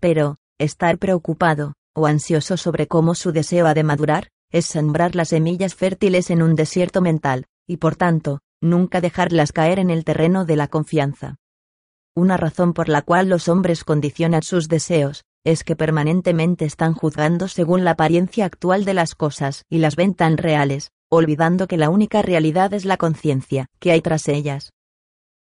Pero, 0.00 0.38
estar 0.58 0.98
preocupado, 0.98 1.74
o 1.94 2.06
ansioso 2.06 2.56
sobre 2.56 2.88
cómo 2.88 3.14
su 3.14 3.30
deseo 3.30 3.68
ha 3.68 3.74
de 3.74 3.84
madurar, 3.84 4.28
es 4.50 4.66
sembrar 4.66 5.14
las 5.14 5.28
semillas 5.28 5.76
fértiles 5.76 6.30
en 6.30 6.42
un 6.42 6.56
desierto 6.56 7.00
mental, 7.00 7.46
y 7.68 7.76
por 7.76 7.94
tanto, 7.94 8.40
nunca 8.60 9.00
dejarlas 9.00 9.52
caer 9.52 9.78
en 9.78 9.90
el 9.90 10.04
terreno 10.04 10.44
de 10.44 10.56
la 10.56 10.66
confianza. 10.66 11.36
Una 12.14 12.36
razón 12.36 12.74
por 12.74 12.90
la 12.90 13.00
cual 13.00 13.30
los 13.30 13.48
hombres 13.48 13.84
condicionan 13.84 14.42
sus 14.42 14.68
deseos, 14.68 15.24
es 15.44 15.64
que 15.64 15.76
permanentemente 15.76 16.66
están 16.66 16.92
juzgando 16.92 17.48
según 17.48 17.84
la 17.84 17.92
apariencia 17.92 18.44
actual 18.44 18.84
de 18.84 18.92
las 18.92 19.14
cosas 19.14 19.64
y 19.70 19.78
las 19.78 19.96
ven 19.96 20.14
tan 20.14 20.36
reales, 20.36 20.90
olvidando 21.08 21.66
que 21.66 21.78
la 21.78 21.88
única 21.88 22.20
realidad 22.20 22.74
es 22.74 22.84
la 22.84 22.98
conciencia 22.98 23.66
que 23.78 23.92
hay 23.92 24.02
tras 24.02 24.28
ellas. 24.28 24.72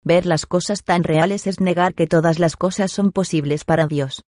Ver 0.03 0.25
las 0.25 0.45
cosas 0.47 0.83
tan 0.83 1.03
reales 1.03 1.45
es 1.45 1.59
negar 1.59 1.93
que 1.93 2.07
todas 2.07 2.39
las 2.39 2.55
cosas 2.55 2.91
son 2.91 3.11
posibles 3.11 3.63
para 3.63 3.85
Dios. 3.85 4.23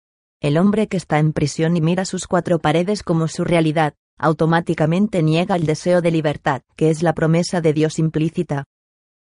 El 0.41 0.57
hombre 0.57 0.87
que 0.87 0.97
está 0.97 1.19
en 1.19 1.33
prisión 1.33 1.77
y 1.77 1.81
mira 1.81 2.03
sus 2.03 2.27
cuatro 2.27 2.59
paredes 2.59 3.03
como 3.03 3.27
su 3.27 3.43
realidad, 3.43 3.93
automáticamente 4.17 5.23
niega 5.23 5.55
el 5.55 5.65
deseo 5.65 6.01
de 6.01 6.11
libertad, 6.11 6.63
que 6.75 6.89
es 6.89 7.03
la 7.03 7.13
promesa 7.13 7.61
de 7.61 7.73
Dios 7.73 7.99
implícita. 7.99 8.65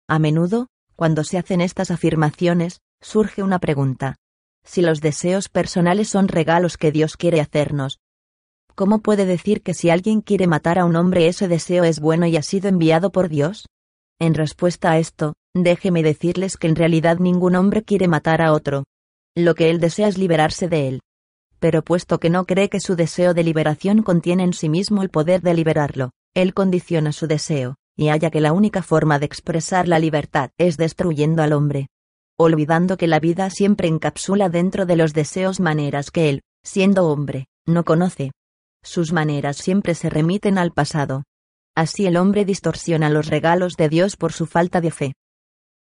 A 0.09 0.18
menudo, 0.18 0.66
cuando 0.96 1.24
se 1.24 1.38
hacen 1.38 1.61
estas 1.61 1.90
afirmaciones, 1.90 2.80
surge 3.01 3.42
una 3.42 3.59
pregunta. 3.59 4.16
Si 4.64 4.82
los 4.82 5.01
deseos 5.01 5.49
personales 5.49 6.09
son 6.09 6.28
regalos 6.28 6.76
que 6.76 6.92
Dios 6.92 7.16
quiere 7.16 7.40
hacernos, 7.40 8.01
¿cómo 8.74 9.01
puede 9.01 9.24
decir 9.24 9.62
que 9.62 9.74
si 9.74 9.90
alguien 9.90 10.20
quiere 10.20 10.46
matar 10.46 10.78
a 10.78 10.84
un 10.84 10.96
hombre 10.96 11.26
ese 11.26 11.49
deseo 11.49 11.84
es 11.84 12.01
bueno 12.01 12.26
y 12.26 12.36
ha 12.36 12.42
sido 12.42 12.68
enviado 12.68 13.11
por 13.11 13.28
Dios? 13.28 13.66
En 14.20 14.34
respuesta 14.34 14.92
a 14.92 14.99
esto, 14.99 15.34
déjeme 15.55 16.03
decirles 16.03 16.57
que 16.57 16.66
en 16.66 16.76
realidad 16.76 17.18
ningún 17.18 17.55
hombre 17.55 17.82
quiere 17.82 18.09
matar 18.09 18.42
a 18.42 18.53
otro. 18.53 18.84
Lo 19.36 19.55
que 19.55 19.70
él 19.70 19.80
desea 19.80 20.09
es 20.09 20.18
liberarse 20.18 20.68
de 20.68 20.88
él. 20.88 21.01
Pero 21.61 21.82
puesto 21.82 22.18
que 22.18 22.30
no 22.30 22.44
cree 22.44 22.68
que 22.68 22.80
su 22.80 22.94
deseo 22.94 23.34
de 23.34 23.42
liberación 23.42 24.03
contiene 24.03 24.44
en 24.44 24.53
sí 24.53 24.68
mismo 24.68 25.03
el 25.03 25.11
poder 25.11 25.40
de 25.40 25.55
liberarlo, 25.55 26.11
él 26.34 26.55
condiciona 26.55 27.12
su 27.12 27.26
deseo, 27.26 27.76
y 27.96 28.09
halla 28.09 28.30
que 28.30 28.40
la 28.40 28.53
única 28.53 28.82
forma 28.82 29.18
de 29.18 29.26
expresar 29.26 29.88
la 29.88 29.99
libertad 29.99 30.51
es 30.59 30.76
destruyendo 30.76 31.42
al 31.42 31.53
hombre 31.53 31.88
olvidando 32.39 32.97
que 32.97 33.09
la 33.09 33.18
vida 33.18 33.51
siempre 33.51 33.89
encapsula 33.89 34.49
dentro 34.49 34.86
de 34.86 34.97
los 34.97 35.12
deseos 35.12 35.59
maneras 35.59 36.11
que 36.11 36.28
él, 36.28 36.43
siendo 36.62 37.09
hombre, 37.09 37.47
no 37.66 37.84
conoce. 37.84 38.30
Sus 38.82 39.12
maneras 39.12 39.57
siempre 39.57 39.95
se 39.95 40.09
remiten 40.09 40.57
al 40.57 40.72
pasado. 40.72 41.24
Así 41.76 42.07
el 42.07 42.16
hombre 42.16 42.45
distorsiona 42.45 43.11
los 43.11 43.26
regalos 43.26 43.74
de 43.74 43.89
Dios 43.89 44.16
por 44.16 44.32
su 44.32 44.47
falta 44.47 44.80
de 44.80 44.93
fe. 44.93 45.14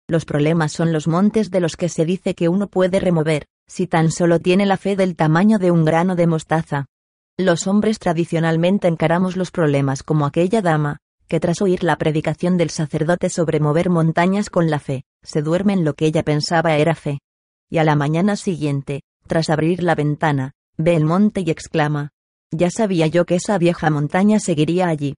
Los 0.07 0.23
problemas 0.23 0.71
son 0.71 0.93
los 0.93 1.07
montes 1.07 1.51
de 1.51 1.59
los 1.59 1.75
que 1.75 1.89
se 1.89 2.05
dice 2.05 2.35
que 2.35 2.47
uno 2.47 2.67
puede 2.67 2.99
remover, 2.99 3.45
si 3.67 3.85
tan 3.85 4.11
solo 4.11 4.39
tiene 4.39 4.65
la 4.65 4.77
fe 4.77 4.95
del 4.95 5.15
tamaño 5.15 5.59
de 5.59 5.71
un 5.71 5.83
grano 5.83 6.15
de 6.15 6.27
mostaza. 6.27 6.85
Los 7.37 7.67
hombres 7.67 7.99
tradicionalmente 7.99 8.87
encaramos 8.87 9.35
los 9.35 9.51
problemas 9.51 10.03
como 10.03 10.25
aquella 10.25 10.61
dama, 10.61 10.97
que 11.27 11.39
tras 11.39 11.61
oír 11.61 11.83
la 11.83 11.97
predicación 11.97 12.55
del 12.55 12.69
sacerdote 12.69 13.29
sobre 13.29 13.59
mover 13.59 13.89
montañas 13.89 14.49
con 14.49 14.69
la 14.69 14.79
fe, 14.79 15.03
se 15.25 15.41
duerme 15.41 15.73
en 15.73 15.83
lo 15.83 15.93
que 15.93 16.05
ella 16.05 16.23
pensaba 16.23 16.77
era 16.77 16.95
fe. 16.95 17.19
Y 17.69 17.79
a 17.79 17.83
la 17.83 17.95
mañana 17.95 18.35
siguiente, 18.35 19.01
tras 19.27 19.49
abrir 19.49 19.83
la 19.83 19.95
ventana, 19.95 20.53
ve 20.77 20.95
el 20.95 21.05
monte 21.05 21.41
y 21.41 21.49
exclama, 21.49 22.11
ya 22.51 22.69
sabía 22.69 23.07
yo 23.07 23.25
que 23.25 23.35
esa 23.35 23.57
vieja 23.57 23.89
montaña 23.89 24.39
seguiría 24.39 24.87
allí. 24.87 25.15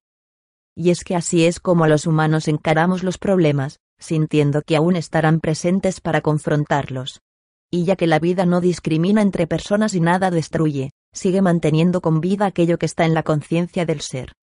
Y 0.75 0.91
es 0.91 1.03
que 1.03 1.15
así 1.15 1.45
es 1.45 1.59
como 1.59 1.87
los 1.87 2.07
humanos 2.07 2.47
encaramos 2.47 3.03
los 3.03 3.17
problemas, 3.17 3.79
sintiendo 3.99 4.61
que 4.61 4.75
aún 4.75 4.95
estarán 4.95 5.39
presentes 5.39 6.01
para 6.01 6.21
confrontarlos. 6.21 7.21
Y 7.69 7.83
ya 7.83 7.95
que 7.95 8.07
la 8.07 8.19
vida 8.19 8.45
no 8.45 8.61
discrimina 8.61 9.21
entre 9.21 9.45
personas 9.45 9.93
y 9.93 9.99
nada 9.99 10.31
destruye, 10.31 10.91
sigue 11.13 11.41
manteniendo 11.41 12.01
con 12.01 12.21
vida 12.21 12.45
aquello 12.45 12.77
que 12.77 12.85
está 12.85 13.05
en 13.05 13.13
la 13.13 13.23
conciencia 13.23 13.85
del 13.85 14.01
ser 14.01 14.33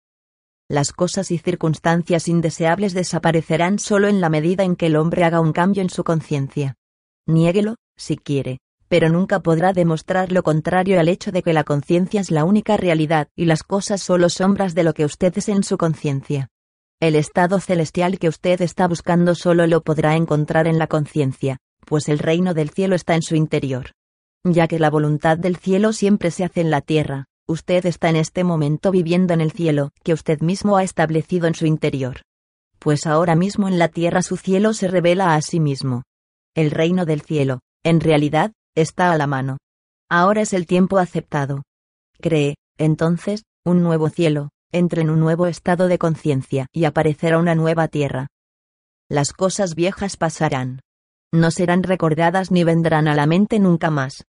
las 0.69 0.93
cosas 0.93 1.31
y 1.31 1.39
circunstancias 1.39 2.27
indeseables 2.27 2.95
desaparecerán 2.95 3.79
solo 3.79 4.09
en 4.09 4.21
la 4.21 4.31
medida 4.31 4.65
en 4.65 4.77
que 4.77 4.87
el 4.87 4.97
hombre 4.97 5.25
haga 5.25 5.41
un 5.41 5.53
cambio 5.53 5.83
en 5.83 5.91
su 5.91 6.05
conciencia. 6.05 6.77
Niéguelo, 7.27 7.77
si 7.97 8.17
quiere, 8.17 8.61
pero 8.89 9.11
nunca 9.11 9.41
podrá 9.41 9.73
demostrar 9.73 10.33
lo 10.33 10.43
contrario 10.43 10.99
al 10.99 11.09
hecho 11.09 11.33
de 11.33 11.43
que 11.43 11.53
la 11.53 11.65
conciencia 11.65 12.21
es 12.21 12.31
la 12.31 12.45
única 12.45 12.77
realidad 12.77 13.29
y 13.37 13.45
las 13.45 13.63
cosas 13.63 14.03
solo 14.03 14.31
sombras 14.31 14.75
de 14.75 14.85
lo 14.85 14.95
que 14.95 15.05
usted 15.05 15.37
es 15.37 15.49
en 15.49 15.65
su 15.65 15.77
conciencia. 15.77 16.49
El 17.01 17.17
estado 17.17 17.61
celestial 17.61 18.19
que 18.19 18.29
usted 18.29 18.63
está 18.63 18.89
buscando 18.89 19.35
solo 19.35 19.67
lo 19.67 19.83
podrá 19.83 20.17
encontrar 20.17 20.67
en 20.67 20.79
la 20.79 20.87
conciencia, 20.87 21.59
pues 21.85 22.09
el 22.09 22.19
reino 22.19 22.55
del 22.55 22.71
cielo 22.71 22.95
está 22.95 23.15
en 23.15 23.23
su 23.23 23.35
interior. 23.35 23.91
Ya 24.45 24.67
que 24.69 24.79
la 24.79 24.91
voluntad 24.91 25.37
del 25.37 25.57
cielo 25.57 25.93
siempre 25.93 26.31
se 26.31 26.45
hace 26.45 26.63
en 26.63 26.71
la 26.71 26.81
tierra, 26.81 27.27
Usted 27.47 27.85
está 27.85 28.09
en 28.09 28.17
este 28.17 28.43
momento 28.43 28.91
viviendo 28.91 29.35
en 29.35 29.43
el 29.43 29.53
cielo, 29.53 29.91
que 30.03 30.15
usted 30.15 30.41
mismo 30.41 30.79
ha 30.79 30.83
establecido 30.83 31.47
en 31.47 31.55
su 31.55 31.67
interior. 31.67 32.23
Pues 32.79 33.07
ahora 33.07 33.35
mismo 33.35 33.69
en 33.69 33.79
la 33.79 33.89
tierra 33.89 34.23
su 34.23 34.37
cielo 34.37 34.73
se 34.73 34.89
revela 34.89 35.35
a 35.35 35.41
sí 35.43 35.61
mismo. 35.61 36.05
El 36.55 36.71
reino 36.71 37.05
del 37.05 37.21
cielo, 37.21 37.61
en 37.83 38.01
realidad, 38.01 38.53
está 38.75 39.13
a 39.13 39.19
la 39.19 39.27
mano. 39.27 39.59
Ahora 40.11 40.41
es 40.43 40.55
el 40.55 40.67
tiempo 40.67 40.99
aceptado. 40.99 41.63
Cree, 42.19 42.57
entonces, 42.79 43.43
un 43.65 43.83
nuevo 43.83 44.09
cielo, 44.09 44.51
entre 44.73 45.03
en 45.03 45.11
un 45.11 45.21
nuevo 45.21 45.47
estado 45.47 45.87
de 45.87 45.99
conciencia 45.99 46.67
y 46.73 46.85
aparecerá 46.85 47.39
una 47.39 47.55
nueva 47.55 47.89
tierra. 47.89 48.29
Las 49.11 49.33
cosas 49.33 49.75
viejas 49.75 50.17
pasarán. 50.17 50.81
No 51.33 51.51
serán 51.51 51.83
recordadas 51.83 52.51
ni 52.51 52.65
vendrán 52.65 53.07
a 53.07 53.15
la 53.15 53.27
mente 53.27 53.59
nunca 53.59 53.91
más. 53.91 54.25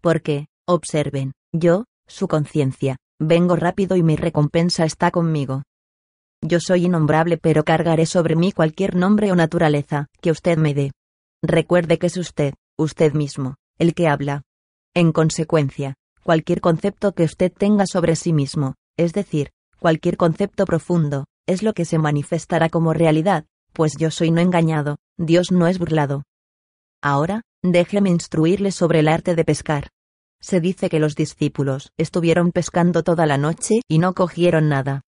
Porque, 0.00 0.46
observen, 0.66 1.32
yo, 1.52 1.84
su 2.06 2.28
conciencia, 2.28 2.96
vengo 3.18 3.56
rápido 3.56 3.96
y 3.96 4.02
mi 4.02 4.16
recompensa 4.16 4.84
está 4.84 5.10
conmigo. 5.10 5.62
Yo 6.42 6.58
soy 6.60 6.86
innombrable 6.86 7.38
pero 7.38 7.64
cargaré 7.64 8.06
sobre 8.06 8.36
mí 8.36 8.52
cualquier 8.52 8.96
nombre 8.96 9.30
o 9.30 9.36
naturaleza 9.36 10.08
que 10.20 10.30
usted 10.30 10.58
me 10.58 10.74
dé. 10.74 10.92
Recuerde 11.42 11.98
que 11.98 12.08
es 12.08 12.16
usted, 12.16 12.54
usted 12.76 13.14
mismo, 13.14 13.56
el 13.78 13.94
que 13.94 14.08
habla. 14.08 14.42
En 14.94 15.12
consecuencia, 15.12 15.94
cualquier 16.22 16.60
concepto 16.60 17.12
que 17.12 17.24
usted 17.24 17.52
tenga 17.52 17.86
sobre 17.86 18.16
sí 18.16 18.32
mismo, 18.32 18.74
es 18.96 19.12
decir, 19.12 19.50
cualquier 19.78 20.16
concepto 20.16 20.64
profundo, 20.64 21.26
es 21.46 21.62
lo 21.62 21.72
que 21.72 21.84
se 21.84 21.98
manifestará 21.98 22.68
como 22.68 22.92
realidad, 22.92 23.44
pues 23.72 23.94
yo 23.96 24.10
soy 24.10 24.30
no 24.30 24.40
engañado, 24.40 24.98
Dios 25.18 25.50
no 25.50 25.66
es 25.66 25.78
burlado. 25.78 26.24
Ahora, 27.02 27.42
déjeme 27.62 28.10
instruirle 28.10 28.70
sobre 28.70 29.00
el 29.00 29.08
arte 29.08 29.34
de 29.34 29.44
pescar. 29.44 29.88
Se 30.42 30.60
dice 30.60 30.90
que 30.90 30.98
los 30.98 31.14
discípulos 31.14 31.92
estuvieron 31.96 32.50
pescando 32.50 33.04
toda 33.04 33.26
la 33.26 33.38
noche 33.38 33.80
y 33.88 33.98
no 33.98 34.12
cogieron 34.12 34.68
nada. 34.68 35.02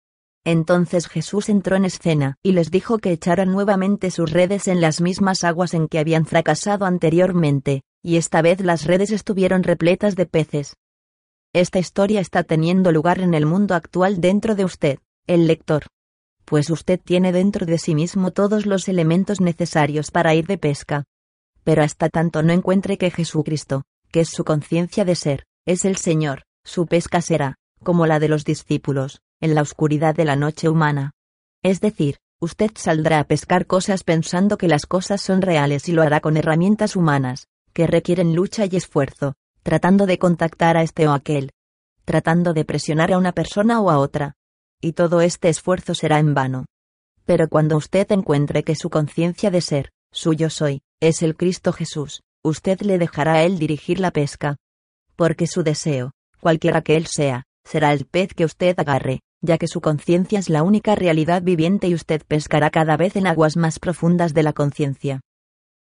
Entonces 0.45 1.07
Jesús 1.07 1.49
entró 1.49 1.75
en 1.75 1.85
escena 1.85 2.35
y 2.43 2.51
les 2.51 2.69
dijo 2.69 2.99
que 2.99 3.11
echaran 3.11 3.51
nuevamente 3.51 4.11
sus 4.11 4.31
redes 4.31 4.67
en 4.67 4.79
las 4.79 5.01
mismas 5.01 5.43
aguas 5.43 5.73
en 5.73 5.87
que 5.87 5.99
habían 5.99 6.25
fracasado 6.25 6.85
anteriormente, 6.85 7.81
y 8.03 8.17
esta 8.17 8.41
vez 8.41 8.59
las 8.61 8.85
redes 8.85 9.11
estuvieron 9.11 9.63
repletas 9.63 10.15
de 10.15 10.27
peces. 10.27 10.75
Esta 11.53 11.79
historia 11.79 12.19
está 12.19 12.43
teniendo 12.43 12.91
lugar 12.91 13.19
en 13.19 13.33
el 13.33 13.45
mundo 13.45 13.73
actual 13.73 14.21
dentro 14.21 14.53
de 14.53 14.65
usted, 14.65 14.99
el 15.27 15.47
lector. 15.47 15.83
Pues 16.45 16.69
usted 16.69 16.99
tiene 16.99 17.31
dentro 17.31 17.65
de 17.65 17.77
sí 17.77 17.95
mismo 17.95 18.31
todos 18.31 18.65
los 18.65 18.87
elementos 18.87 19.39
necesarios 19.39 20.11
para 20.11 20.35
ir 20.35 20.45
de 20.45 20.57
pesca. 20.57 21.05
Pero 21.63 21.81
hasta 21.81 22.09
tanto 22.09 22.43
no 22.43 22.51
encuentre 22.51 22.97
que 22.97 23.09
Jesucristo, 23.09 23.83
que 24.13 24.21
es 24.21 24.29
su 24.29 24.45
conciencia 24.45 25.05
de 25.05 25.15
ser, 25.15 25.43
es 25.65 25.85
el 25.85 25.97
Señor, 25.97 26.43
su 26.63 26.85
pesca 26.85 27.19
será, 27.19 27.55
como 27.83 28.05
la 28.05 28.19
de 28.19 28.29
los 28.29 28.45
discípulos, 28.45 29.21
en 29.41 29.55
la 29.55 29.63
oscuridad 29.63 30.13
de 30.13 30.23
la 30.23 30.35
noche 30.35 30.69
humana. 30.69 31.13
Es 31.63 31.81
decir, 31.81 32.17
usted 32.39 32.69
saldrá 32.75 33.19
a 33.19 33.23
pescar 33.23 33.65
cosas 33.65 34.03
pensando 34.03 34.59
que 34.59 34.67
las 34.67 34.85
cosas 34.85 35.19
son 35.19 35.41
reales 35.41 35.89
y 35.89 35.93
lo 35.93 36.03
hará 36.03 36.19
con 36.19 36.37
herramientas 36.37 36.95
humanas, 36.95 37.47
que 37.73 37.87
requieren 37.87 38.35
lucha 38.35 38.65
y 38.69 38.75
esfuerzo, 38.75 39.33
tratando 39.63 40.05
de 40.05 40.19
contactar 40.19 40.77
a 40.77 40.83
este 40.83 41.07
o 41.07 41.11
aquel, 41.11 41.51
tratando 42.05 42.53
de 42.53 42.65
presionar 42.65 43.11
a 43.11 43.17
una 43.17 43.31
persona 43.31 43.81
o 43.81 43.89
a 43.89 43.97
otra. 43.97 44.35
Y 44.79 44.93
todo 44.93 45.21
este 45.21 45.49
esfuerzo 45.49 45.95
será 45.95 46.19
en 46.19 46.35
vano. 46.35 46.65
Pero 47.25 47.49
cuando 47.49 47.77
usted 47.77 48.11
encuentre 48.11 48.63
que 48.63 48.75
su 48.75 48.91
conciencia 48.91 49.49
de 49.49 49.61
ser, 49.61 49.89
suyo 50.11 50.51
soy, 50.51 50.83
es 50.99 51.23
el 51.23 51.35
Cristo 51.35 51.73
Jesús, 51.73 52.21
usted 52.43 52.81
le 52.81 52.97
dejará 52.97 53.35
a 53.35 53.43
él 53.43 53.57
dirigir 53.57 53.99
la 53.99 54.11
pesca. 54.11 54.57
Porque 55.15 55.47
su 55.47 55.63
deseo, 55.63 56.11
cualquiera 56.39 56.81
que 56.81 56.97
él 56.97 57.07
sea, 57.07 57.43
será 57.63 57.93
el 57.93 58.05
pez 58.05 58.33
que 58.33 58.45
usted 58.45 58.77
agarre, 58.77 59.21
ya 59.41 59.57
que 59.57 59.67
su 59.67 59.81
conciencia 59.81 60.39
es 60.39 60.49
la 60.49 60.63
única 60.63 60.95
realidad 60.95 61.41
viviente 61.41 61.87
y 61.87 61.93
usted 61.93 62.21
pescará 62.27 62.69
cada 62.69 62.97
vez 62.97 63.15
en 63.15 63.27
aguas 63.27 63.57
más 63.57 63.79
profundas 63.79 64.33
de 64.33 64.43
la 64.43 64.53
conciencia. 64.53 65.21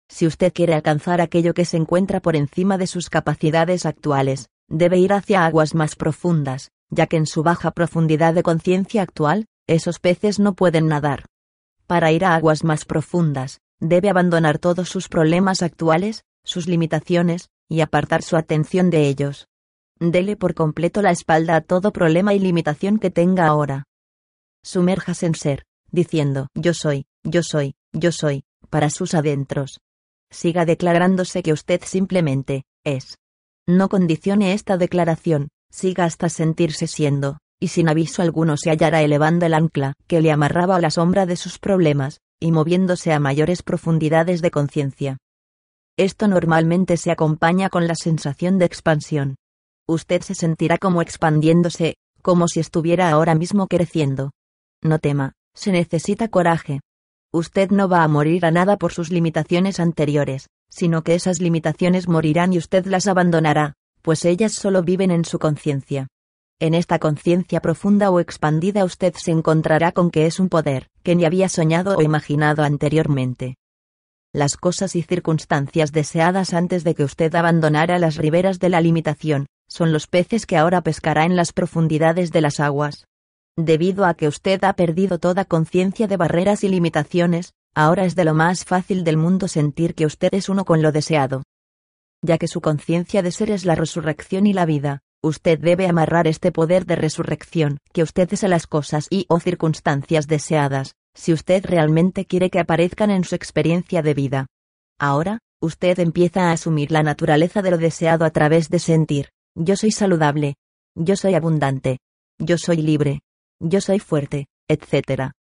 Si 0.08 0.26
usted 0.26 0.52
quiere 0.52 0.74
alcanzar 0.74 1.20
aquello 1.20 1.54
que 1.54 1.64
se 1.64 1.78
encuentra 1.78 2.20
por 2.20 2.36
encima 2.36 2.76
de 2.76 2.86
sus 2.86 3.08
capacidades 3.08 3.86
actuales, 3.86 4.48
debe 4.68 4.98
ir 4.98 5.12
hacia 5.12 5.46
aguas 5.46 5.74
más 5.74 5.96
profundas, 5.96 6.70
ya 6.90 7.06
que 7.06 7.16
en 7.16 7.26
su 7.26 7.42
baja 7.42 7.70
profundidad 7.70 8.34
de 8.34 8.42
conciencia 8.42 9.02
actual, 9.02 9.46
esos 9.66 9.98
peces 10.00 10.38
no 10.38 10.54
pueden 10.54 10.86
nadar. 10.86 11.24
Para 11.86 12.12
ir 12.12 12.24
a 12.24 12.34
aguas 12.34 12.64
más 12.64 12.84
profundas, 12.84 13.60
debe 13.80 14.10
abandonar 14.10 14.58
todos 14.58 14.88
sus 14.88 15.08
problemas 15.08 15.62
actuales, 15.62 16.24
sus 16.44 16.68
limitaciones, 16.68 17.50
y 17.68 17.80
apartar 17.80 18.22
su 18.22 18.36
atención 18.36 18.90
de 18.90 19.08
ellos. 19.08 19.48
Dele 19.98 20.36
por 20.36 20.54
completo 20.54 21.00
la 21.00 21.10
espalda 21.10 21.56
a 21.56 21.60
todo 21.60 21.92
problema 21.92 22.34
y 22.34 22.38
limitación 22.38 22.98
que 22.98 23.10
tenga 23.10 23.46
ahora. 23.46 23.84
Sumérjase 24.64 25.26
en 25.26 25.34
ser, 25.34 25.64
diciendo, 25.90 26.48
yo 26.54 26.74
soy, 26.74 27.06
yo 27.22 27.42
soy, 27.42 27.74
yo 27.92 28.12
soy, 28.12 28.44
para 28.70 28.90
sus 28.90 29.14
adentros. 29.14 29.80
Siga 30.30 30.64
declarándose 30.64 31.42
que 31.42 31.52
usted 31.52 31.82
simplemente, 31.84 32.64
es. 32.84 33.18
No 33.66 33.88
condicione 33.88 34.54
esta 34.54 34.76
declaración, 34.76 35.48
siga 35.70 36.04
hasta 36.04 36.28
sentirse 36.28 36.86
siendo, 36.86 37.38
y 37.60 37.68
sin 37.68 37.88
aviso 37.88 38.22
alguno 38.22 38.56
se 38.56 38.70
hallará 38.70 39.02
elevando 39.02 39.46
el 39.46 39.54
ancla 39.54 39.94
que 40.08 40.20
le 40.20 40.32
amarraba 40.32 40.76
a 40.76 40.80
la 40.80 40.90
sombra 40.90 41.26
de 41.26 41.36
sus 41.36 41.58
problemas, 41.58 42.20
y 42.40 42.50
moviéndose 42.50 43.12
a 43.12 43.20
mayores 43.20 43.62
profundidades 43.62 44.42
de 44.42 44.50
conciencia. 44.50 45.18
Esto 45.98 46.26
normalmente 46.26 46.96
se 46.96 47.10
acompaña 47.10 47.68
con 47.68 47.86
la 47.86 47.94
sensación 47.94 48.58
de 48.58 48.64
expansión. 48.64 49.36
Usted 49.86 50.22
se 50.22 50.34
sentirá 50.34 50.78
como 50.78 51.02
expandiéndose, 51.02 51.96
como 52.22 52.48
si 52.48 52.60
estuviera 52.60 53.10
ahora 53.10 53.34
mismo 53.34 53.66
creciendo. 53.66 54.30
No 54.82 54.98
tema, 54.98 55.34
se 55.54 55.70
necesita 55.70 56.28
coraje. 56.28 56.80
Usted 57.30 57.70
no 57.70 57.88
va 57.88 58.04
a 58.04 58.08
morir 58.08 58.46
a 58.46 58.50
nada 58.50 58.78
por 58.78 58.92
sus 58.92 59.10
limitaciones 59.10 59.80
anteriores, 59.80 60.48
sino 60.70 61.02
que 61.02 61.14
esas 61.14 61.40
limitaciones 61.40 62.08
morirán 62.08 62.54
y 62.54 62.58
usted 62.58 62.86
las 62.86 63.06
abandonará, 63.06 63.74
pues 64.00 64.24
ellas 64.24 64.52
solo 64.52 64.82
viven 64.82 65.10
en 65.10 65.26
su 65.26 65.38
conciencia. 65.38 66.08
En 66.58 66.74
esta 66.74 66.98
conciencia 67.00 67.60
profunda 67.60 68.10
o 68.10 68.20
expandida 68.20 68.84
usted 68.84 69.14
se 69.14 69.30
encontrará 69.30 69.92
con 69.92 70.10
que 70.10 70.26
es 70.26 70.40
un 70.40 70.48
poder, 70.48 70.88
que 71.02 71.16
ni 71.16 71.26
había 71.26 71.48
soñado 71.48 71.96
o 71.98 72.02
imaginado 72.02 72.62
anteriormente 72.62 73.56
las 74.32 74.56
cosas 74.56 74.96
y 74.96 75.02
circunstancias 75.02 75.92
deseadas 75.92 76.54
antes 76.54 76.84
de 76.84 76.94
que 76.94 77.04
usted 77.04 77.34
abandonara 77.34 77.98
las 77.98 78.16
riberas 78.16 78.58
de 78.58 78.70
la 78.70 78.80
limitación, 78.80 79.46
son 79.68 79.92
los 79.92 80.06
peces 80.06 80.46
que 80.46 80.56
ahora 80.56 80.80
pescará 80.80 81.24
en 81.24 81.36
las 81.36 81.52
profundidades 81.52 82.32
de 82.32 82.40
las 82.40 82.58
aguas. 82.58 83.06
Debido 83.56 84.06
a 84.06 84.14
que 84.14 84.28
usted 84.28 84.64
ha 84.64 84.72
perdido 84.72 85.18
toda 85.18 85.44
conciencia 85.44 86.06
de 86.06 86.16
barreras 86.16 86.64
y 86.64 86.68
limitaciones, 86.68 87.52
ahora 87.74 88.04
es 88.04 88.14
de 88.14 88.24
lo 88.24 88.34
más 88.34 88.64
fácil 88.64 89.04
del 89.04 89.18
mundo 89.18 89.48
sentir 89.48 89.94
que 89.94 90.06
usted 90.06 90.32
es 90.32 90.48
uno 90.48 90.64
con 90.64 90.80
lo 90.80 90.92
deseado. 90.92 91.42
Ya 92.22 92.38
que 92.38 92.48
su 92.48 92.60
conciencia 92.60 93.22
de 93.22 93.32
ser 93.32 93.50
es 93.50 93.64
la 93.64 93.74
resurrección 93.74 94.46
y 94.46 94.52
la 94.52 94.64
vida, 94.64 95.02
Usted 95.24 95.60
debe 95.60 95.86
amarrar 95.86 96.26
este 96.26 96.50
poder 96.50 96.84
de 96.84 96.96
resurrección 96.96 97.78
que 97.92 98.02
usted 98.02 98.28
es 98.32 98.42
a 98.42 98.48
las 98.48 98.66
cosas 98.66 99.06
y 99.08 99.24
o 99.28 99.38
circunstancias 99.38 100.26
deseadas, 100.26 100.96
si 101.14 101.32
usted 101.32 101.64
realmente 101.64 102.24
quiere 102.24 102.50
que 102.50 102.58
aparezcan 102.58 103.10
en 103.10 103.24
su 103.24 103.34
experiencia 103.34 104.02
de 104.02 104.14
vida. 104.14 104.46
Ahora, 104.98 105.38
usted 105.60 105.98
empieza 105.98 106.48
a 106.48 106.52
asumir 106.52 106.90
la 106.90 107.02
naturaleza 107.02 107.62
de 107.62 107.70
lo 107.70 107.78
deseado 107.78 108.24
a 108.24 108.30
través 108.30 108.68
de 108.68 108.78
sentir, 108.78 109.28
yo 109.54 109.76
soy 109.76 109.90
saludable, 109.90 110.54
yo 110.94 111.16
soy 111.16 111.34
abundante, 111.34 111.98
yo 112.38 112.56
soy 112.58 112.78
libre, 112.78 113.20
yo 113.60 113.80
soy 113.80 113.98
fuerte, 113.98 114.46
etc. 114.68 115.32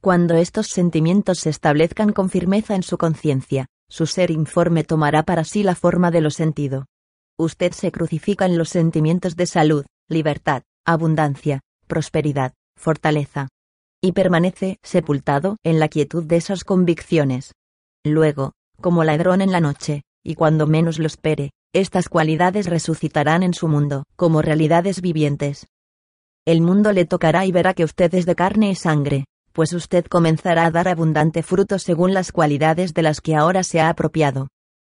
Cuando 0.00 0.34
estos 0.34 0.68
sentimientos 0.68 1.38
se 1.38 1.50
establezcan 1.50 2.12
con 2.12 2.28
firmeza 2.28 2.74
en 2.74 2.82
su 2.82 2.98
conciencia, 2.98 3.66
su 3.88 4.06
ser 4.06 4.30
informe 4.30 4.84
tomará 4.84 5.22
para 5.22 5.44
sí 5.44 5.62
la 5.62 5.74
forma 5.74 6.10
de 6.10 6.20
lo 6.20 6.30
sentido. 6.30 6.86
Usted 7.38 7.72
se 7.72 7.92
crucifica 7.92 8.46
en 8.46 8.58
los 8.58 8.68
sentimientos 8.68 9.36
de 9.36 9.46
salud, 9.46 9.84
libertad, 10.08 10.62
abundancia, 10.84 11.60
prosperidad, 11.86 12.52
fortaleza. 12.76 13.48
Y 14.04 14.12
permanece 14.12 14.78
sepultado 14.82 15.58
en 15.62 15.78
la 15.78 15.88
quietud 15.88 16.24
de 16.24 16.36
esas 16.36 16.64
convicciones. 16.64 17.54
Luego, 18.04 18.52
como 18.80 19.04
ladrón 19.04 19.40
en 19.40 19.52
la 19.52 19.60
noche, 19.60 20.02
y 20.24 20.34
cuando 20.34 20.66
menos 20.66 20.98
lo 20.98 21.06
espere, 21.06 21.52
estas 21.72 22.08
cualidades 22.08 22.66
resucitarán 22.66 23.44
en 23.44 23.54
su 23.54 23.68
mundo, 23.68 24.02
como 24.16 24.42
realidades 24.42 25.00
vivientes. 25.00 25.68
El 26.44 26.62
mundo 26.62 26.90
le 26.90 27.04
tocará 27.04 27.46
y 27.46 27.52
verá 27.52 27.74
que 27.74 27.84
usted 27.84 28.12
es 28.16 28.26
de 28.26 28.34
carne 28.34 28.70
y 28.70 28.74
sangre, 28.74 29.24
pues 29.52 29.72
usted 29.72 30.04
comenzará 30.06 30.66
a 30.66 30.72
dar 30.72 30.88
abundante 30.88 31.44
fruto 31.44 31.78
según 31.78 32.12
las 32.12 32.32
cualidades 32.32 32.94
de 32.94 33.02
las 33.02 33.20
que 33.20 33.36
ahora 33.36 33.62
se 33.62 33.80
ha 33.80 33.88
apropiado. 33.88 34.48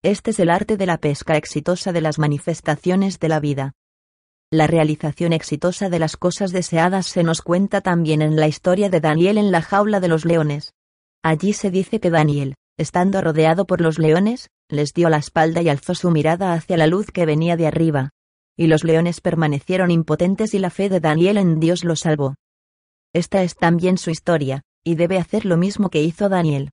Este 0.04 0.32
es 0.32 0.40
el 0.40 0.50
arte 0.50 0.78
de 0.78 0.88
la 0.88 0.98
pesca 0.98 1.38
exitosa 1.38 1.94
de 1.94 2.02
las 2.02 2.18
manifestaciones 2.18 3.20
de 3.20 3.30
la 3.30 3.40
vida. 3.40 3.74
La 4.56 4.68
realización 4.68 5.34
exitosa 5.34 5.90
de 5.90 6.00
las 6.00 6.16
cosas 6.16 6.54
deseadas 6.54 7.08
se 7.08 7.24
nos 7.24 7.42
cuenta 7.42 7.82
también 7.82 8.22
en 8.22 8.38
la 8.38 8.48
historia 8.48 8.90
de 8.90 9.02
Daniel 9.02 9.38
en 9.38 9.52
la 9.52 9.62
jaula 9.62 10.00
de 10.00 10.08
los 10.08 10.24
leones. 10.24 10.72
Allí 11.22 11.52
se 11.52 11.72
dice 11.72 12.00
que 12.00 12.10
Daniel, 12.10 12.56
estando 12.78 13.20
rodeado 13.20 13.66
por 13.66 13.82
los 13.82 14.00
leones, 14.00 14.48
les 14.70 14.94
dio 14.94 15.10
la 15.10 15.18
espalda 15.18 15.62
y 15.62 15.68
alzó 15.68 15.94
su 15.94 16.10
mirada 16.10 16.54
hacia 16.54 16.78
la 16.78 16.88
luz 16.88 17.12
que 17.12 17.26
venía 17.26 17.58
de 17.58 17.68
arriba. 17.68 18.12
Y 18.56 18.68
los 18.68 18.86
leones 18.86 19.20
permanecieron 19.20 19.92
impotentes 19.92 20.54
y 20.54 20.60
la 20.60 20.70
fe 20.70 20.88
de 20.88 21.02
Daniel 21.02 21.36
en 21.36 21.60
Dios 21.60 21.84
lo 21.84 21.98
salvó. 21.98 22.36
Esta 23.12 23.44
es 23.44 23.58
también 23.58 23.98
su 23.98 24.10
historia, 24.10 24.62
y 24.86 24.96
debe 24.96 25.18
hacer 25.18 25.44
lo 25.44 25.58
mismo 25.58 25.90
que 25.90 26.02
hizo 26.02 26.30
Daniel. 26.30 26.70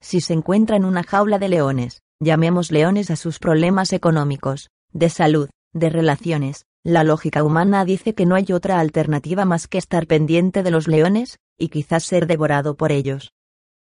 Si 0.00 0.20
se 0.20 0.34
encuentra 0.34 0.76
en 0.76 0.84
una 0.84 1.02
jaula 1.02 1.40
de 1.40 1.48
leones, 1.48 2.04
Llamemos 2.20 2.70
leones 2.70 3.10
a 3.10 3.16
sus 3.16 3.38
problemas 3.38 3.92
económicos, 3.92 4.70
de 4.92 5.10
salud, 5.10 5.50
de 5.72 5.90
relaciones. 5.90 6.64
La 6.86 7.02
lógica 7.02 7.42
humana 7.42 7.86
dice 7.86 8.14
que 8.14 8.26
no 8.26 8.34
hay 8.34 8.52
otra 8.52 8.78
alternativa 8.78 9.46
más 9.46 9.68
que 9.68 9.78
estar 9.78 10.06
pendiente 10.06 10.62
de 10.62 10.70
los 10.70 10.86
leones, 10.86 11.38
y 11.56 11.68
quizás 11.68 12.04
ser 12.04 12.26
devorado 12.26 12.76
por 12.76 12.92
ellos. 12.92 13.32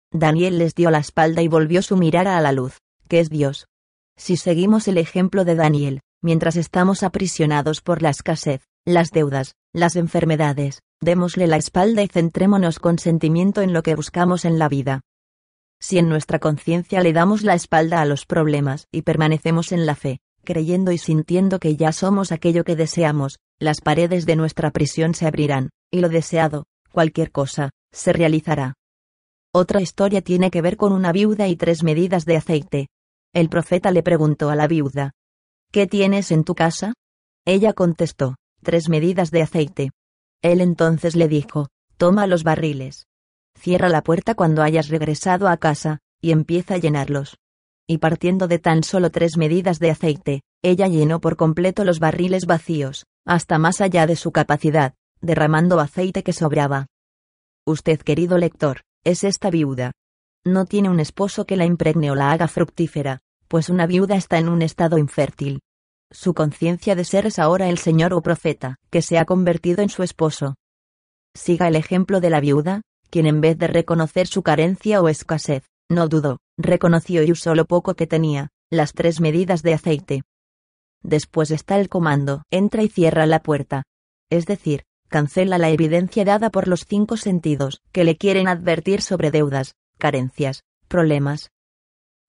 Daniel 0.10 0.58
les 0.58 0.74
dio 0.74 0.90
la 0.90 1.00
espalda 1.00 1.42
y 1.42 1.50
volvió 1.50 1.82
su 1.82 1.98
mirada 1.98 2.38
a 2.38 2.42
la 2.42 2.54
luz, 2.54 2.78
que 3.10 3.20
es 3.20 3.30
Dios. 3.30 3.68
Si 4.16 4.38
seguimos 4.38 4.88
el 4.88 4.98
ejemplo 4.98 5.44
de 5.44 5.56
Daniel, 5.56 6.00
mientras 6.22 6.56
estamos 6.56 7.04
aprisionados 7.04 7.82
por 7.82 8.02
la 8.02 8.10
escasez, 8.10 8.64
las 8.86 9.12
deudas, 9.12 9.56
las 9.74 9.98
enfermedades, 9.98 10.82
démosle 11.02 11.48
la 11.48 11.58
espalda 11.58 12.04
y 12.04 12.08
centrémonos 12.08 12.80
con 12.80 13.00
sentimiento 13.00 13.62
en 13.62 13.74
lo 13.74 13.84
que 13.84 13.96
buscamos 13.96 14.46
en 14.46 14.60
la 14.60 14.70
vida. 14.70 15.02
Si 15.82 15.98
en 15.98 16.08
nuestra 16.08 16.40
conciencia 16.40 17.02
le 17.02 17.12
damos 17.12 17.44
la 17.44 17.54
espalda 17.54 18.02
a 18.02 18.06
los 18.06 18.26
problemas 18.26 18.88
y 18.94 19.02
permanecemos 19.02 19.74
en 19.74 19.86
la 19.86 19.96
fe, 19.96 20.22
creyendo 20.48 20.94
y 20.94 20.98
sintiendo 20.98 21.60
que 21.60 21.76
ya 21.76 21.92
somos 21.92 22.32
aquello 22.32 22.64
que 22.64 22.78
deseamos, 22.78 23.38
las 23.60 23.82
paredes 23.82 24.26
de 24.26 24.38
nuestra 24.38 24.72
prisión 24.72 25.14
se 25.14 25.28
abrirán, 25.28 25.72
y 25.92 26.00
lo 26.00 26.08
deseado, 26.08 26.64
cualquier 26.94 27.32
cosa, 27.32 27.72
se 27.92 28.14
realizará. 28.14 28.76
Otra 29.54 29.82
historia 29.82 30.22
tiene 30.22 30.50
que 30.50 30.62
ver 30.62 30.78
con 30.78 30.94
una 30.94 31.12
viuda 31.12 31.50
y 31.50 31.58
tres 31.58 31.84
medidas 31.84 32.24
de 32.24 32.38
aceite. 32.38 32.88
El 33.34 33.50
profeta 33.50 33.92
le 33.92 34.04
preguntó 34.04 34.50
a 34.50 34.56
la 34.56 34.68
viuda, 34.68 35.12
¿Qué 35.74 35.86
tienes 35.86 36.32
en 36.32 36.46
tu 36.46 36.56
casa? 36.56 36.94
Ella 37.44 37.74
contestó, 37.74 38.36
tres 38.64 38.88
medidas 38.88 39.32
de 39.32 39.42
aceite. 39.42 39.92
Él 40.42 40.62
entonces 40.62 41.18
le 41.18 41.28
dijo, 41.28 41.68
toma 41.98 42.26
los 42.26 42.44
barriles, 42.44 43.06
Cierra 43.60 43.90
la 43.90 44.02
puerta 44.02 44.34
cuando 44.34 44.62
hayas 44.62 44.88
regresado 44.88 45.50
a 45.50 45.58
casa, 45.58 46.00
y 46.22 46.32
empieza 46.32 46.76
a 46.76 46.78
llenarlos. 46.78 47.38
Y 47.90 48.00
partiendo 48.00 48.50
de 48.50 48.60
tan 48.60 48.84
solo 48.84 49.12
tres 49.12 49.38
medidas 49.38 49.80
de 49.80 49.92
aceite, 49.92 50.42
ella 50.62 50.88
llenó 50.88 51.22
por 51.22 51.38
completo 51.38 51.86
los 51.86 52.00
barriles 52.00 52.46
vacíos, 52.46 53.06
hasta 53.26 53.58
más 53.58 53.80
allá 53.80 54.06
de 54.06 54.18
su 54.18 54.34
capacidad, 54.34 54.94
derramando 55.22 55.80
aceite 55.80 56.22
que 56.22 56.34
sobraba. 56.34 56.88
Usted, 57.66 58.00
querido 58.02 58.38
lector, 58.38 58.82
es 59.06 59.24
esta 59.24 59.50
viuda. 59.50 59.94
No 60.46 60.66
tiene 60.66 60.90
un 60.90 61.00
esposo 61.00 61.46
que 61.46 61.56
la 61.56 61.66
impregne 61.66 62.12
o 62.12 62.16
la 62.16 62.32
haga 62.32 62.50
fructífera, 62.50 63.20
pues 63.48 63.70
una 63.70 63.88
viuda 63.88 64.18
está 64.18 64.38
en 64.38 64.50
un 64.50 64.62
estado 64.62 64.98
infértil. 64.98 65.62
Su 66.12 66.34
conciencia 66.34 66.94
de 66.96 67.06
ser 67.06 67.26
es 67.26 67.40
ahora 67.40 67.70
el 67.70 67.78
Señor 67.78 68.14
o 68.14 68.22
profeta, 68.22 68.76
que 68.90 69.02
se 69.02 69.18
ha 69.18 69.26
convertido 69.26 69.82
en 69.82 69.90
su 69.90 70.04
esposo. 70.04 70.56
Siga 71.34 71.68
el 71.70 71.76
ejemplo 71.76 72.20
de 72.20 72.30
la 72.30 72.42
viuda, 72.42 72.82
quien 73.10 73.28
en 73.28 73.40
vez 73.40 73.58
de 73.58 73.68
reconocer 73.68 74.28
su 74.28 74.44
carencia 74.44 75.02
o 75.02 75.08
escasez, 75.08 75.64
no 75.90 76.08
dudó, 76.08 76.40
reconoció 76.58 77.24
y 77.24 77.32
usó 77.32 77.56
lo 77.56 77.66
poco 77.66 77.96
que 77.96 78.08
tenía, 78.08 78.50
las 78.70 78.94
tres 78.94 79.22
medidas 79.22 79.64
de 79.64 79.74
aceite. 79.74 80.24
Después 81.04 81.52
está 81.52 81.80
el 81.80 81.90
comando, 81.90 82.44
entra 82.52 82.84
y 82.84 82.90
cierra 82.90 83.26
la 83.26 83.42
puerta. 83.42 83.84
Es 84.30 84.46
decir, 84.46 84.84
cancela 85.08 85.58
la 85.58 85.70
evidencia 85.70 86.26
dada 86.26 86.50
por 86.50 86.68
los 86.68 86.86
cinco 86.86 87.18
sentidos, 87.18 87.82
que 87.92 88.04
le 88.04 88.18
quieren 88.18 88.48
advertir 88.48 89.02
sobre 89.02 89.32
deudas, 89.32 89.76
carencias, 89.98 90.64
problemas. 90.88 91.52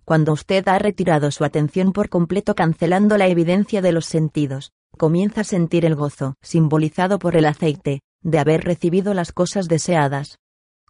Cuando 0.05 0.33
usted 0.33 0.67
ha 0.69 0.79
retirado 0.79 1.31
su 1.31 1.45
atención 1.45 1.93
por 1.93 2.09
completo 2.09 2.55
cancelando 2.55 3.19
la 3.19 3.27
evidencia 3.27 3.83
de 3.83 3.93
los 3.93 4.07
sentidos, 4.07 4.73
comienza 4.97 5.43
a 5.43 5.45
sentir 5.45 5.85
el 5.85 5.95
gozo, 5.95 6.37
simbolizado 6.41 7.19
por 7.19 7.37
el 7.37 7.47
aceite, 7.47 8.01
de 8.23 8.39
haber 8.39 8.65
recibido 8.65 9.13
las 9.13 9.33
cosas 9.33 9.69
deseadas. 9.69 10.39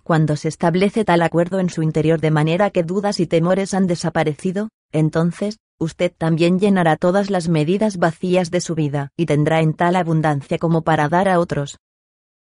Cuando 0.08 0.36
se 0.36 0.48
establece 0.48 1.04
tal 1.04 1.20
acuerdo 1.20 1.60
en 1.60 1.68
su 1.68 1.82
interior 1.82 2.18
de 2.18 2.30
manera 2.30 2.70
que 2.70 2.82
dudas 2.82 3.20
y 3.20 3.26
temores 3.26 3.74
han 3.74 3.86
desaparecido, 3.86 4.70
entonces, 4.90 5.58
usted 5.78 6.14
también 6.16 6.58
llenará 6.58 6.96
todas 6.96 7.28
las 7.28 7.50
medidas 7.50 7.98
vacías 7.98 8.50
de 8.50 8.62
su 8.62 8.74
vida 8.74 9.10
y 9.18 9.26
tendrá 9.26 9.60
en 9.60 9.74
tal 9.74 9.96
abundancia 9.96 10.56
como 10.56 10.80
para 10.80 11.10
dar 11.10 11.28
a 11.28 11.38
otros. 11.38 11.76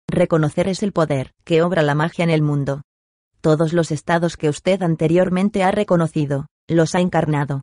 Reconocer 0.08 0.68
es 0.68 0.82
el 0.82 0.92
poder 0.92 1.32
que 1.44 1.60
obra 1.60 1.82
la 1.82 1.94
magia 1.94 2.22
en 2.22 2.30
el 2.30 2.40
mundo. 2.40 2.80
Todos 3.42 3.74
los 3.74 3.90
estados 3.90 4.38
que 4.38 4.48
usted 4.48 4.82
anteriormente 4.82 5.62
ha 5.62 5.70
reconocido, 5.70 6.46
los 6.66 6.94
ha 6.94 7.00
encarnado. 7.00 7.60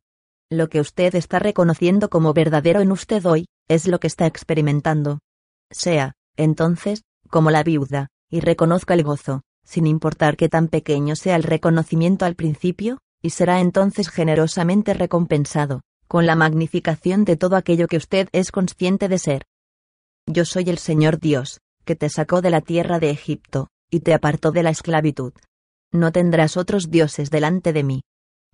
Lo 0.51 0.69
que 0.69 0.79
usted 0.79 1.15
está 1.15 1.39
reconociendo 1.39 2.11
como 2.11 2.33
verdadero 2.33 2.81
en 2.81 2.91
usted 2.91 3.25
hoy, 3.25 3.47
es 3.67 3.87
lo 3.87 3.99
que 3.99 4.05
está 4.05 4.27
experimentando. 4.27 5.21
Sea, 5.71 6.13
entonces, 6.35 7.01
como 7.31 7.49
la 7.49 7.63
viuda, 7.63 8.09
y 8.29 8.41
reconozca 8.41 8.93
el 8.93 9.01
gozo, 9.01 9.41
sin 9.67 9.85
importar 9.85 10.37
qué 10.37 10.47
tan 10.47 10.69
pequeño 10.69 11.15
sea 11.17 11.35
el 11.35 11.43
reconocimiento 11.43 12.23
al 12.25 12.35
principio, 12.35 12.99
y 13.21 13.31
será 13.31 13.59
entonces 13.59 14.09
generosamente 14.09 14.93
recompensado, 14.93 15.81
con 16.07 16.25
la 16.25 16.35
magnificación 16.35 17.25
de 17.25 17.35
todo 17.35 17.57
aquello 17.57 17.87
que 17.87 17.97
usted 17.97 18.29
es 18.31 18.51
consciente 18.51 19.09
de 19.09 19.19
ser. 19.19 19.43
Yo 20.25 20.45
soy 20.45 20.69
el 20.69 20.77
Señor 20.77 21.19
Dios, 21.19 21.59
que 21.83 21.95
te 21.95 22.09
sacó 22.09 22.41
de 22.41 22.49
la 22.49 22.61
tierra 22.61 22.99
de 22.99 23.09
Egipto, 23.09 23.67
y 23.91 23.99
te 23.99 24.13
apartó 24.13 24.51
de 24.51 24.63
la 24.63 24.69
esclavitud. 24.69 25.33
No 25.91 26.13
tendrás 26.13 26.55
otros 26.55 26.89
dioses 26.89 27.29
delante 27.29 27.73
de 27.73 27.83
mí. 27.83 28.01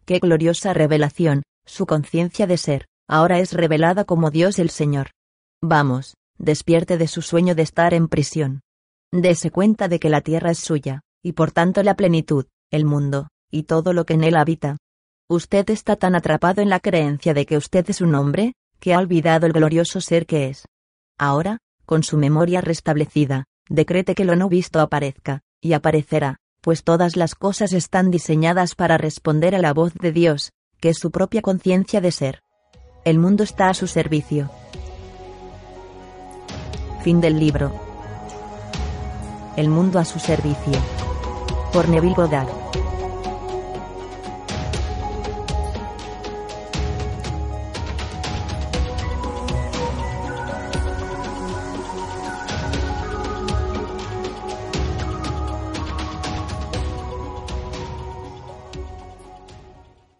Qué 0.05 0.17
gloriosa 0.17 0.73
revelación, 0.73 1.43
su 1.65 1.85
conciencia 1.85 2.47
de 2.47 2.57
ser, 2.57 2.87
ahora 3.07 3.39
es 3.39 3.53
revelada 3.53 4.03
como 4.03 4.31
Dios 4.31 4.57
el 4.57 4.71
Señor. 4.71 5.11
Vamos, 5.61 6.15
despierte 6.39 6.97
de 6.97 7.07
su 7.07 7.21
sueño 7.21 7.53
de 7.53 7.61
estar 7.61 7.93
en 7.93 8.07
prisión. 8.07 8.61
Dese 9.13 9.51
cuenta 9.51 9.87
de 9.89 9.99
que 9.99 10.09
la 10.09 10.21
tierra 10.21 10.49
es 10.49 10.57
suya, 10.57 11.01
y 11.21 11.33
por 11.33 11.51
tanto 11.51 11.83
la 11.83 11.95
plenitud, 11.95 12.47
el 12.71 12.83
mundo, 12.83 13.27
y 13.51 13.63
todo 13.63 13.93
lo 13.93 14.07
que 14.07 14.15
en 14.15 14.23
él 14.23 14.35
habita. 14.35 14.77
Usted 15.29 15.69
está 15.69 15.97
tan 15.97 16.15
atrapado 16.15 16.63
en 16.63 16.69
la 16.69 16.79
creencia 16.79 17.35
de 17.35 17.45
que 17.45 17.55
usted 17.55 17.87
es 17.91 18.01
un 18.01 18.15
hombre, 18.15 18.53
que 18.79 18.95
ha 18.95 18.97
olvidado 18.97 19.45
el 19.45 19.53
glorioso 19.53 20.01
ser 20.01 20.25
que 20.25 20.49
es. 20.49 20.65
Ahora, 21.19 21.59
con 21.85 22.01
su 22.01 22.17
memoria 22.17 22.59
restablecida, 22.61 23.45
decrete 23.69 24.15
que 24.15 24.25
lo 24.25 24.35
no 24.35 24.49
visto 24.49 24.79
aparezca, 24.79 25.41
y 25.61 25.73
aparecerá, 25.73 26.37
pues 26.61 26.83
todas 26.83 27.15
las 27.15 27.35
cosas 27.35 27.71
están 27.73 28.09
diseñadas 28.09 28.73
para 28.73 28.97
responder 28.97 29.53
a 29.53 29.59
la 29.59 29.75
voz 29.75 29.93
de 29.93 30.11
Dios, 30.11 30.53
que 30.79 30.89
es 30.89 30.97
su 30.97 31.11
propia 31.11 31.43
conciencia 31.43 32.01
de 32.01 32.11
ser. 32.11 32.41
El 33.05 33.19
mundo 33.19 33.43
está 33.43 33.69
a 33.69 33.75
su 33.75 33.85
servicio. 33.85 34.49
Fin 37.03 37.21
del 37.21 37.37
libro. 37.37 37.92
El 39.55 39.69
mundo 39.69 39.99
a 39.99 40.05
su 40.05 40.17
servicio. 40.17 40.73
Por 41.71 41.87
Neville 41.87 42.15
Goddard. 42.15 42.49